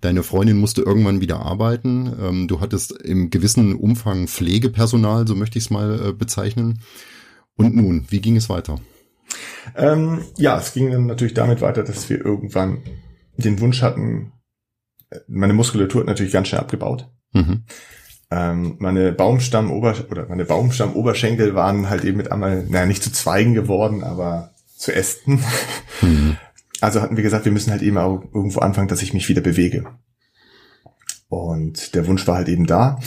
deine 0.02 0.24
Freundin 0.24 0.58
musste 0.58 0.82
irgendwann 0.82 1.22
wieder 1.22 1.40
arbeiten, 1.40 2.12
ähm, 2.20 2.48
du 2.48 2.60
hattest 2.62 2.92
im 2.92 3.30
gewissen 3.30 3.76
Umfang 3.76 4.28
Pflegepersonal, 4.28 5.28
so 5.28 5.36
möchte 5.36 5.58
ich 5.58 5.66
es 5.66 5.70
mal 5.70 6.10
äh, 6.10 6.14
bezeichnen. 6.14 6.80
Und 7.56 7.76
nun, 7.76 8.06
wie 8.10 8.20
ging 8.20 8.36
es 8.36 8.50
weiter? 8.50 8.80
Ähm, 9.76 10.24
ja, 10.38 10.58
es 10.58 10.74
ging 10.74 10.92
dann 10.92 11.06
natürlich 11.06 11.34
damit 11.34 11.62
weiter, 11.62 11.84
dass 11.84 12.10
wir 12.10 12.24
irgendwann 12.24 12.84
den 13.38 13.60
Wunsch 13.60 13.82
hatten, 13.82 14.34
äh, 15.10 15.20
meine 15.28 15.54
Muskulatur 15.54 16.02
hat 16.02 16.08
natürlich 16.08 16.34
ganz 16.34 16.48
schnell 16.48 16.62
abgebaut. 16.62 17.10
Mhm. 17.34 17.64
Ähm, 18.32 18.76
meine 18.80 19.12
Baumstammober 19.12 19.96
oder 20.10 20.28
meine 20.28 20.46
Baumstammoberschenkel 20.46 21.54
waren 21.54 21.90
halt 21.90 22.04
eben 22.04 22.18
mit 22.18 22.32
einmal, 22.32 22.66
naja, 22.68 22.86
nicht 22.86 23.04
zu 23.04 23.12
Zweigen 23.12 23.54
geworden, 23.54 24.04
aber 24.04 24.52
zu 24.78 24.94
Ästen. 24.94 25.44
Mhm. 26.02 26.38
Also 26.82 27.02
hatten 27.02 27.16
wir 27.16 27.24
gesagt, 27.24 27.46
wir 27.46 27.52
müssen 27.52 27.72
halt 27.72 27.82
eben 27.82 27.98
auch 27.98 28.24
irgendwo 28.34 28.60
anfangen, 28.60 28.88
dass 28.88 29.02
ich 29.02 29.14
mich 29.14 29.30
wieder 29.30 29.42
bewege. 29.42 29.86
Und 31.30 31.96
der 31.96 32.08
Wunsch 32.08 32.28
war 32.28 32.36
halt 32.36 32.50
eben 32.50 32.68
da. 32.68 33.00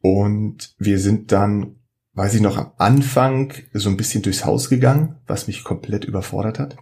Und 0.00 0.74
wir 0.78 0.98
sind 0.98 1.32
dann, 1.32 1.76
weiß 2.14 2.34
ich 2.34 2.40
noch, 2.40 2.58
am 2.58 2.72
Anfang 2.78 3.52
so 3.72 3.88
ein 3.88 3.96
bisschen 3.96 4.22
durchs 4.22 4.44
Haus 4.44 4.68
gegangen, 4.68 5.16
was 5.26 5.46
mich 5.46 5.64
komplett 5.64 6.04
überfordert 6.04 6.58
hat. 6.58 6.76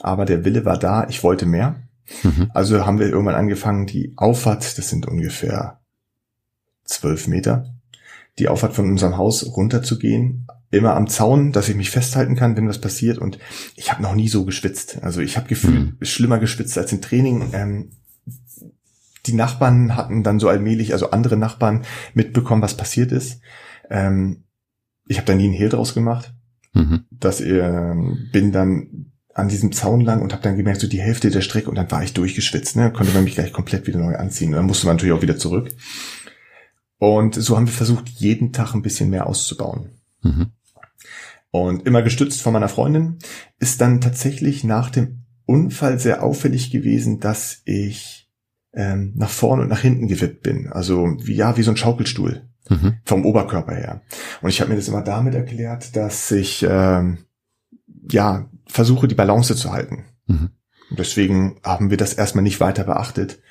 Aber 0.00 0.24
der 0.24 0.44
Wille 0.44 0.64
war 0.64 0.78
da, 0.78 1.06
ich 1.08 1.24
wollte 1.24 1.46
mehr. 1.46 1.88
Mhm. 2.22 2.50
Also 2.54 2.86
haben 2.86 2.98
wir 2.98 3.08
irgendwann 3.08 3.34
angefangen, 3.34 3.86
die 3.86 4.12
Auffahrt, 4.16 4.78
das 4.78 4.88
sind 4.88 5.06
ungefähr 5.06 5.80
zwölf 6.84 7.26
Meter, 7.26 7.74
die 8.38 8.48
Auffahrt 8.48 8.74
von 8.74 8.90
unserem 8.90 9.16
Haus 9.16 9.56
runterzugehen, 9.56 10.46
immer 10.70 10.94
am 10.96 11.08
Zaun, 11.08 11.52
dass 11.52 11.68
ich 11.68 11.76
mich 11.76 11.90
festhalten 11.90 12.36
kann, 12.36 12.56
wenn 12.56 12.68
was 12.68 12.80
passiert. 12.80 13.18
Und 13.18 13.38
ich 13.76 13.90
habe 13.92 14.02
noch 14.02 14.14
nie 14.14 14.28
so 14.28 14.44
geschwitzt. 14.44 14.98
Also 15.02 15.20
ich 15.20 15.36
habe 15.36 15.48
gefühlt 15.48 16.00
mhm. 16.00 16.04
schlimmer 16.04 16.38
geschwitzt 16.38 16.76
als 16.76 16.92
im 16.92 17.00
Training. 17.00 17.50
Ähm, 17.52 17.90
die 19.26 19.34
Nachbarn 19.34 19.96
hatten 19.96 20.22
dann 20.22 20.40
so 20.40 20.48
allmählich, 20.48 20.92
also 20.92 21.10
andere 21.10 21.36
Nachbarn, 21.36 21.84
mitbekommen, 22.12 22.60
was 22.60 22.76
passiert 22.76 23.12
ist. 23.12 23.40
Ähm, 23.88 24.44
ich 25.06 25.16
habe 25.16 25.26
da 25.26 25.34
nie 25.34 25.44
einen 25.44 25.54
Hehl 25.54 25.68
draus 25.68 25.94
gemacht. 25.94 26.34
Mhm. 26.72 27.04
Dass 27.10 27.40
ich 27.40 27.52
äh, 27.52 27.94
bin 28.32 28.50
dann 28.52 29.12
an 29.32 29.48
diesem 29.48 29.72
Zaun 29.72 30.00
lang 30.00 30.22
und 30.22 30.32
habe 30.32 30.42
dann 30.42 30.56
gemerkt, 30.56 30.80
so 30.80 30.86
die 30.86 31.00
Hälfte 31.00 31.30
der 31.30 31.40
Strecke 31.40 31.68
und 31.68 31.76
dann 31.76 31.90
war 31.90 32.02
ich 32.02 32.14
durchgeschwitzt. 32.14 32.76
Ne? 32.76 32.92
Konnte 32.92 33.12
man 33.12 33.24
mich 33.24 33.34
gleich 33.34 33.52
komplett 33.52 33.86
wieder 33.86 33.98
neu 33.98 34.16
anziehen. 34.16 34.50
Und 34.50 34.56
dann 34.56 34.66
musste 34.66 34.86
man 34.86 34.96
natürlich 34.96 35.14
auch 35.14 35.22
wieder 35.22 35.36
zurück. 35.36 35.70
Und 37.04 37.34
so 37.34 37.54
haben 37.54 37.66
wir 37.66 37.72
versucht, 37.72 38.08
jeden 38.08 38.54
Tag 38.54 38.72
ein 38.72 38.80
bisschen 38.80 39.10
mehr 39.10 39.26
auszubauen. 39.26 39.90
Mhm. 40.22 40.52
Und 41.50 41.86
immer 41.86 42.00
gestützt 42.00 42.40
von 42.40 42.54
meiner 42.54 42.70
Freundin 42.70 43.18
ist 43.58 43.82
dann 43.82 44.00
tatsächlich 44.00 44.64
nach 44.64 44.88
dem 44.88 45.26
Unfall 45.44 45.98
sehr 45.98 46.22
auffällig 46.22 46.70
gewesen, 46.70 47.20
dass 47.20 47.60
ich 47.66 48.32
ähm, 48.72 49.12
nach 49.16 49.28
vorne 49.28 49.64
und 49.64 49.68
nach 49.68 49.80
hinten 49.80 50.08
gewippt 50.08 50.42
bin. 50.42 50.72
Also 50.72 51.18
wie, 51.20 51.34
ja, 51.34 51.58
wie 51.58 51.62
so 51.62 51.72
ein 51.72 51.76
Schaukelstuhl 51.76 52.48
mhm. 52.70 52.94
vom 53.04 53.26
Oberkörper 53.26 53.74
her. 53.74 54.00
Und 54.40 54.48
ich 54.48 54.62
habe 54.62 54.70
mir 54.70 54.76
das 54.76 54.88
immer 54.88 55.02
damit 55.02 55.34
erklärt, 55.34 55.94
dass 55.96 56.30
ich 56.30 56.66
ähm, 56.66 57.18
ja 58.10 58.48
versuche, 58.66 59.08
die 59.08 59.14
Balance 59.14 59.54
zu 59.56 59.72
halten. 59.72 60.06
Mhm. 60.26 60.52
Deswegen 60.88 61.60
haben 61.62 61.90
wir 61.90 61.98
das 61.98 62.14
erstmal 62.14 62.44
nicht 62.44 62.60
weiter 62.60 62.84
beachtet. 62.84 63.42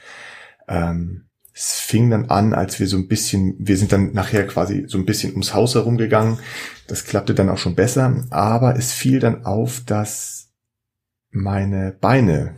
Ähm, 0.68 1.26
es 1.54 1.80
fing 1.80 2.10
dann 2.10 2.30
an, 2.30 2.54
als 2.54 2.80
wir 2.80 2.88
so 2.88 2.98
ein 2.98 3.08
bisschen, 3.08 3.56
wir 3.60 3.78
sind 3.78 3.92
dann 3.92 4.12
nachher 4.14 4.48
quasi 4.48 4.86
so 4.88 4.98
ein 4.98 5.06
bisschen 5.06 5.32
ums 5.32 5.54
Haus 5.54 5.76
herumgegangen. 5.76 6.40
Das 6.88 7.06
klappte 7.06 7.36
dann 7.36 7.50
auch 7.50 7.60
schon 7.60 7.76
besser, 7.76 8.26
aber 8.32 8.76
es 8.76 8.92
fiel 8.92 9.20
dann 9.20 9.46
auf, 9.46 9.82
dass 9.86 10.50
meine 11.30 11.96
Beine 12.00 12.56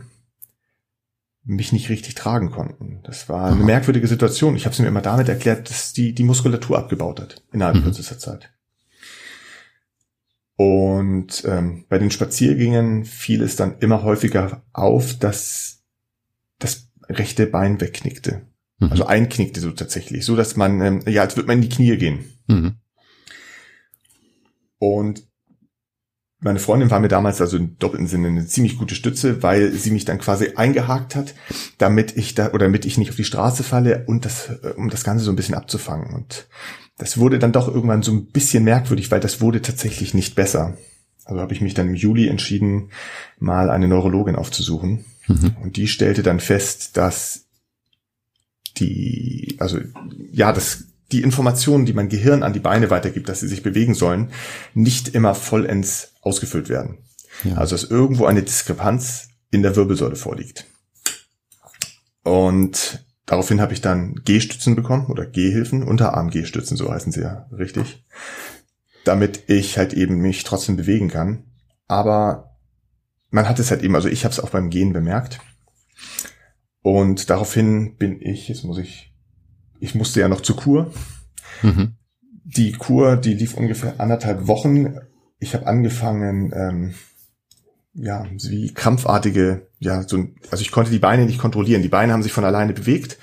mich 1.44 1.72
nicht 1.72 1.90
richtig 1.90 2.14
tragen 2.14 2.50
konnten. 2.50 3.00
Das 3.04 3.28
war 3.28 3.52
eine 3.52 3.62
merkwürdige 3.62 4.08
Situation. 4.08 4.56
Ich 4.56 4.64
habe 4.64 4.72
es 4.72 4.80
mir 4.80 4.88
immer 4.88 5.02
damit 5.02 5.28
erklärt, 5.28 5.70
dass 5.70 5.92
die 5.92 6.12
die 6.14 6.24
Muskulatur 6.24 6.78
abgebaut 6.78 7.20
hat 7.20 7.44
innerhalb 7.52 7.76
mhm. 7.76 7.84
kürzester 7.84 8.18
Zeit. 8.18 8.50
Und 10.56 11.44
ähm, 11.46 11.84
bei 11.88 11.98
den 11.98 12.10
Spaziergängen 12.10 13.04
fiel 13.04 13.42
es 13.42 13.56
dann 13.56 13.78
immer 13.78 14.02
häufiger 14.02 14.62
auf, 14.72 15.18
dass 15.18 15.84
das 16.58 16.88
rechte 17.08 17.46
Bein 17.46 17.80
wegknickte. 17.80 18.46
Mhm. 18.78 18.90
Also 18.90 19.06
einknickte 19.06 19.60
so 19.60 19.70
tatsächlich, 19.70 20.24
so 20.24 20.36
dass 20.36 20.56
man, 20.56 20.80
ähm, 20.80 21.02
ja, 21.06 21.22
als 21.22 21.36
würde 21.36 21.48
man 21.48 21.58
in 21.58 21.62
die 21.62 21.74
Knie 21.74 21.96
gehen. 21.96 22.24
Mhm. 22.46 22.74
Und 24.78 25.26
meine 26.38 26.58
Freundin 26.58 26.90
war 26.90 27.00
mir 27.00 27.08
damals 27.08 27.40
also 27.40 27.56
im 27.56 27.78
doppelten 27.78 28.06
Sinne 28.06 28.28
eine 28.28 28.46
ziemlich 28.46 28.78
gute 28.78 28.94
Stütze, 28.94 29.42
weil 29.42 29.72
sie 29.72 29.90
mich 29.90 30.04
dann 30.04 30.18
quasi 30.18 30.52
eingehakt 30.54 31.16
hat, 31.16 31.34
damit 31.78 32.16
ich 32.16 32.34
da 32.34 32.50
oder 32.52 32.66
damit 32.66 32.84
ich 32.84 32.98
nicht 32.98 33.10
auf 33.10 33.16
die 33.16 33.24
Straße 33.24 33.62
falle 33.62 34.04
und 34.06 34.24
das 34.24 34.50
äh, 34.62 34.74
um 34.76 34.90
das 34.90 35.02
Ganze 35.02 35.24
so 35.24 35.32
ein 35.32 35.36
bisschen 35.36 35.54
abzufangen. 35.54 36.14
Und 36.14 36.46
das 36.98 37.18
wurde 37.18 37.38
dann 37.38 37.52
doch 37.52 37.68
irgendwann 37.68 38.02
so 38.02 38.12
ein 38.12 38.26
bisschen 38.26 38.64
merkwürdig, 38.64 39.10
weil 39.10 39.20
das 39.20 39.40
wurde 39.40 39.62
tatsächlich 39.62 40.12
nicht 40.12 40.34
besser. 40.34 40.76
Also 41.24 41.40
habe 41.40 41.54
ich 41.54 41.60
mich 41.60 41.74
dann 41.74 41.88
im 41.88 41.94
Juli 41.94 42.28
entschieden, 42.28 42.90
mal 43.38 43.70
eine 43.70 43.88
Neurologin 43.88 44.36
aufzusuchen. 44.36 45.04
Mhm. 45.26 45.56
Und 45.62 45.76
die 45.76 45.88
stellte 45.88 46.22
dann 46.22 46.38
fest, 46.38 46.96
dass 46.96 47.45
die, 48.78 49.56
also 49.58 49.78
ja, 50.32 50.52
das, 50.52 50.84
die 51.12 51.22
Informationen, 51.22 51.86
die 51.86 51.92
mein 51.92 52.08
Gehirn 52.08 52.42
an 52.42 52.52
die 52.52 52.60
Beine 52.60 52.90
weitergibt, 52.90 53.28
dass 53.28 53.40
sie 53.40 53.48
sich 53.48 53.62
bewegen 53.62 53.94
sollen, 53.94 54.30
nicht 54.74 55.08
immer 55.08 55.34
vollends 55.34 56.14
ausgefüllt 56.20 56.68
werden. 56.68 56.98
Ja. 57.44 57.56
Also 57.56 57.74
dass 57.74 57.90
irgendwo 57.90 58.26
eine 58.26 58.42
Diskrepanz 58.42 59.28
in 59.50 59.62
der 59.62 59.76
Wirbelsäule 59.76 60.16
vorliegt. 60.16 60.66
Und 62.22 63.04
daraufhin 63.24 63.60
habe 63.60 63.72
ich 63.72 63.80
dann 63.80 64.16
Gehstützen 64.24 64.74
bekommen 64.74 65.06
oder 65.06 65.26
Gehhilfen, 65.26 65.82
Unterarm-Gehstützen, 65.82 66.76
so 66.76 66.90
heißen 66.90 67.12
sie 67.12 67.20
ja 67.20 67.46
richtig, 67.56 68.04
damit 69.04 69.44
ich 69.46 69.78
halt 69.78 69.92
eben 69.94 70.16
mich 70.16 70.42
trotzdem 70.42 70.76
bewegen 70.76 71.08
kann. 71.08 71.44
Aber 71.86 72.56
man 73.30 73.48
hat 73.48 73.60
es 73.60 73.70
halt 73.70 73.82
eben, 73.82 73.94
also 73.94 74.08
ich 74.08 74.24
habe 74.24 74.32
es 74.32 74.40
auch 74.40 74.50
beim 74.50 74.70
Gehen 74.70 74.92
bemerkt. 74.92 75.40
Und 76.86 77.30
daraufhin 77.30 77.96
bin 77.96 78.20
ich, 78.22 78.46
jetzt 78.46 78.62
muss 78.62 78.78
ich, 78.78 79.12
ich 79.80 79.96
musste 79.96 80.20
ja 80.20 80.28
noch 80.28 80.40
zur 80.40 80.54
Kur. 80.54 80.92
Mhm. 81.60 81.96
Die 82.44 82.70
Kur, 82.70 83.16
die 83.16 83.34
lief 83.34 83.54
ungefähr 83.54 83.98
anderthalb 83.98 84.46
Wochen. 84.46 84.94
Ich 85.40 85.54
habe 85.54 85.66
angefangen, 85.66 86.52
ähm, 86.54 86.94
ja, 87.92 88.24
wie 88.30 88.72
krampfartige, 88.72 89.66
ja, 89.80 90.04
so, 90.04 90.28
also 90.52 90.62
ich 90.62 90.70
konnte 90.70 90.92
die 90.92 91.00
Beine 91.00 91.26
nicht 91.26 91.40
kontrollieren. 91.40 91.82
Die 91.82 91.88
Beine 91.88 92.12
haben 92.12 92.22
sich 92.22 92.30
von 92.30 92.44
alleine 92.44 92.72
bewegt 92.72 93.18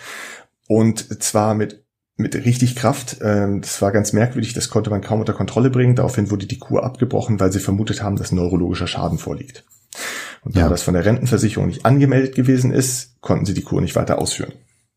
und 0.68 1.24
zwar 1.24 1.56
mit 1.56 1.86
mit 2.18 2.36
richtig 2.36 2.76
Kraft. 2.76 3.20
Ähm, 3.22 3.62
das 3.62 3.82
war 3.82 3.94
ganz 3.94 4.12
merkwürdig, 4.12 4.52
das 4.52 4.70
konnte 4.70 4.90
man 4.90 5.00
kaum 5.00 5.22
unter 5.22 5.34
Kontrolle 5.34 5.70
bringen. 5.70 5.96
Daraufhin 5.96 6.30
wurde 6.30 6.48
die 6.48 6.60
Kur 6.60 6.84
abgebrochen, 6.84 7.40
weil 7.40 7.54
sie 7.54 7.62
vermutet 7.62 8.04
haben, 8.04 8.18
dass 8.18 8.34
neurologischer 8.34 8.88
Schaden 8.88 9.20
vorliegt. 9.20 9.64
Und 10.44 10.56
ja. 10.56 10.64
da 10.64 10.70
das 10.70 10.84
von 10.84 10.94
der 10.94 11.06
Rentenversicherung 11.06 11.68
nicht 11.68 11.86
angemeldet 11.86 12.36
gewesen 12.36 12.72
ist, 12.72 13.20
konnten 13.22 13.46
sie 13.46 13.54
die 13.54 13.62
Kur 13.62 13.82
nicht 13.82 13.96
weiter 13.96 14.20
ausführen. 14.20 14.54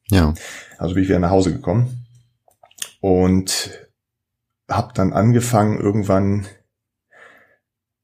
Ja. 0.09 0.35
Also 0.79 0.95
bin 0.95 1.03
ich 1.03 1.09
wieder 1.09 1.19
nach 1.19 1.31
Hause 1.31 1.53
gekommen 1.53 2.07
und 3.01 3.71
habe 4.69 4.93
dann 4.95 5.13
angefangen 5.13 5.81
irgendwann 5.81 6.47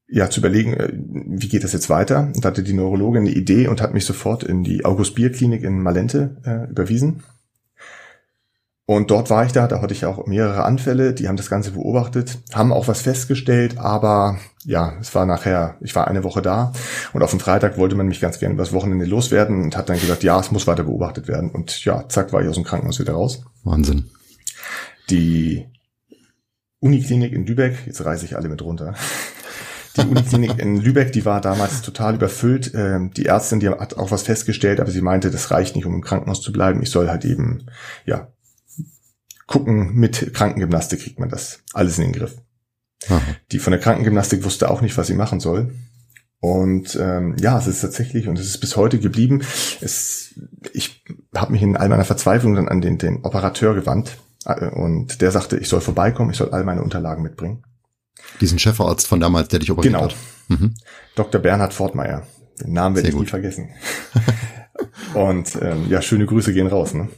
ja 0.07 0.29
zu 0.29 0.39
überlegen, 0.39 0.73
äh, 0.73 0.89
wie 0.93 1.47
geht 1.47 1.63
das 1.63 1.73
jetzt 1.73 1.89
weiter? 1.89 2.31
Und 2.35 2.45
hatte 2.45 2.63
die 2.63 2.73
Neurologin 2.73 3.23
eine 3.23 3.31
Idee 3.31 3.67
und 3.67 3.81
hat 3.81 3.93
mich 3.93 4.05
sofort 4.05 4.43
in 4.43 4.63
die 4.63 4.85
August 4.85 5.15
Bier 5.15 5.31
Klinik 5.31 5.63
in 5.63 5.81
Malente 5.81 6.37
äh, 6.45 6.69
überwiesen. 6.69 7.23
Und 8.93 9.09
dort 9.09 9.31
war 9.31 9.43
ich 9.43 9.51
da, 9.51 9.67
da 9.67 9.81
hatte 9.81 9.95
ich 9.95 10.05
auch 10.05 10.27
mehrere 10.27 10.65
Anfälle, 10.65 11.15
die 11.15 11.27
haben 11.27 11.35
das 11.35 11.49
Ganze 11.49 11.71
beobachtet, 11.71 12.37
haben 12.53 12.71
auch 12.71 12.87
was 12.87 13.01
festgestellt, 13.01 13.79
aber 13.79 14.37
ja, 14.65 14.93
es 15.01 15.15
war 15.15 15.25
nachher, 15.25 15.77
ich 15.81 15.95
war 15.95 16.07
eine 16.07 16.23
Woche 16.23 16.43
da 16.43 16.73
und 17.11 17.23
auf 17.23 17.31
dem 17.31 17.39
Freitag 17.39 17.79
wollte 17.79 17.95
man 17.95 18.05
mich 18.05 18.21
ganz 18.21 18.37
gerne 18.37 18.53
übers 18.53 18.71
Wochenende 18.71 19.05
loswerden 19.05 19.63
und 19.63 19.75
hat 19.75 19.89
dann 19.89 19.99
gesagt, 19.99 20.21
ja, 20.21 20.39
es 20.39 20.51
muss 20.51 20.67
weiter 20.67 20.83
beobachtet 20.83 21.27
werden. 21.27 21.49
Und 21.49 21.83
ja, 21.85 22.07
zack, 22.07 22.33
war 22.33 22.43
ich 22.43 22.47
aus 22.47 22.53
dem 22.53 22.65
Krankenhaus 22.65 22.99
wieder 22.99 23.13
raus. 23.13 23.41
Wahnsinn. 23.63 24.11
Die 25.09 25.65
Uniklinik 26.79 27.33
in 27.33 27.47
Lübeck, 27.47 27.87
jetzt 27.87 28.05
reiße 28.05 28.25
ich 28.25 28.37
alle 28.37 28.47
mit 28.47 28.61
runter. 28.61 28.93
Die 29.97 30.01
Uniklinik 30.01 30.59
in 30.59 30.79
Lübeck, 30.79 31.11
die 31.13 31.25
war 31.25 31.41
damals 31.41 31.81
total 31.81 32.13
überfüllt. 32.13 32.73
Ähm, 32.75 33.09
die 33.17 33.25
Ärztin, 33.25 33.59
die 33.59 33.69
hat 33.69 33.97
auch 33.97 34.11
was 34.11 34.21
festgestellt, 34.21 34.79
aber 34.79 34.91
sie 34.91 35.01
meinte, 35.01 35.31
das 35.31 35.49
reicht 35.49 35.75
nicht, 35.75 35.87
um 35.87 35.95
im 35.95 36.01
Krankenhaus 36.01 36.41
zu 36.41 36.51
bleiben. 36.51 36.83
Ich 36.83 36.91
soll 36.91 37.09
halt 37.09 37.25
eben, 37.25 37.65
ja, 38.05 38.27
gucken, 39.47 39.93
mit 39.95 40.33
Krankengymnastik 40.33 41.01
kriegt 41.01 41.19
man 41.19 41.29
das 41.29 41.59
alles 41.73 41.97
in 41.97 42.05
den 42.05 42.13
Griff. 42.13 42.37
Aha. 43.09 43.21
Die 43.51 43.59
von 43.59 43.71
der 43.71 43.79
Krankengymnastik 43.79 44.43
wusste 44.43 44.69
auch 44.69 44.81
nicht, 44.81 44.97
was 44.97 45.07
sie 45.07 45.15
machen 45.15 45.39
soll. 45.39 45.73
Und 46.39 46.97
ähm, 47.01 47.37
ja, 47.39 47.57
es 47.57 47.67
ist 47.67 47.81
tatsächlich, 47.81 48.27
und 48.27 48.37
es 48.37 48.47
ist 48.47 48.57
bis 48.57 48.75
heute 48.75 48.99
geblieben, 48.99 49.43
es, 49.79 50.33
ich 50.73 51.03
habe 51.33 51.53
mich 51.53 51.61
in 51.61 51.77
all 51.77 51.87
meiner 51.87 52.03
Verzweiflung 52.03 52.55
dann 52.55 52.67
an 52.67 52.81
den, 52.81 52.97
den 52.97 53.23
Operateur 53.23 53.73
gewandt 53.73 54.17
äh, 54.45 54.67
und 54.67 55.21
der 55.21 55.31
sagte, 55.31 55.57
ich 55.57 55.69
soll 55.69 55.79
vorbeikommen, 55.79 56.31
ich 56.31 56.37
soll 56.37 56.49
all 56.51 56.65
meine 56.65 56.83
Unterlagen 56.83 57.23
mitbringen. 57.23 57.63
Diesen 58.41 58.59
Chefarzt 58.59 59.07
von 59.07 59.21
damals, 59.21 59.47
der 59.49 59.59
dich 59.59 59.71
operiert 59.71 59.93
genau. 59.93 60.05
hat. 60.05 60.15
Mhm. 60.49 60.75
Dr. 61.15 61.39
Bernhard 61.39 61.73
Fortmeier. 61.73 62.27
Den 62.59 62.73
Namen 62.73 62.97
werde 62.97 63.07
ich 63.07 63.15
nie 63.15 63.25
vergessen. 63.25 63.69
Und 65.13 65.57
ähm, 65.61 65.87
ja, 65.89 66.01
schöne 66.01 66.25
Grüße 66.25 66.53
gehen 66.53 66.67
raus. 66.67 66.93
Ne? 66.93 67.09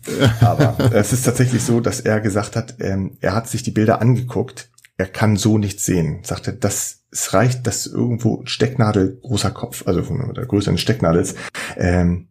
Aber 0.41 0.77
es 0.93 1.13
ist 1.13 1.23
tatsächlich 1.23 1.63
so, 1.63 1.79
dass 1.79 2.01
er 2.01 2.19
gesagt 2.19 2.55
hat, 2.55 2.75
ähm, 2.79 3.17
er 3.21 3.33
hat 3.33 3.47
sich 3.47 3.63
die 3.63 3.71
Bilder 3.71 4.01
angeguckt, 4.01 4.69
er 4.97 5.07
kann 5.07 5.37
so 5.37 5.57
nichts 5.57 5.85
sehen. 5.85 6.23
Sagte, 6.23 6.53
das 6.53 7.05
es 7.15 7.33
reicht, 7.33 7.65
dass 7.65 7.85
irgendwo 7.85 8.41
Stecknadel 8.45 9.19
großer 9.21 9.51
Kopf, 9.51 9.87
also 9.87 10.03
von 10.03 10.33
der 10.33 10.45
Größe 10.45 10.69
eines 10.69 10.81
Stecknadels, 10.81 11.35
ähm, 11.77 12.27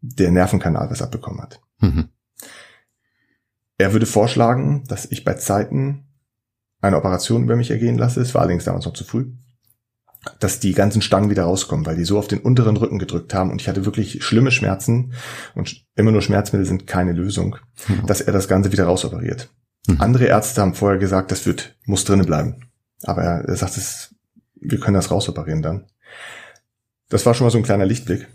der 0.00 0.30
Nervenkanal 0.30 0.88
was 0.90 1.02
abbekommen 1.02 1.42
hat. 1.42 1.60
Mhm. 1.80 2.08
Er 3.78 3.92
würde 3.92 4.06
vorschlagen, 4.06 4.84
dass 4.86 5.10
ich 5.10 5.24
bei 5.24 5.34
Zeiten 5.34 6.06
eine 6.80 6.96
Operation 6.96 7.42
über 7.42 7.56
mich 7.56 7.70
ergehen 7.70 7.98
lasse. 7.98 8.20
Es 8.20 8.32
war 8.34 8.42
allerdings 8.42 8.64
damals 8.64 8.86
noch 8.86 8.92
zu 8.92 9.04
früh 9.04 9.32
dass 10.40 10.60
die 10.60 10.72
ganzen 10.72 11.02
Stangen 11.02 11.30
wieder 11.30 11.44
rauskommen, 11.44 11.86
weil 11.86 11.96
die 11.96 12.04
so 12.04 12.18
auf 12.18 12.28
den 12.28 12.40
unteren 12.40 12.76
Rücken 12.76 12.98
gedrückt 12.98 13.34
haben 13.34 13.50
und 13.50 13.60
ich 13.60 13.68
hatte 13.68 13.84
wirklich 13.84 14.24
schlimme 14.24 14.50
Schmerzen 14.50 15.12
und 15.54 15.84
immer 15.94 16.12
nur 16.12 16.22
Schmerzmittel 16.22 16.66
sind 16.66 16.86
keine 16.86 17.12
Lösung, 17.12 17.56
mhm. 17.88 18.06
dass 18.06 18.20
er 18.20 18.32
das 18.32 18.48
Ganze 18.48 18.72
wieder 18.72 18.84
rausoperiert. 18.84 19.50
Mhm. 19.86 20.00
Andere 20.00 20.26
Ärzte 20.26 20.60
haben 20.60 20.74
vorher 20.74 20.98
gesagt, 20.98 21.30
das 21.30 21.46
wird, 21.46 21.76
muss 21.84 22.04
drinnen 22.04 22.26
bleiben. 22.26 22.68
Aber 23.02 23.22
er, 23.22 23.44
er 23.44 23.56
sagt, 23.56 23.76
es, 23.76 24.14
wir 24.54 24.80
können 24.80 24.94
das 24.94 25.10
rausoperieren 25.10 25.62
dann. 25.62 25.86
Das 27.08 27.24
war 27.24 27.34
schon 27.34 27.46
mal 27.46 27.50
so 27.50 27.58
ein 27.58 27.64
kleiner 27.64 27.86
Lichtblick. 27.86 28.26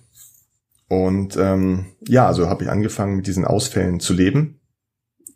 Und 0.88 1.38
ähm, 1.38 1.86
ja, 2.08 2.28
also 2.28 2.50
habe 2.50 2.64
ich 2.64 2.70
angefangen, 2.70 3.16
mit 3.16 3.28
diesen 3.28 3.46
Ausfällen 3.46 4.00
zu 4.00 4.14
leben. 4.14 4.60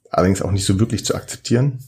Allerdings 0.10 0.42
auch 0.42 0.52
nicht 0.52 0.66
so 0.66 0.80
wirklich 0.80 1.06
zu 1.06 1.16
akzeptieren. 1.16 1.80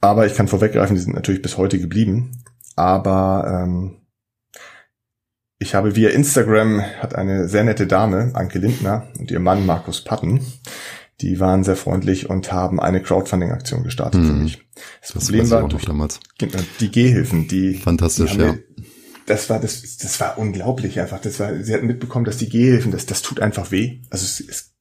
Aber 0.00 0.26
ich 0.26 0.34
kann 0.34 0.48
vorweggreifen, 0.48 0.96
die 0.96 1.02
sind 1.02 1.14
natürlich 1.14 1.42
bis 1.42 1.56
heute 1.56 1.78
geblieben. 1.78 2.42
Aber 2.76 3.64
ähm, 3.64 3.98
ich 5.58 5.74
habe 5.74 5.94
via 5.94 6.10
Instagram 6.10 6.82
hat 7.00 7.14
eine 7.14 7.48
sehr 7.48 7.64
nette 7.64 7.86
Dame, 7.86 8.32
Anke 8.34 8.58
Lindner, 8.58 9.08
und 9.18 9.30
ihr 9.30 9.40
Mann 9.40 9.64
Markus 9.64 10.02
Patten, 10.02 10.44
die 11.20 11.38
waren 11.38 11.62
sehr 11.62 11.76
freundlich 11.76 12.28
und 12.28 12.52
haben 12.52 12.80
eine 12.80 13.00
Crowdfunding-Aktion 13.00 13.84
gestartet 13.84 14.20
hm. 14.20 14.26
für 14.26 14.34
mich. 14.34 14.66
Das, 15.00 15.12
das 15.12 15.24
Problem 15.24 15.50
war 15.50 15.68
durch 15.68 15.84
damals. 15.84 16.20
die 16.80 16.90
Gehhilfen, 16.90 17.46
die 17.46 17.74
fantastisch, 17.74 18.32
die 18.32 18.38
ja. 18.38 18.54
das 19.26 19.48
war 19.48 19.60
das, 19.60 19.98
das 19.98 20.18
war 20.18 20.36
unglaublich 20.38 20.98
einfach. 20.98 21.20
Das 21.20 21.38
war, 21.38 21.54
sie 21.62 21.72
hatten 21.72 21.86
mitbekommen, 21.86 22.24
dass 22.24 22.38
die 22.38 22.48
Gehhilfen, 22.48 22.90
das, 22.90 23.06
das 23.06 23.22
tut 23.22 23.40
einfach 23.40 23.70
weh. 23.70 24.00
Also 24.10 24.24
es, 24.24 24.40
es 24.40 24.71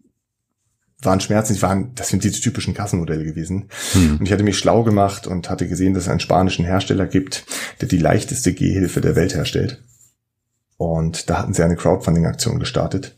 waren 1.02 1.20
Schmerzen, 1.20 1.56
die 1.56 1.62
waren, 1.62 1.94
das 1.96 2.10
sind 2.10 2.24
diese 2.24 2.40
typischen 2.40 2.74
Kassenmodelle 2.74 3.24
gewesen. 3.24 3.70
Hm. 3.94 4.18
Und 4.18 4.26
ich 4.26 4.32
hatte 4.32 4.44
mich 4.44 4.58
schlau 4.58 4.84
gemacht 4.84 5.28
und 5.28 5.50
hatte 5.50 5.68
gesehen, 5.68 5.94
dass 5.94 6.04
es 6.04 6.10
einen 6.10 6.20
spanischen 6.20 6.66
Hersteller 6.66 7.08
gibt, 7.08 7.46
der 7.82 7.88
die 7.88 7.98
leichteste 7.98 8.54
Gehhilfe 8.54 9.02
der 9.02 9.16
Welt 9.16 9.36
herstellt. 9.36 9.82
Und 10.78 11.30
da 11.30 11.40
hatten 11.40 11.54
sie 11.54 11.64
eine 11.64 11.76
Crowdfunding-Aktion 11.76 12.60
gestartet, 12.60 13.18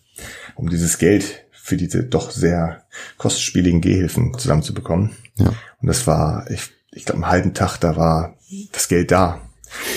um 0.55 0.69
dieses 0.69 0.97
Geld 0.97 1.45
für 1.51 1.77
diese 1.77 2.03
doch 2.03 2.31
sehr 2.31 2.83
kostspieligen 3.17 3.81
Gehhilfen 3.81 4.37
zusammenzubekommen. 4.37 5.11
Ja. 5.37 5.53
Und 5.81 5.87
das 5.87 6.07
war, 6.07 6.49
ich, 6.49 6.71
ich 6.91 7.05
glaube, 7.05 7.23
einen 7.23 7.31
halben 7.31 7.53
Tag, 7.53 7.77
da 7.77 7.95
war 7.95 8.35
das 8.71 8.87
Geld 8.87 9.11
da. 9.11 9.41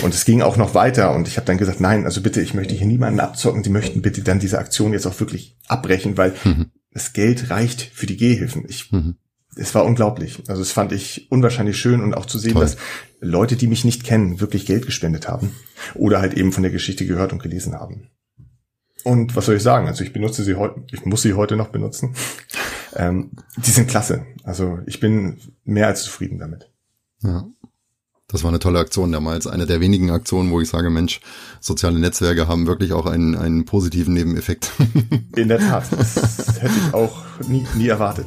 Und 0.01 0.13
es 0.13 0.25
ging 0.25 0.41
auch 0.41 0.57
noch 0.57 0.73
weiter 0.73 1.13
und 1.13 1.27
ich 1.27 1.37
habe 1.37 1.45
dann 1.45 1.57
gesagt, 1.57 1.79
nein, 1.79 2.05
also 2.05 2.21
bitte, 2.21 2.41
ich 2.41 2.55
möchte 2.55 2.73
hier 2.73 2.87
niemanden 2.87 3.19
abzocken, 3.19 3.61
die 3.61 3.69
möchten 3.69 4.01
bitte 4.01 4.23
dann 4.23 4.39
diese 4.39 4.57
Aktion 4.57 4.91
jetzt 4.91 5.05
auch 5.05 5.19
wirklich 5.19 5.55
abbrechen, 5.67 6.17
weil 6.17 6.33
mhm 6.43 6.71
das 6.97 7.13
Geld 7.13 7.51
reicht 7.51 7.83
für 7.93 8.07
die 8.07 8.17
Gehhilfen. 8.17 8.65
Ich, 8.67 8.91
mhm. 8.91 9.17
Es 9.55 9.75
war 9.75 9.85
unglaublich. 9.85 10.41
Also 10.47 10.63
es 10.63 10.71
fand 10.71 10.91
ich 10.91 11.31
unwahrscheinlich 11.31 11.77
schön 11.77 12.01
und 12.01 12.15
auch 12.15 12.25
zu 12.25 12.39
sehen, 12.39 12.53
Toll. 12.53 12.63
dass 12.63 12.77
Leute, 13.19 13.55
die 13.55 13.67
mich 13.67 13.85
nicht 13.85 14.03
kennen, 14.03 14.39
wirklich 14.39 14.65
Geld 14.65 14.87
gespendet 14.87 15.27
haben 15.27 15.51
oder 15.93 16.21
halt 16.21 16.33
eben 16.33 16.51
von 16.51 16.63
der 16.63 16.71
Geschichte 16.71 17.05
gehört 17.05 17.33
und 17.33 17.43
gelesen 17.43 17.75
haben. 17.75 18.09
Und 19.03 19.35
was 19.35 19.45
soll 19.45 19.57
ich 19.57 19.63
sagen? 19.63 19.87
Also 19.87 20.03
ich 20.03 20.11
benutze 20.11 20.43
sie 20.43 20.55
heute, 20.55 20.83
ich 20.91 21.05
muss 21.05 21.21
sie 21.21 21.35
heute 21.35 21.55
noch 21.55 21.69
benutzen. 21.69 22.15
ähm, 22.95 23.33
die 23.57 23.71
sind 23.71 23.87
klasse. 23.87 24.25
Also 24.43 24.79
ich 24.87 24.99
bin 24.99 25.37
mehr 25.65 25.85
als 25.85 26.01
zufrieden 26.01 26.39
damit. 26.39 26.71
Ja. 27.21 27.47
Das 28.29 28.43
war 28.43 28.49
eine 28.49 28.59
tolle 28.59 28.79
Aktion 28.79 29.13
damals. 29.13 29.47
Eine 29.47 29.65
der 29.65 29.79
wenigen 29.79 30.11
Aktionen, 30.11 30.51
wo 30.51 30.59
ich 30.59 30.67
sage, 30.67 30.89
Mensch, 30.89 31.21
soziale 31.61 31.97
Netzwerke 31.97 32.49
haben 32.49 32.67
wirklich 32.67 32.91
auch 32.91 33.05
einen, 33.05 33.35
einen 33.35 33.63
positiven 33.63 34.13
Nebeneffekt. 34.13 34.69
In 35.37 35.47
der 35.47 35.59
Tat. 35.59 35.85
Das 35.97 36.61
hätte 36.61 36.73
ich 36.87 36.93
auch 36.93 37.23
nie, 37.47 37.65
nie 37.75 37.87
erwartet. 37.87 38.25